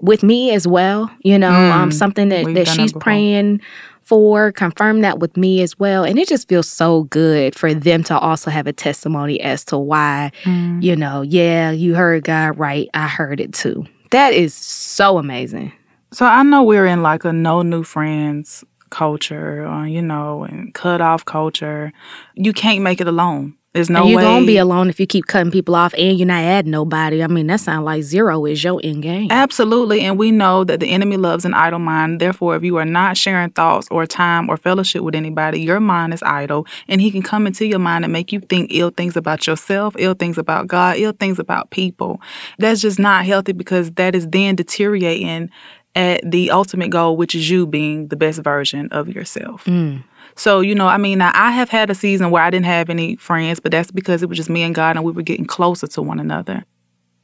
with 0.00 0.22
me 0.22 0.50
as 0.52 0.66
well? 0.68 1.10
You 1.22 1.38
know, 1.38 1.50
um, 1.72 1.88
Mm, 1.90 1.92
something 1.94 2.28
that, 2.28 2.44
that 2.44 2.44
done 2.44 2.54
that 2.54 2.68
she's 2.68 2.92
praying 2.92 3.60
for, 4.02 4.52
confirm 4.52 5.00
that 5.00 5.18
with 5.18 5.36
me 5.36 5.62
as 5.62 5.78
well. 5.78 6.04
And 6.04 6.18
it 6.18 6.28
just 6.28 6.48
feels 6.48 6.68
so 6.68 7.04
good 7.04 7.56
for 7.56 7.72
them 7.74 8.04
to 8.04 8.16
also 8.18 8.50
have 8.50 8.66
a 8.66 8.72
testimony 8.72 9.40
as 9.40 9.64
to 9.66 9.78
why, 9.78 10.30
Mm. 10.44 10.82
you 10.82 10.94
know, 10.96 11.22
yeah, 11.22 11.70
you 11.70 11.94
heard 11.94 12.24
God 12.24 12.58
right. 12.58 12.88
I 12.94 13.08
heard 13.08 13.40
it 13.40 13.52
too. 13.52 13.84
That 14.10 14.32
is 14.34 14.54
so 14.54 15.18
amazing. 15.18 15.72
So 16.12 16.24
I 16.24 16.42
know 16.42 16.62
we're 16.62 16.86
in 16.86 17.02
like 17.02 17.24
a 17.24 17.32
no 17.32 17.62
new 17.62 17.82
friends 17.82 18.64
culture, 18.90 19.66
or, 19.66 19.86
you 19.86 20.02
know, 20.02 20.44
and 20.44 20.72
cut 20.72 21.00
off 21.00 21.24
culture. 21.24 21.92
You 22.34 22.52
can't 22.52 22.82
make 22.82 23.00
it 23.00 23.08
alone. 23.08 23.54
There's 23.76 23.90
no 23.90 24.00
and 24.00 24.08
you're 24.08 24.16
way. 24.16 24.24
gonna 24.24 24.46
be 24.46 24.56
alone 24.56 24.88
if 24.88 24.98
you 24.98 25.06
keep 25.06 25.26
cutting 25.26 25.52
people 25.52 25.74
off 25.74 25.92
and 25.98 26.18
you're 26.18 26.26
not 26.26 26.42
adding 26.42 26.70
nobody. 26.70 27.22
I 27.22 27.26
mean, 27.26 27.46
that 27.48 27.60
sounds 27.60 27.84
like 27.84 28.04
zero 28.04 28.46
is 28.46 28.64
your 28.64 28.80
end 28.82 29.02
game. 29.02 29.30
Absolutely. 29.30 30.00
And 30.00 30.18
we 30.18 30.30
know 30.30 30.64
that 30.64 30.80
the 30.80 30.86
enemy 30.86 31.18
loves 31.18 31.44
an 31.44 31.52
idle 31.52 31.78
mind. 31.78 32.18
Therefore, 32.18 32.56
if 32.56 32.64
you 32.64 32.78
are 32.78 32.86
not 32.86 33.18
sharing 33.18 33.50
thoughts 33.50 33.86
or 33.90 34.06
time 34.06 34.48
or 34.48 34.56
fellowship 34.56 35.02
with 35.02 35.14
anybody, 35.14 35.60
your 35.60 35.78
mind 35.78 36.14
is 36.14 36.22
idle. 36.22 36.66
And 36.88 37.02
he 37.02 37.10
can 37.10 37.20
come 37.20 37.46
into 37.46 37.66
your 37.66 37.78
mind 37.78 38.04
and 38.04 38.12
make 38.14 38.32
you 38.32 38.40
think 38.40 38.70
ill 38.72 38.88
things 38.88 39.14
about 39.14 39.46
yourself, 39.46 39.94
ill 39.98 40.14
things 40.14 40.38
about 40.38 40.68
God, 40.68 40.96
ill 40.96 41.12
things 41.12 41.38
about 41.38 41.68
people. 41.68 42.18
That's 42.58 42.80
just 42.80 42.98
not 42.98 43.26
healthy 43.26 43.52
because 43.52 43.90
that 43.92 44.14
is 44.14 44.26
then 44.28 44.56
deteriorating 44.56 45.50
at 45.96 46.30
the 46.30 46.50
ultimate 46.50 46.90
goal, 46.90 47.16
which 47.16 47.34
is 47.34 47.50
you 47.50 47.66
being 47.66 48.08
the 48.08 48.16
best 48.16 48.40
version 48.40 48.88
of 48.92 49.08
yourself. 49.08 49.64
Mm. 49.64 50.04
So, 50.36 50.60
you 50.60 50.74
know, 50.74 50.86
I 50.86 50.98
mean, 50.98 51.22
I 51.22 51.50
have 51.50 51.70
had 51.70 51.88
a 51.88 51.94
season 51.94 52.30
where 52.30 52.42
I 52.42 52.50
didn't 52.50 52.66
have 52.66 52.90
any 52.90 53.16
friends, 53.16 53.58
but 53.58 53.72
that's 53.72 53.90
because 53.90 54.22
it 54.22 54.28
was 54.28 54.36
just 54.36 54.50
me 54.50 54.62
and 54.62 54.74
God 54.74 54.96
and 54.96 55.04
we 55.04 55.12
were 55.12 55.22
getting 55.22 55.46
closer 55.46 55.86
to 55.86 56.02
one 56.02 56.20
another. 56.20 56.64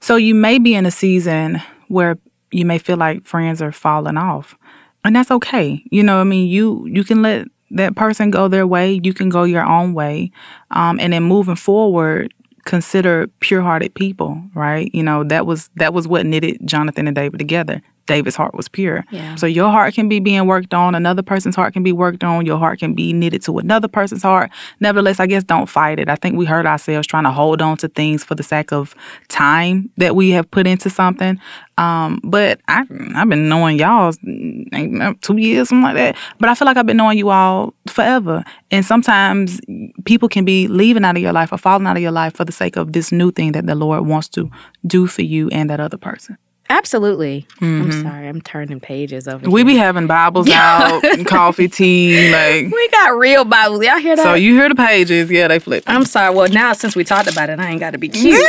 So, 0.00 0.16
you 0.16 0.34
may 0.34 0.58
be 0.58 0.74
in 0.74 0.86
a 0.86 0.90
season 0.90 1.60
where 1.88 2.18
you 2.50 2.64
may 2.64 2.78
feel 2.78 2.96
like 2.96 3.24
friends 3.24 3.60
are 3.60 3.70
falling 3.70 4.16
off, 4.16 4.56
and 5.04 5.14
that's 5.14 5.30
okay. 5.30 5.84
You 5.90 6.02
know, 6.02 6.20
I 6.20 6.24
mean, 6.24 6.48
you 6.48 6.86
you 6.86 7.04
can 7.04 7.22
let 7.22 7.48
that 7.72 7.94
person 7.94 8.30
go 8.30 8.48
their 8.48 8.66
way, 8.66 9.00
you 9.02 9.14
can 9.14 9.28
go 9.28 9.44
your 9.44 9.64
own 9.64 9.94
way, 9.94 10.30
um, 10.70 10.98
and 10.98 11.12
then 11.12 11.22
moving 11.22 11.56
forward, 11.56 12.32
consider 12.64 13.26
pure-hearted 13.40 13.94
people, 13.94 14.42
right? 14.54 14.90
You 14.94 15.02
know, 15.02 15.24
that 15.24 15.46
was 15.46 15.70
that 15.76 15.92
was 15.94 16.08
what 16.08 16.26
knitted 16.26 16.66
Jonathan 16.66 17.06
and 17.06 17.14
David 17.14 17.38
together. 17.38 17.82
David's 18.06 18.36
heart 18.36 18.54
was 18.54 18.68
pure. 18.68 19.04
Yeah. 19.10 19.34
So 19.36 19.46
your 19.46 19.70
heart 19.70 19.94
can 19.94 20.08
be 20.08 20.20
being 20.20 20.46
worked 20.46 20.74
on, 20.74 20.94
another 20.94 21.22
person's 21.22 21.56
heart 21.56 21.72
can 21.72 21.82
be 21.82 21.92
worked 21.92 22.24
on, 22.24 22.46
your 22.46 22.58
heart 22.58 22.78
can 22.78 22.94
be 22.94 23.12
knitted 23.12 23.42
to 23.42 23.58
another 23.58 23.88
person's 23.88 24.22
heart. 24.22 24.50
Nevertheless, 24.80 25.20
I 25.20 25.26
guess 25.26 25.44
don't 25.44 25.68
fight 25.68 25.98
it. 25.98 26.08
I 26.08 26.16
think 26.16 26.36
we 26.36 26.44
hurt 26.44 26.66
ourselves 26.66 27.06
trying 27.06 27.24
to 27.24 27.30
hold 27.30 27.62
on 27.62 27.76
to 27.78 27.88
things 27.88 28.24
for 28.24 28.34
the 28.34 28.42
sake 28.42 28.72
of 28.72 28.94
time 29.28 29.90
that 29.96 30.16
we 30.16 30.30
have 30.30 30.50
put 30.50 30.66
into 30.66 30.90
something. 30.90 31.38
Um, 31.78 32.20
but 32.22 32.60
I, 32.68 32.84
I've 33.14 33.28
been 33.28 33.48
knowing 33.48 33.78
y'all 33.78 34.12
two 34.12 35.36
years, 35.36 35.68
something 35.68 35.82
like 35.82 35.96
that. 35.96 36.16
But 36.38 36.48
I 36.48 36.54
feel 36.54 36.66
like 36.66 36.76
I've 36.76 36.86
been 36.86 36.96
knowing 36.96 37.18
you 37.18 37.30
all 37.30 37.74
forever. 37.88 38.44
And 38.70 38.84
sometimes 38.84 39.60
people 40.04 40.28
can 40.28 40.44
be 40.44 40.68
leaving 40.68 41.04
out 41.04 41.16
of 41.16 41.22
your 41.22 41.32
life 41.32 41.52
or 41.52 41.58
falling 41.58 41.86
out 41.86 41.96
of 41.96 42.02
your 42.02 42.12
life 42.12 42.34
for 42.34 42.44
the 42.44 42.52
sake 42.52 42.76
of 42.76 42.92
this 42.92 43.10
new 43.12 43.30
thing 43.30 43.52
that 43.52 43.66
the 43.66 43.74
Lord 43.74 44.06
wants 44.06 44.28
to 44.30 44.50
do 44.86 45.06
for 45.06 45.22
you 45.22 45.48
and 45.50 45.70
that 45.70 45.80
other 45.80 45.96
person. 45.96 46.36
Absolutely. 46.72 47.46
I'm 47.60 47.90
mm-hmm. 47.90 48.02
sorry, 48.02 48.28
I'm 48.28 48.40
turning 48.40 48.80
pages 48.80 49.28
over. 49.28 49.50
We 49.50 49.60
here. 49.60 49.66
be 49.66 49.76
having 49.76 50.06
Bibles 50.06 50.48
out, 50.52 51.04
and 51.04 51.26
coffee, 51.26 51.68
tea, 51.68 52.32
like. 52.32 52.72
we 52.72 52.88
got 52.88 53.18
real 53.18 53.44
Bibles. 53.44 53.84
Y'all 53.84 53.98
hear 53.98 54.16
that? 54.16 54.22
So 54.22 54.32
you 54.32 54.54
hear 54.54 54.70
the 54.70 54.74
pages? 54.74 55.30
Yeah, 55.30 55.48
they 55.48 55.58
flip. 55.58 55.84
I'm 55.86 56.06
sorry. 56.06 56.34
Well, 56.34 56.48
now 56.48 56.72
since 56.72 56.96
we 56.96 57.04
talked 57.04 57.30
about 57.30 57.50
it, 57.50 57.60
I 57.60 57.68
ain't 57.68 57.80
got 57.80 57.90
to 57.90 57.98
be 57.98 58.08
cute. 58.08 58.34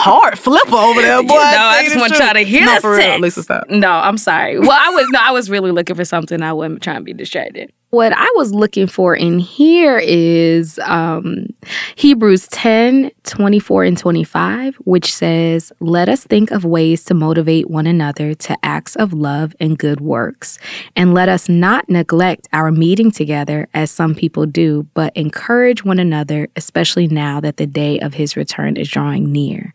Hard 0.00 0.38
flipper 0.38 0.74
over 0.74 1.02
there, 1.02 1.22
boy. 1.22 1.34
no, 1.34 1.34
I 1.34 1.82
just 1.84 1.96
want 1.96 2.18
y'all 2.18 2.32
to 2.32 2.40
hear 2.40 2.64
no, 2.64 2.72
this 2.72 2.80
for 2.80 2.96
real. 2.96 3.18
Lisa, 3.18 3.42
stop. 3.42 3.68
No, 3.68 3.90
I'm 3.90 4.16
sorry. 4.16 4.58
Well, 4.58 4.72
I 4.72 4.88
was 4.88 5.06
no, 5.10 5.18
I 5.20 5.32
was 5.32 5.50
really 5.50 5.70
looking 5.70 5.96
for 5.96 6.06
something. 6.06 6.40
I 6.40 6.54
wasn't 6.54 6.82
trying 6.82 7.00
to 7.00 7.04
be 7.04 7.12
distracted. 7.12 7.74
What 7.94 8.12
I 8.12 8.28
was 8.34 8.52
looking 8.52 8.88
for 8.88 9.14
in 9.14 9.38
here 9.38 10.00
is 10.02 10.80
um, 10.80 11.46
Hebrews 11.94 12.48
10, 12.48 13.12
24 13.22 13.84
and 13.84 13.96
25, 13.96 14.74
which 14.78 15.14
says, 15.14 15.72
Let 15.78 16.08
us 16.08 16.24
think 16.24 16.50
of 16.50 16.64
ways 16.64 17.04
to 17.04 17.14
motivate 17.14 17.70
one 17.70 17.86
another 17.86 18.34
to 18.34 18.58
acts 18.64 18.96
of 18.96 19.12
love 19.12 19.54
and 19.60 19.78
good 19.78 20.00
works. 20.00 20.58
And 20.96 21.14
let 21.14 21.28
us 21.28 21.48
not 21.48 21.88
neglect 21.88 22.48
our 22.52 22.72
meeting 22.72 23.12
together 23.12 23.68
as 23.74 23.92
some 23.92 24.16
people 24.16 24.44
do, 24.44 24.88
but 24.94 25.16
encourage 25.16 25.84
one 25.84 26.00
another, 26.00 26.48
especially 26.56 27.06
now 27.06 27.40
that 27.42 27.58
the 27.58 27.66
day 27.66 28.00
of 28.00 28.14
his 28.14 28.36
return 28.36 28.76
is 28.76 28.88
drawing 28.88 29.30
near. 29.30 29.72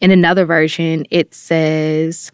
In 0.00 0.12
another 0.12 0.44
version, 0.44 1.04
it 1.10 1.34
says, 1.34 2.30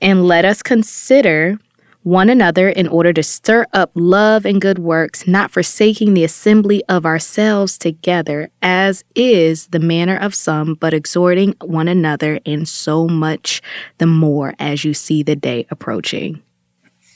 And 0.00 0.26
let 0.26 0.46
us 0.46 0.62
consider 0.62 1.58
one 2.04 2.28
another 2.28 2.68
in 2.68 2.86
order 2.86 3.12
to 3.12 3.22
stir 3.22 3.66
up 3.72 3.90
love 3.94 4.44
and 4.44 4.60
good 4.60 4.78
works, 4.78 5.26
not 5.26 5.50
forsaking 5.50 6.14
the 6.14 6.22
assembly 6.22 6.84
of 6.88 7.04
ourselves 7.04 7.76
together, 7.76 8.50
as 8.62 9.02
is 9.16 9.66
the 9.68 9.80
manner 9.80 10.16
of 10.16 10.34
some, 10.34 10.74
but 10.74 10.94
exhorting 10.94 11.56
one 11.62 11.88
another, 11.88 12.38
and 12.46 12.68
so 12.68 13.08
much 13.08 13.62
the 13.98 14.06
more 14.06 14.54
as 14.58 14.84
you 14.84 14.94
see 14.94 15.22
the 15.22 15.34
day 15.34 15.66
approaching. 15.70 16.42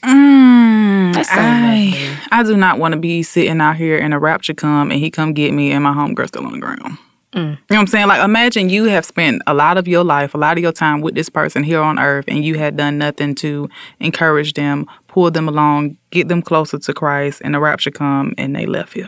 Mm, 0.03 1.13
I, 1.15 2.19
I 2.31 2.43
do 2.43 2.57
not 2.57 2.79
want 2.79 2.93
to 2.93 2.99
be 2.99 3.21
sitting 3.21 3.61
out 3.61 3.75
here 3.75 3.97
and 3.97 4.13
a 4.13 4.19
rapture 4.19 4.53
come 4.53 4.91
and 4.91 4.99
he 4.99 5.11
come 5.11 5.33
get 5.33 5.53
me 5.53 5.71
and 5.71 5.83
my 5.83 5.93
homegirl 5.93 6.27
still 6.27 6.45
on 6.45 6.53
the 6.53 6.59
ground. 6.59 6.97
Mm. 7.33 7.41
You 7.41 7.45
know 7.49 7.57
what 7.67 7.77
I'm 7.79 7.87
saying? 7.87 8.07
Like, 8.07 8.23
imagine 8.23 8.69
you 8.69 8.85
have 8.85 9.05
spent 9.05 9.41
a 9.45 9.53
lot 9.53 9.77
of 9.77 9.87
your 9.87 10.03
life, 10.03 10.33
a 10.33 10.37
lot 10.37 10.57
of 10.57 10.63
your 10.63 10.71
time 10.71 11.01
with 11.01 11.13
this 11.15 11.29
person 11.29 11.63
here 11.63 11.81
on 11.81 11.99
earth, 11.99 12.25
and 12.27 12.43
you 12.43 12.57
had 12.57 12.75
done 12.75 12.97
nothing 12.97 13.35
to 13.35 13.69
encourage 13.99 14.53
them, 14.53 14.87
pull 15.07 15.29
them 15.29 15.47
along, 15.47 15.97
get 16.09 16.27
them 16.27 16.41
closer 16.41 16.79
to 16.79 16.93
Christ, 16.93 17.41
and 17.43 17.53
the 17.53 17.59
rapture 17.59 17.91
come 17.91 18.33
and 18.37 18.55
they 18.55 18.65
left 18.65 18.95
you. 18.95 19.07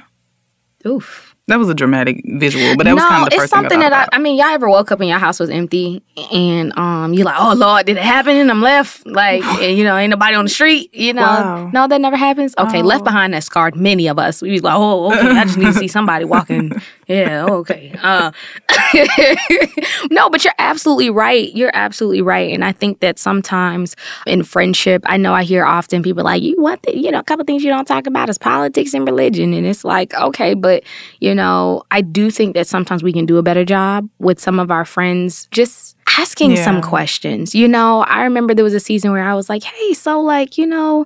Oof. 0.86 1.31
That 1.52 1.60
was 1.60 1.70
a 1.70 1.74
dramatic 1.76 2.22
visual, 2.26 2.76
but 2.76 2.86
that 2.86 2.92
no, 2.92 2.96
was 2.96 3.04
kind 3.06 3.24
of 3.24 3.30
the 3.30 3.36
it's 3.36 3.42
first 3.44 3.50
something 3.52 3.70
thing 3.70 3.84
I 3.86 3.90
that 3.90 4.10
I, 4.14 4.16
I 4.16 4.20
mean, 4.20 4.38
y'all 4.38 4.48
ever 4.48 4.70
woke 4.70 4.92
up 4.92 5.00
and 5.02 5.10
your 5.10 5.20
house 5.20 5.40
was 5.40 5.50
empty 5.50 6.02
and 6.32 6.72
um 6.78 7.14
you're 7.14 7.26
like, 7.26 7.36
oh 7.40 7.54
Lord, 7.56 7.86
did 7.86 7.98
it 7.98 8.04
happen? 8.04 8.36
And 8.38 8.50
I'm 8.50 8.62
left 8.62 9.06
like, 9.06 9.44
and, 9.62 9.78
you 9.78 9.84
know, 9.84 9.96
ain't 9.98 10.10
nobody 10.12 10.36
on 10.36 10.46
the 10.46 10.50
street. 10.50 10.94
You 10.94 11.14
know, 11.14 11.22
Wow. 11.22 11.70
no, 11.74 11.88
that 11.88 12.02
never 12.02 12.16
happens. 12.18 12.56
Okay, 12.58 12.82
Oh. 12.82 12.86
left 12.86 13.04
behind 13.04 13.34
that 13.34 13.44
scarred 13.44 13.76
many 13.76 14.08
of 14.08 14.18
us. 14.18 14.42
We 14.42 14.52
was 14.52 14.64
like, 14.64 14.76
oh, 14.78 15.14
okay, 15.14 15.38
I 15.38 15.44
just 15.46 15.58
need 15.58 15.66
to 15.66 15.74
see 15.74 15.88
somebody 15.98 16.26
walking. 16.26 16.72
Yeah, 17.08 17.46
okay. 17.46 17.94
Uh, 18.02 18.32
no, 20.12 20.30
but 20.30 20.44
you're 20.44 20.54
absolutely 20.60 21.10
right. 21.10 21.54
You're 21.54 21.72
absolutely 21.74 22.22
right, 22.22 22.52
and 22.54 22.64
I 22.64 22.72
think 22.72 23.00
that 23.02 23.20
sometimes 23.20 23.96
in 24.26 24.44
friendship, 24.44 25.02
I 25.06 25.18
know 25.18 25.34
I 25.34 25.44
hear 25.44 25.66
often 25.66 26.04
people 26.04 26.24
like, 26.24 26.42
you 26.42 26.56
what? 26.62 26.82
The, 26.84 26.98
you 26.98 27.12
know, 27.12 27.20
a 27.20 27.24
couple 27.24 27.44
things 27.46 27.64
you 27.64 27.70
don't 27.70 27.86
talk 27.86 28.08
about 28.08 28.30
is 28.30 28.38
politics 28.38 28.94
and 28.94 29.06
religion, 29.06 29.54
and 29.54 29.66
it's 29.66 29.84
like, 29.84 30.14
okay, 30.14 30.54
but 30.54 30.84
you 31.20 31.36
know, 31.36 31.41
I 31.92 32.02
do 32.02 32.30
think 32.32 32.54
that 32.56 32.68
sometimes 32.68 33.04
we 33.04 33.14
can 33.14 33.26
do 33.26 33.38
a 33.38 33.44
better 33.44 33.64
job 33.66 34.10
with 34.20 34.40
some 34.40 34.60
of 34.60 34.72
our 34.72 34.86
friends 34.86 35.48
just 35.52 35.96
asking 36.18 36.58
some 36.58 36.82
questions. 36.82 37.56
You 37.56 37.68
know, 37.68 38.02
I 38.02 38.24
remember 38.24 38.54
there 38.54 38.64
was 38.66 38.74
a 38.74 38.80
season 38.80 39.12
where 39.12 39.24
I 39.24 39.34
was 39.34 39.50
like, 39.50 39.64
hey, 39.64 39.94
so 39.94 40.22
like, 40.22 40.58
you 40.58 40.66
know, 40.68 41.06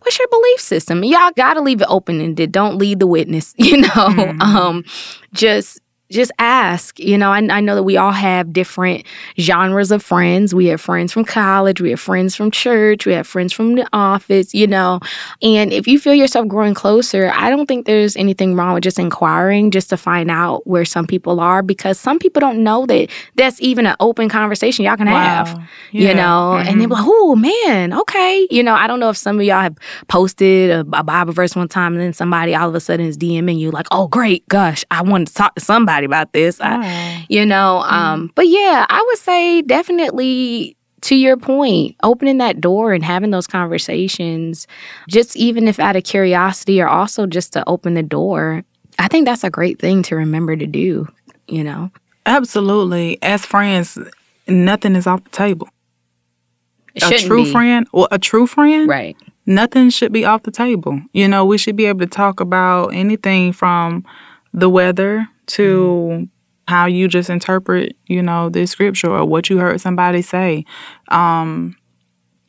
what's 0.00 0.18
your 0.18 0.28
belief 0.28 0.60
system? 0.60 1.02
Y'all 1.04 1.30
gotta 1.36 1.60
leave 1.60 1.80
it 1.80 1.86
open 1.88 2.20
ended. 2.20 2.52
Don't 2.52 2.76
lead 2.78 2.98
the 3.00 3.06
witness, 3.06 3.54
you 3.58 3.78
know. 3.78 3.88
Mhm. 3.88 4.40
Um, 4.42 4.84
just 5.32 5.80
just 6.10 6.30
ask. 6.38 6.98
You 6.98 7.16
know, 7.18 7.30
I, 7.30 7.38
I 7.38 7.60
know 7.60 7.74
that 7.74 7.82
we 7.82 7.96
all 7.96 8.12
have 8.12 8.52
different 8.52 9.04
genres 9.38 9.90
of 9.90 10.02
friends. 10.02 10.54
We 10.54 10.66
have 10.66 10.80
friends 10.80 11.12
from 11.12 11.24
college, 11.24 11.80
we 11.80 11.90
have 11.90 12.00
friends 12.00 12.36
from 12.36 12.50
church, 12.50 13.06
we 13.06 13.12
have 13.14 13.26
friends 13.26 13.52
from 13.52 13.74
the 13.74 13.88
office, 13.92 14.54
you 14.54 14.66
know. 14.66 15.00
And 15.42 15.72
if 15.72 15.86
you 15.88 15.98
feel 15.98 16.14
yourself 16.14 16.46
growing 16.46 16.74
closer, 16.74 17.32
I 17.34 17.50
don't 17.50 17.66
think 17.66 17.86
there's 17.86 18.16
anything 18.16 18.54
wrong 18.54 18.74
with 18.74 18.84
just 18.84 18.98
inquiring 18.98 19.70
just 19.70 19.88
to 19.90 19.96
find 19.96 20.30
out 20.30 20.66
where 20.66 20.84
some 20.84 21.06
people 21.06 21.40
are 21.40 21.62
because 21.62 21.98
some 21.98 22.18
people 22.18 22.40
don't 22.40 22.62
know 22.62 22.86
that 22.86 23.08
that's 23.34 23.60
even 23.60 23.86
an 23.86 23.96
open 24.00 24.28
conversation 24.28 24.84
y'all 24.84 24.96
can 24.96 25.06
have 25.06 25.54
Wow. 25.54 25.64
you 25.90 26.06
Yeah. 26.08 26.12
know, 26.14 26.54
and 26.56 26.80
they're 26.80 26.88
mm-hmm. 26.88 26.92
like, 26.92 27.04
oh 27.06 27.34
man, 27.36 27.92
okay. 27.92 28.46
You 28.50 28.62
know, 28.62 28.74
I 28.74 28.86
don't 28.86 29.00
know 29.00 29.08
if 29.10 29.16
some 29.16 29.38
of 29.38 29.44
y'all 29.44 29.60
have 29.62 29.76
posted 30.08 30.70
a, 30.70 30.80
a 30.92 31.02
Bible 31.02 31.32
verse 31.32 31.56
one 31.56 31.68
time 31.68 31.94
and 31.94 32.02
then 32.02 32.12
somebody 32.12 32.54
all 32.54 32.68
of 32.68 32.74
a 32.74 32.80
sudden 32.80 33.06
is 33.06 33.16
DMing 33.16 33.58
you 33.58 33.70
like, 33.70 33.86
oh 33.90 34.06
great, 34.08 34.46
gosh, 34.48 34.84
I 34.90 35.02
wanted 35.02 35.28
to 35.28 35.34
talk 35.34 35.54
to 35.54 35.60
somebody 35.60 35.93
about 36.02 36.32
this. 36.32 36.58
I, 36.60 37.24
you 37.28 37.46
know, 37.46 37.84
um, 37.86 38.32
but 38.34 38.48
yeah, 38.48 38.86
I 38.88 39.00
would 39.06 39.18
say 39.18 39.62
definitely 39.62 40.76
to 41.02 41.14
your 41.14 41.36
point, 41.36 41.94
opening 42.02 42.38
that 42.38 42.60
door 42.62 42.92
and 42.94 43.04
having 43.04 43.30
those 43.30 43.46
conversations, 43.46 44.66
just 45.08 45.36
even 45.36 45.68
if 45.68 45.78
out 45.78 45.96
of 45.96 46.02
curiosity 46.04 46.80
or 46.80 46.88
also 46.88 47.26
just 47.26 47.52
to 47.52 47.62
open 47.68 47.92
the 47.92 48.02
door, 48.02 48.64
I 48.98 49.08
think 49.08 49.26
that's 49.26 49.44
a 49.44 49.50
great 49.50 49.78
thing 49.78 50.02
to 50.04 50.16
remember 50.16 50.56
to 50.56 50.66
do, 50.66 51.06
you 51.46 51.62
know. 51.62 51.90
Absolutely. 52.24 53.18
As 53.22 53.44
friends, 53.44 53.98
nothing 54.48 54.96
is 54.96 55.06
off 55.06 55.22
the 55.24 55.30
table. 55.30 55.68
A 57.02 57.18
true 57.18 57.44
be. 57.44 57.52
friend 57.52 57.86
well, 57.92 58.08
a 58.10 58.18
true 58.18 58.46
friend, 58.46 58.88
Right. 58.88 59.16
nothing 59.46 59.90
should 59.90 60.12
be 60.12 60.24
off 60.24 60.44
the 60.44 60.50
table. 60.52 61.00
You 61.12 61.26
know, 61.28 61.44
we 61.44 61.58
should 61.58 61.76
be 61.76 61.86
able 61.86 62.00
to 62.00 62.06
talk 62.06 62.40
about 62.40 62.94
anything 62.94 63.52
from 63.52 64.04
the 64.54 64.70
weather 64.70 65.26
to 65.46 66.08
Mm-hmm. 66.10 66.24
how 66.68 66.86
you 66.86 67.08
just 67.08 67.28
interpret, 67.30 67.96
you 68.06 68.22
know, 68.22 68.48
this 68.48 68.70
scripture 68.70 69.10
or 69.10 69.24
what 69.24 69.50
you 69.50 69.58
heard 69.58 69.80
somebody 69.80 70.22
say. 70.22 70.64
Um, 71.08 71.76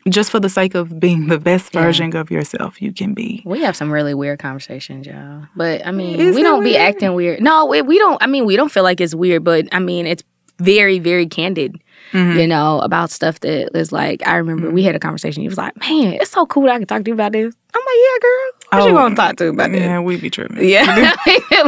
just 0.07 0.29
for 0.29 0.39
the 0.39 0.49
sake 0.49 0.75
of 0.75 0.99
being 0.99 1.27
the 1.27 1.39
best 1.39 1.73
Yeah. 1.73 1.81
version 1.81 2.15
of 2.15 2.29
yourself 2.29 2.79
you 2.81 2.93
can 2.93 3.13
be. 3.15 3.41
We 3.43 3.61
have 3.61 3.75
some 3.75 3.91
really 3.91 4.13
weird 4.13 4.37
conversations, 4.39 5.07
y'all. 5.07 5.47
But 5.55 5.85
I 5.85 5.91
mean, 5.91 6.19
Is 6.19 6.35
we 6.35 6.43
don't 6.43 6.63
be 6.63 6.77
acting 6.77 7.13
weird. 7.15 7.41
No, 7.41 7.65
we, 7.65 7.81
we 7.81 7.97
don't. 7.97 8.21
I 8.21 8.27
mean, 8.27 8.45
we 8.45 8.55
don't 8.55 8.71
feel 8.71 8.83
like 8.83 9.01
it's 9.01 9.15
weird, 9.15 9.43
but 9.43 9.65
I 9.71 9.79
mean, 9.79 10.05
it's 10.05 10.23
very, 10.59 10.99
very 10.99 11.25
candid. 11.25 11.75
Mhm. 12.13 12.39
You 12.39 12.47
know, 12.47 12.79
about 12.81 13.09
stuff 13.09 13.39
that 13.39 13.75
is 13.75 13.91
like. 13.91 14.25
I 14.27 14.35
remember 14.35 14.69
we 14.69 14.83
had 14.83 14.95
a 14.95 14.99
conversation. 14.99 15.41
He 15.41 15.49
was 15.49 15.57
like, 15.57 15.75
"Man, 15.79 16.13
it's 16.13 16.29
so 16.29 16.45
cool 16.45 16.63
that 16.67 16.73
I 16.73 16.77
can 16.77 16.85
talk 16.87 17.03
to 17.03 17.09
you 17.09 17.15
about 17.15 17.31
this." 17.31 17.53
I'm 17.73 17.81
like, 17.81 17.95
"Yeah, 17.97 18.17
girl. 18.21 18.51
Oh, 18.83 18.93
want 18.93 19.15
to 19.15 19.21
talk 19.21 19.35
to 19.37 19.47
about 19.49 19.71
Yeah, 19.71 19.97
this?" 19.97 20.05
we 20.05 20.17
be 20.17 20.29
tripping. 20.29 20.67
Yeah, 20.67 20.83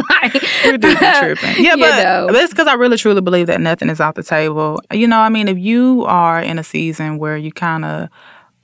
like, 0.10 0.34
we 0.66 0.78
do 0.78 0.96
be 0.98 1.06
tripping. 1.20 1.64
Yeah, 1.64 1.76
but 1.76 2.04
know. 2.04 2.30
that's 2.32 2.52
because 2.52 2.68
I 2.68 2.74
really 2.74 2.98
truly 2.98 3.22
believe 3.22 3.48
that 3.48 3.62
nothing 3.62 3.90
is 3.90 4.00
off 4.00 4.16
the 4.16 4.24
table. 4.24 4.82
You 4.92 5.08
know, 5.08 5.20
I 5.20 5.30
mean, 5.30 5.48
if 5.48 5.58
you 5.58 6.06
are 6.06 6.42
in 6.42 6.60
a 6.60 6.64
season 6.64 7.18
where 7.18 7.38
you 7.38 7.52
kind 7.52 7.86
of 7.86 8.10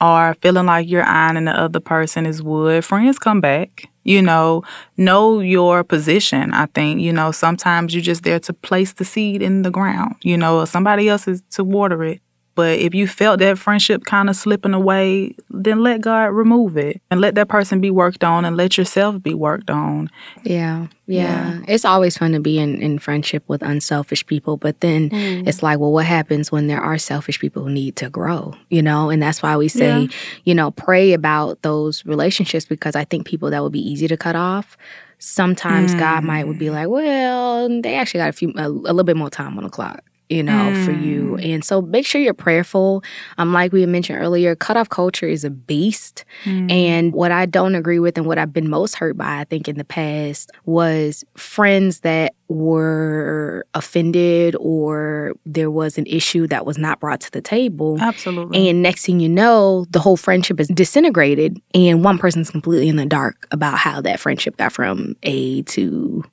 are 0.02 0.34
feeling 0.36 0.66
like 0.66 0.88
you're 0.90 1.04
ironing 1.06 1.46
the 1.46 1.58
other 1.58 1.80
person 1.80 2.26
is 2.26 2.42
wood, 2.44 2.84
friends 2.84 3.18
come 3.20 3.40
back. 3.42 3.86
You 4.04 4.22
know, 4.22 4.64
know 4.98 5.40
your 5.40 5.84
position. 5.86 6.54
I 6.54 6.66
think, 6.66 7.00
you 7.00 7.14
know, 7.14 7.32
sometimes 7.32 7.94
you're 7.94 8.04
just 8.04 8.24
there 8.24 8.40
to 8.42 8.54
place 8.54 8.92
the 8.94 9.06
seed 9.06 9.42
in 9.42 9.62
the 9.62 9.72
ground, 9.72 10.16
you 10.22 10.38
know, 10.38 10.66
somebody 10.66 11.08
else 11.08 11.26
is 11.28 11.42
to 11.52 11.64
water 11.64 12.04
it. 12.04 12.22
But 12.56 12.80
if 12.80 12.94
you 12.94 13.08
felt 13.08 13.40
that 13.40 13.58
friendship 13.58 14.06
kind 14.06 14.30
of 14.30 14.36
slipping 14.36 14.74
away, 14.74 15.36
then 15.50 15.82
let 15.82 16.02
God 16.02 16.26
remove 16.26 16.78
it 16.78 17.02
and 17.10 17.20
let 17.20 17.36
that 17.36 17.48
person 17.48 17.82
be 17.82 17.90
worked 17.90 18.24
on 18.24 18.46
and 18.46 18.56
let 18.56 18.78
yourself 18.78 19.22
be 19.24 19.34
worked 19.34 19.72
on. 19.72 20.10
Yeah, 20.44 20.88
yeah, 21.06 21.60
It's 21.68 21.84
always 21.84 22.18
fun 22.18 22.32
to 22.32 22.40
be 22.40 22.60
in, 22.60 22.82
in 22.82 22.98
friendship 22.98 23.44
with 23.48 23.62
unselfish 23.62 24.26
people, 24.26 24.56
but 24.56 24.80
then 24.80 25.10
mm. 25.10 25.48
it's 25.48 25.62
like, 25.62 25.80
well, 25.80 25.92
what 25.92 26.06
happens 26.06 26.52
when 26.52 26.68
there 26.68 26.82
are 26.82 26.98
selfish 26.98 27.40
people 27.40 27.64
who 27.64 27.70
need 27.70 27.96
to 27.98 28.10
grow, 28.10 28.54
you 28.70 28.82
know? 28.82 29.10
And 29.10 29.22
that's 29.22 29.44
why 29.44 29.58
we 29.58 29.68
say, 29.68 30.04
Yeah. 30.04 30.08
you 30.46 30.56
know, 30.56 30.72
pray 30.72 31.14
about 31.14 31.62
those 31.62 32.06
relationships 32.06 32.66
because 32.66 32.96
I 32.96 33.04
think 33.04 33.26
people 33.26 33.50
that 33.50 33.62
would 33.62 33.74
be 33.74 33.86
easy 33.86 34.08
to 34.08 34.16
cut 34.16 34.36
off. 34.36 34.78
Sometimes 35.20 35.94
God 35.96 36.24
might 36.24 36.48
would 36.48 36.60
be 36.60 36.68
mm. 36.68 36.74
like, 36.74 36.88
well, 36.88 37.82
they 37.82 37.96
actually 37.96 38.20
got 38.20 38.30
a 38.30 38.34
few 38.34 38.54
a, 38.56 38.68
a 38.68 38.70
little 38.70 39.04
bit 39.04 39.18
more 39.18 39.30
time 39.30 39.58
on 39.58 39.64
the 39.64 39.70
clock. 39.70 40.04
You 40.34 40.44
know, 40.44 40.84
for 40.84 40.92
you. 40.92 41.38
And 41.38 41.64
so 41.64 41.82
make 41.82 42.06
sure 42.06 42.20
you're 42.20 42.34
prayerful. 42.34 43.04
Um, 43.38 43.54
like 43.54 43.72
we 43.72 43.82
had 43.82 43.90
mentioned 43.90 44.20
earlier, 44.20 44.56
cutoff 44.56 44.90
culture 44.90 45.28
is 45.28 45.44
a 45.44 45.50
beast. 45.50 46.26
And 46.46 47.14
what 47.14 47.32
I 47.32 47.46
don't 47.46 47.76
agree 47.76 48.00
with 48.00 48.18
and 48.18 48.26
what 48.26 48.38
I've 48.38 48.54
been 48.54 48.70
most 48.70 48.96
hurt 48.96 49.18
by, 49.18 49.40
I 49.40 49.44
think, 49.44 49.68
in 49.68 49.78
the 49.78 49.84
past 49.84 50.52
was 50.66 51.24
friends 51.36 52.00
that 52.02 52.36
were 52.48 53.66
offended 53.74 54.56
or 54.60 55.34
there 55.46 55.72
was 55.72 55.98
an 55.98 56.06
issue 56.06 56.48
that 56.48 56.66
was 56.66 56.78
not 56.78 57.00
brought 57.00 57.22
to 57.22 57.32
the 57.32 57.42
table. 57.42 57.98
Absolutely. 58.00 58.70
And 58.70 58.82
next 58.82 59.06
thing 59.06 59.20
you 59.20 59.30
know, 59.30 59.86
the 59.90 60.00
whole 60.00 60.18
friendship 60.18 60.60
is 60.60 60.68
disintegrated, 60.68 61.62
and 61.74 62.04
one 62.04 62.18
person's 62.18 62.52
completely 62.52 62.90
in 62.90 62.96
the 62.96 63.06
dark 63.06 63.48
about 63.52 63.78
how 63.78 64.02
that 64.02 64.20
friendship 64.20 64.58
got 64.58 64.72
from 64.72 65.16
A 65.24 65.64
to 65.64 66.24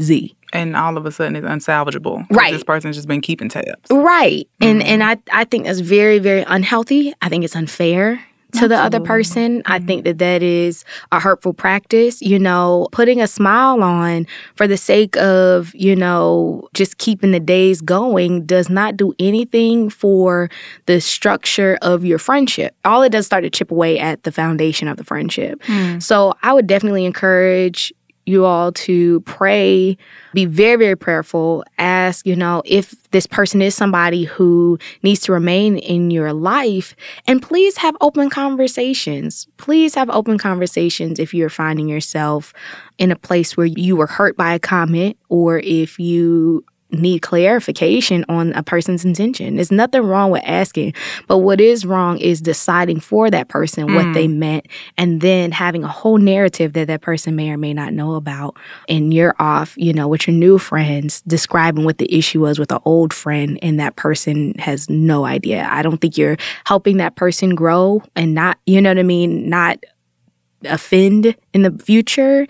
Z. 0.00 0.36
and 0.52 0.76
all 0.76 0.96
of 0.96 1.06
a 1.06 1.12
sudden 1.12 1.36
it's 1.36 1.46
unsalvageable. 1.46 2.26
Right. 2.30 2.52
This 2.52 2.64
person's 2.64 2.96
just 2.96 3.08
been 3.08 3.20
keeping 3.20 3.48
tabs. 3.48 3.90
Right. 3.90 4.48
And 4.60 4.80
Mhm. 4.80 4.86
and 4.86 5.04
I 5.04 5.16
I 5.32 5.44
think 5.44 5.64
that's 5.64 5.80
very 5.80 6.18
very 6.18 6.44
unhealthy. 6.46 7.12
I 7.22 7.28
think 7.28 7.44
it's 7.44 7.56
unfair 7.56 8.20
to 8.54 8.68
the 8.68 8.74
other 8.76 8.98
Absolutely. 8.98 9.06
person. 9.06 9.62
I 9.64 9.78
think 9.78 10.04
that 10.04 10.18
that 10.18 10.42
is 10.42 10.84
a 11.10 11.18
hurtful 11.18 11.54
practice, 11.54 12.20
you 12.20 12.38
know, 12.38 12.86
putting 12.92 13.22
a 13.22 13.26
smile 13.26 13.82
on 13.82 14.26
for 14.56 14.66
the 14.68 14.76
sake 14.76 15.16
of, 15.16 15.74
you 15.74 15.96
know, 15.96 16.68
just 16.74 16.98
keeping 16.98 17.30
the 17.30 17.40
days 17.40 17.80
going 17.80 18.44
does 18.44 18.68
not 18.68 18.98
do 18.98 19.14
anything 19.18 19.88
for 19.88 20.50
the 20.84 21.00
structure 21.00 21.78
of 21.80 22.04
your 22.04 22.18
friendship. 22.18 22.74
All 22.84 23.00
it 23.02 23.08
does 23.12 23.20
is 23.20 23.26
start 23.26 23.42
to 23.44 23.48
chip 23.48 23.70
away 23.70 23.98
at 23.98 24.24
the 24.24 24.32
foundation 24.32 24.86
of 24.86 24.98
the 24.98 25.04
friendship. 25.04 25.62
So 26.00 26.34
I 26.42 26.52
would 26.52 26.66
definitely 26.66 27.06
encourage 27.06 27.90
you 28.26 28.44
all 28.44 28.72
to 28.72 29.20
pray, 29.20 29.96
be 30.32 30.44
very, 30.44 30.76
very 30.76 30.96
prayerful. 30.96 31.64
Ask, 31.78 32.26
you 32.26 32.36
know, 32.36 32.62
if 32.64 32.94
this 33.10 33.26
person 33.26 33.60
is 33.60 33.74
somebody 33.74 34.24
who 34.24 34.78
needs 35.02 35.20
to 35.20 35.32
remain 35.32 35.76
in 35.78 36.10
your 36.10 36.32
life. 36.32 36.96
And 37.26 37.42
please 37.42 37.76
have 37.78 37.96
open 38.00 38.30
conversations. 38.30 39.46
Please 39.56 39.94
have 39.94 40.10
open 40.10 40.38
conversations 40.38 41.18
if 41.18 41.34
you're 41.34 41.50
finding 41.50 41.88
yourself 41.88 42.52
in 42.98 43.10
a 43.10 43.16
place 43.16 43.56
where 43.56 43.66
you 43.66 43.96
were 43.96 44.06
hurt 44.06 44.36
by 44.36 44.54
a 44.54 44.58
comment 44.58 45.16
or 45.28 45.58
if 45.58 45.98
you 45.98 46.64
need 46.92 47.20
clarification 47.20 48.24
on 48.28 48.52
a 48.52 48.62
person's 48.62 49.04
intention. 49.04 49.56
There's 49.56 49.72
nothing 49.72 50.02
wrong 50.02 50.30
with 50.30 50.42
asking, 50.44 50.94
but 51.26 51.38
what 51.38 51.60
is 51.60 51.86
wrong 51.86 52.18
is 52.18 52.40
deciding 52.40 53.00
for 53.00 53.30
that 53.30 53.48
person 53.48 53.88
mm. 53.88 53.94
what 53.94 54.14
they 54.14 54.26
mm. 54.26 54.36
meant 54.36 54.66
and 54.98 55.20
then 55.20 55.52
having 55.52 55.84
a 55.84 55.88
whole 55.88 56.18
narrative 56.18 56.74
that 56.74 56.88
that 56.88 57.00
person 57.00 57.36
may 57.36 57.50
or 57.50 57.56
may 57.56 57.72
not 57.72 57.92
know 57.92 58.14
about. 58.14 58.56
And 58.88 59.12
you're 59.12 59.34
off, 59.38 59.74
you 59.76 59.92
know, 59.92 60.08
with 60.08 60.26
your 60.26 60.36
new 60.36 60.58
friends 60.58 61.22
describing 61.22 61.84
what 61.84 61.98
the 61.98 62.12
issue 62.14 62.40
was 62.40 62.58
with 62.58 62.72
an 62.72 62.80
old 62.84 63.12
friend 63.12 63.58
and 63.62 63.80
that 63.80 63.96
person 63.96 64.54
has 64.58 64.88
no 64.90 65.24
idea. 65.24 65.66
I 65.70 65.82
don't 65.82 65.98
think 65.98 66.18
you're 66.18 66.36
helping 66.64 66.98
that 66.98 67.16
person 67.16 67.54
grow 67.54 68.02
and 68.14 68.34
not, 68.34 68.58
you 68.66 68.80
know 68.80 68.90
what 68.90 68.98
I 68.98 69.02
mean, 69.02 69.48
not 69.48 69.82
offend 70.64 71.36
in 71.52 71.62
the 71.62 71.72
future. 71.72 72.46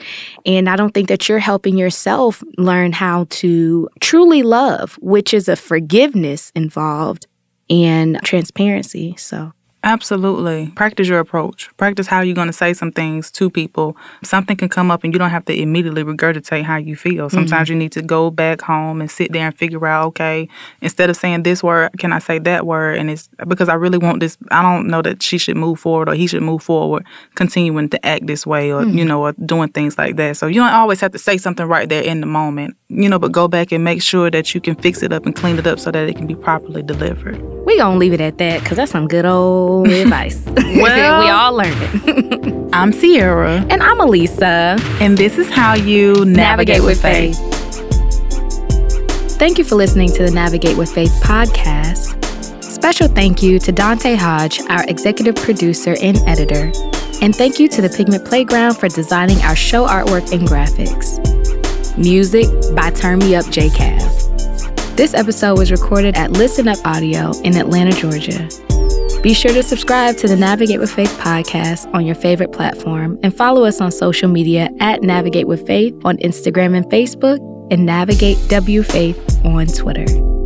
And 0.46 0.68
I 0.68 0.76
don't 0.76 0.92
think 0.92 1.08
that 1.08 1.28
you're 1.28 1.38
helping 1.38 1.76
yourself 1.76 2.42
learn 2.58 2.92
how 2.92 3.26
to 3.30 3.88
truly 4.00 4.42
love, 4.42 4.98
which 5.00 5.34
is 5.34 5.48
a 5.48 5.56
forgiveness 5.56 6.52
involved 6.54 7.26
and 7.70 8.20
transparency. 8.22 9.14
So. 9.16 9.52
Absolutely. 9.84 10.68
Practice 10.76 11.08
your 11.08 11.18
approach. 11.18 11.68
Practice 11.76 12.06
how 12.06 12.20
you're 12.20 12.36
going 12.36 12.46
to 12.46 12.52
say 12.52 12.72
some 12.72 12.92
things 12.92 13.32
to 13.32 13.50
people. 13.50 13.96
Something 14.22 14.56
can 14.56 14.68
come 14.68 14.92
up 14.92 15.02
and 15.02 15.12
you 15.12 15.18
don't 15.18 15.30
have 15.30 15.44
to 15.46 15.60
immediately 15.60 16.04
regurgitate 16.04 16.62
how 16.62 16.76
you 16.76 16.94
feel. 16.94 17.28
Sometimes 17.28 17.66
mm-hmm. 17.66 17.72
you 17.72 17.78
need 17.80 17.92
to 17.92 18.02
go 18.02 18.30
back 18.30 18.60
home 18.60 19.00
and 19.00 19.10
sit 19.10 19.32
there 19.32 19.46
and 19.46 19.58
figure 19.58 19.84
out, 19.84 20.06
okay, 20.06 20.48
instead 20.80 21.10
of 21.10 21.16
saying 21.16 21.42
this 21.42 21.64
word, 21.64 21.90
can 21.98 22.12
I 22.12 22.20
say 22.20 22.38
that 22.40 22.64
word? 22.64 22.98
And 22.98 23.10
it's 23.10 23.28
because 23.48 23.68
I 23.68 23.74
really 23.74 23.98
want 23.98 24.20
this. 24.20 24.38
I 24.52 24.62
don't 24.62 24.86
know 24.86 25.02
that 25.02 25.20
she 25.20 25.36
should 25.36 25.56
move 25.56 25.80
forward 25.80 26.08
or 26.08 26.14
he 26.14 26.28
should 26.28 26.42
move 26.42 26.62
forward, 26.62 27.04
continuing 27.34 27.88
to 27.88 28.06
act 28.06 28.28
this 28.28 28.46
way 28.46 28.72
or, 28.72 28.82
mm-hmm. 28.82 28.98
you 28.98 29.04
know, 29.04 29.22
or 29.22 29.32
doing 29.32 29.70
things 29.70 29.98
like 29.98 30.14
that. 30.16 30.36
So 30.36 30.46
you 30.46 30.60
don't 30.60 30.72
always 30.72 31.00
have 31.00 31.10
to 31.10 31.18
say 31.18 31.38
something 31.38 31.66
right 31.66 31.88
there 31.88 32.02
in 32.02 32.20
the 32.20 32.26
moment, 32.26 32.76
you 32.94 33.08
know, 33.08 33.18
but 33.18 33.32
go 33.32 33.48
back 33.48 33.72
and 33.72 33.82
make 33.82 34.02
sure 34.02 34.30
that 34.30 34.54
you 34.54 34.60
can 34.60 34.74
fix 34.74 35.02
it 35.02 35.12
up 35.12 35.24
and 35.24 35.34
clean 35.34 35.58
it 35.58 35.66
up 35.66 35.80
so 35.80 35.90
that 35.90 36.08
it 36.08 36.16
can 36.16 36.26
be 36.26 36.34
properly 36.34 36.82
delivered. 36.82 37.40
We 37.64 37.78
gonna 37.78 37.98
leave 37.98 38.12
it 38.12 38.20
at 38.20 38.36
that 38.38 38.60
because 38.60 38.76
that's 38.76 38.92
some 38.92 39.08
good 39.08 39.24
old 39.24 39.88
advice. 39.90 40.42
well, 40.56 41.22
we 41.22 41.30
all 41.30 41.54
learned 41.54 41.76
it. 41.80 42.68
I'm 42.74 42.92
Sierra, 42.92 43.64
and 43.70 43.82
I'm 43.82 44.00
Elisa, 44.00 44.76
and 45.00 45.16
this 45.16 45.38
is 45.38 45.48
how 45.50 45.74
you 45.74 46.24
navigate, 46.24 46.36
navigate 46.36 46.82
with 46.82 47.00
faith. 47.00 47.38
faith. 47.38 47.52
Thank 49.38 49.58
you 49.58 49.64
for 49.64 49.74
listening 49.74 50.08
to 50.12 50.22
the 50.24 50.30
Navigate 50.30 50.76
with 50.76 50.92
Faith 50.92 51.10
podcast. 51.22 52.22
Special 52.62 53.08
thank 53.08 53.42
you 53.42 53.58
to 53.58 53.72
Dante 53.72 54.14
Hodge, 54.14 54.60
our 54.68 54.84
executive 54.88 55.34
producer 55.36 55.96
and 56.00 56.18
editor, 56.26 56.72
and 57.20 57.34
thank 57.34 57.58
you 57.58 57.68
to 57.68 57.82
the 57.82 57.88
Pigment 57.88 58.24
Playground 58.24 58.74
for 58.74 58.88
designing 58.88 59.38
our 59.42 59.56
show 59.56 59.86
artwork 59.86 60.32
and 60.32 60.46
graphics. 60.48 61.31
Music 61.98 62.46
by 62.74 62.90
Turn 62.90 63.18
Me 63.18 63.34
Up 63.36 63.44
JCav. 63.46 64.96
This 64.96 65.14
episode 65.14 65.58
was 65.58 65.70
recorded 65.70 66.16
at 66.16 66.32
Listen 66.32 66.68
Up 66.68 66.78
Audio 66.84 67.32
in 67.42 67.56
Atlanta, 67.56 67.92
Georgia. 67.92 68.48
Be 69.22 69.34
sure 69.34 69.52
to 69.52 69.62
subscribe 69.62 70.16
to 70.18 70.28
the 70.28 70.36
Navigate 70.36 70.80
with 70.80 70.92
Faith 70.92 71.16
podcast 71.20 71.92
on 71.94 72.04
your 72.04 72.16
favorite 72.16 72.52
platform 72.52 73.18
and 73.22 73.34
follow 73.34 73.64
us 73.64 73.80
on 73.80 73.92
social 73.92 74.28
media 74.28 74.68
at 74.80 75.02
Navigate 75.02 75.46
with 75.46 75.66
Faith 75.66 75.94
on 76.04 76.16
Instagram 76.18 76.76
and 76.76 76.86
Facebook 76.86 77.38
and 77.70 77.86
Navigate 77.86 78.38
W 78.48 78.82
Faith 78.82 79.40
on 79.44 79.66
Twitter. 79.66 80.41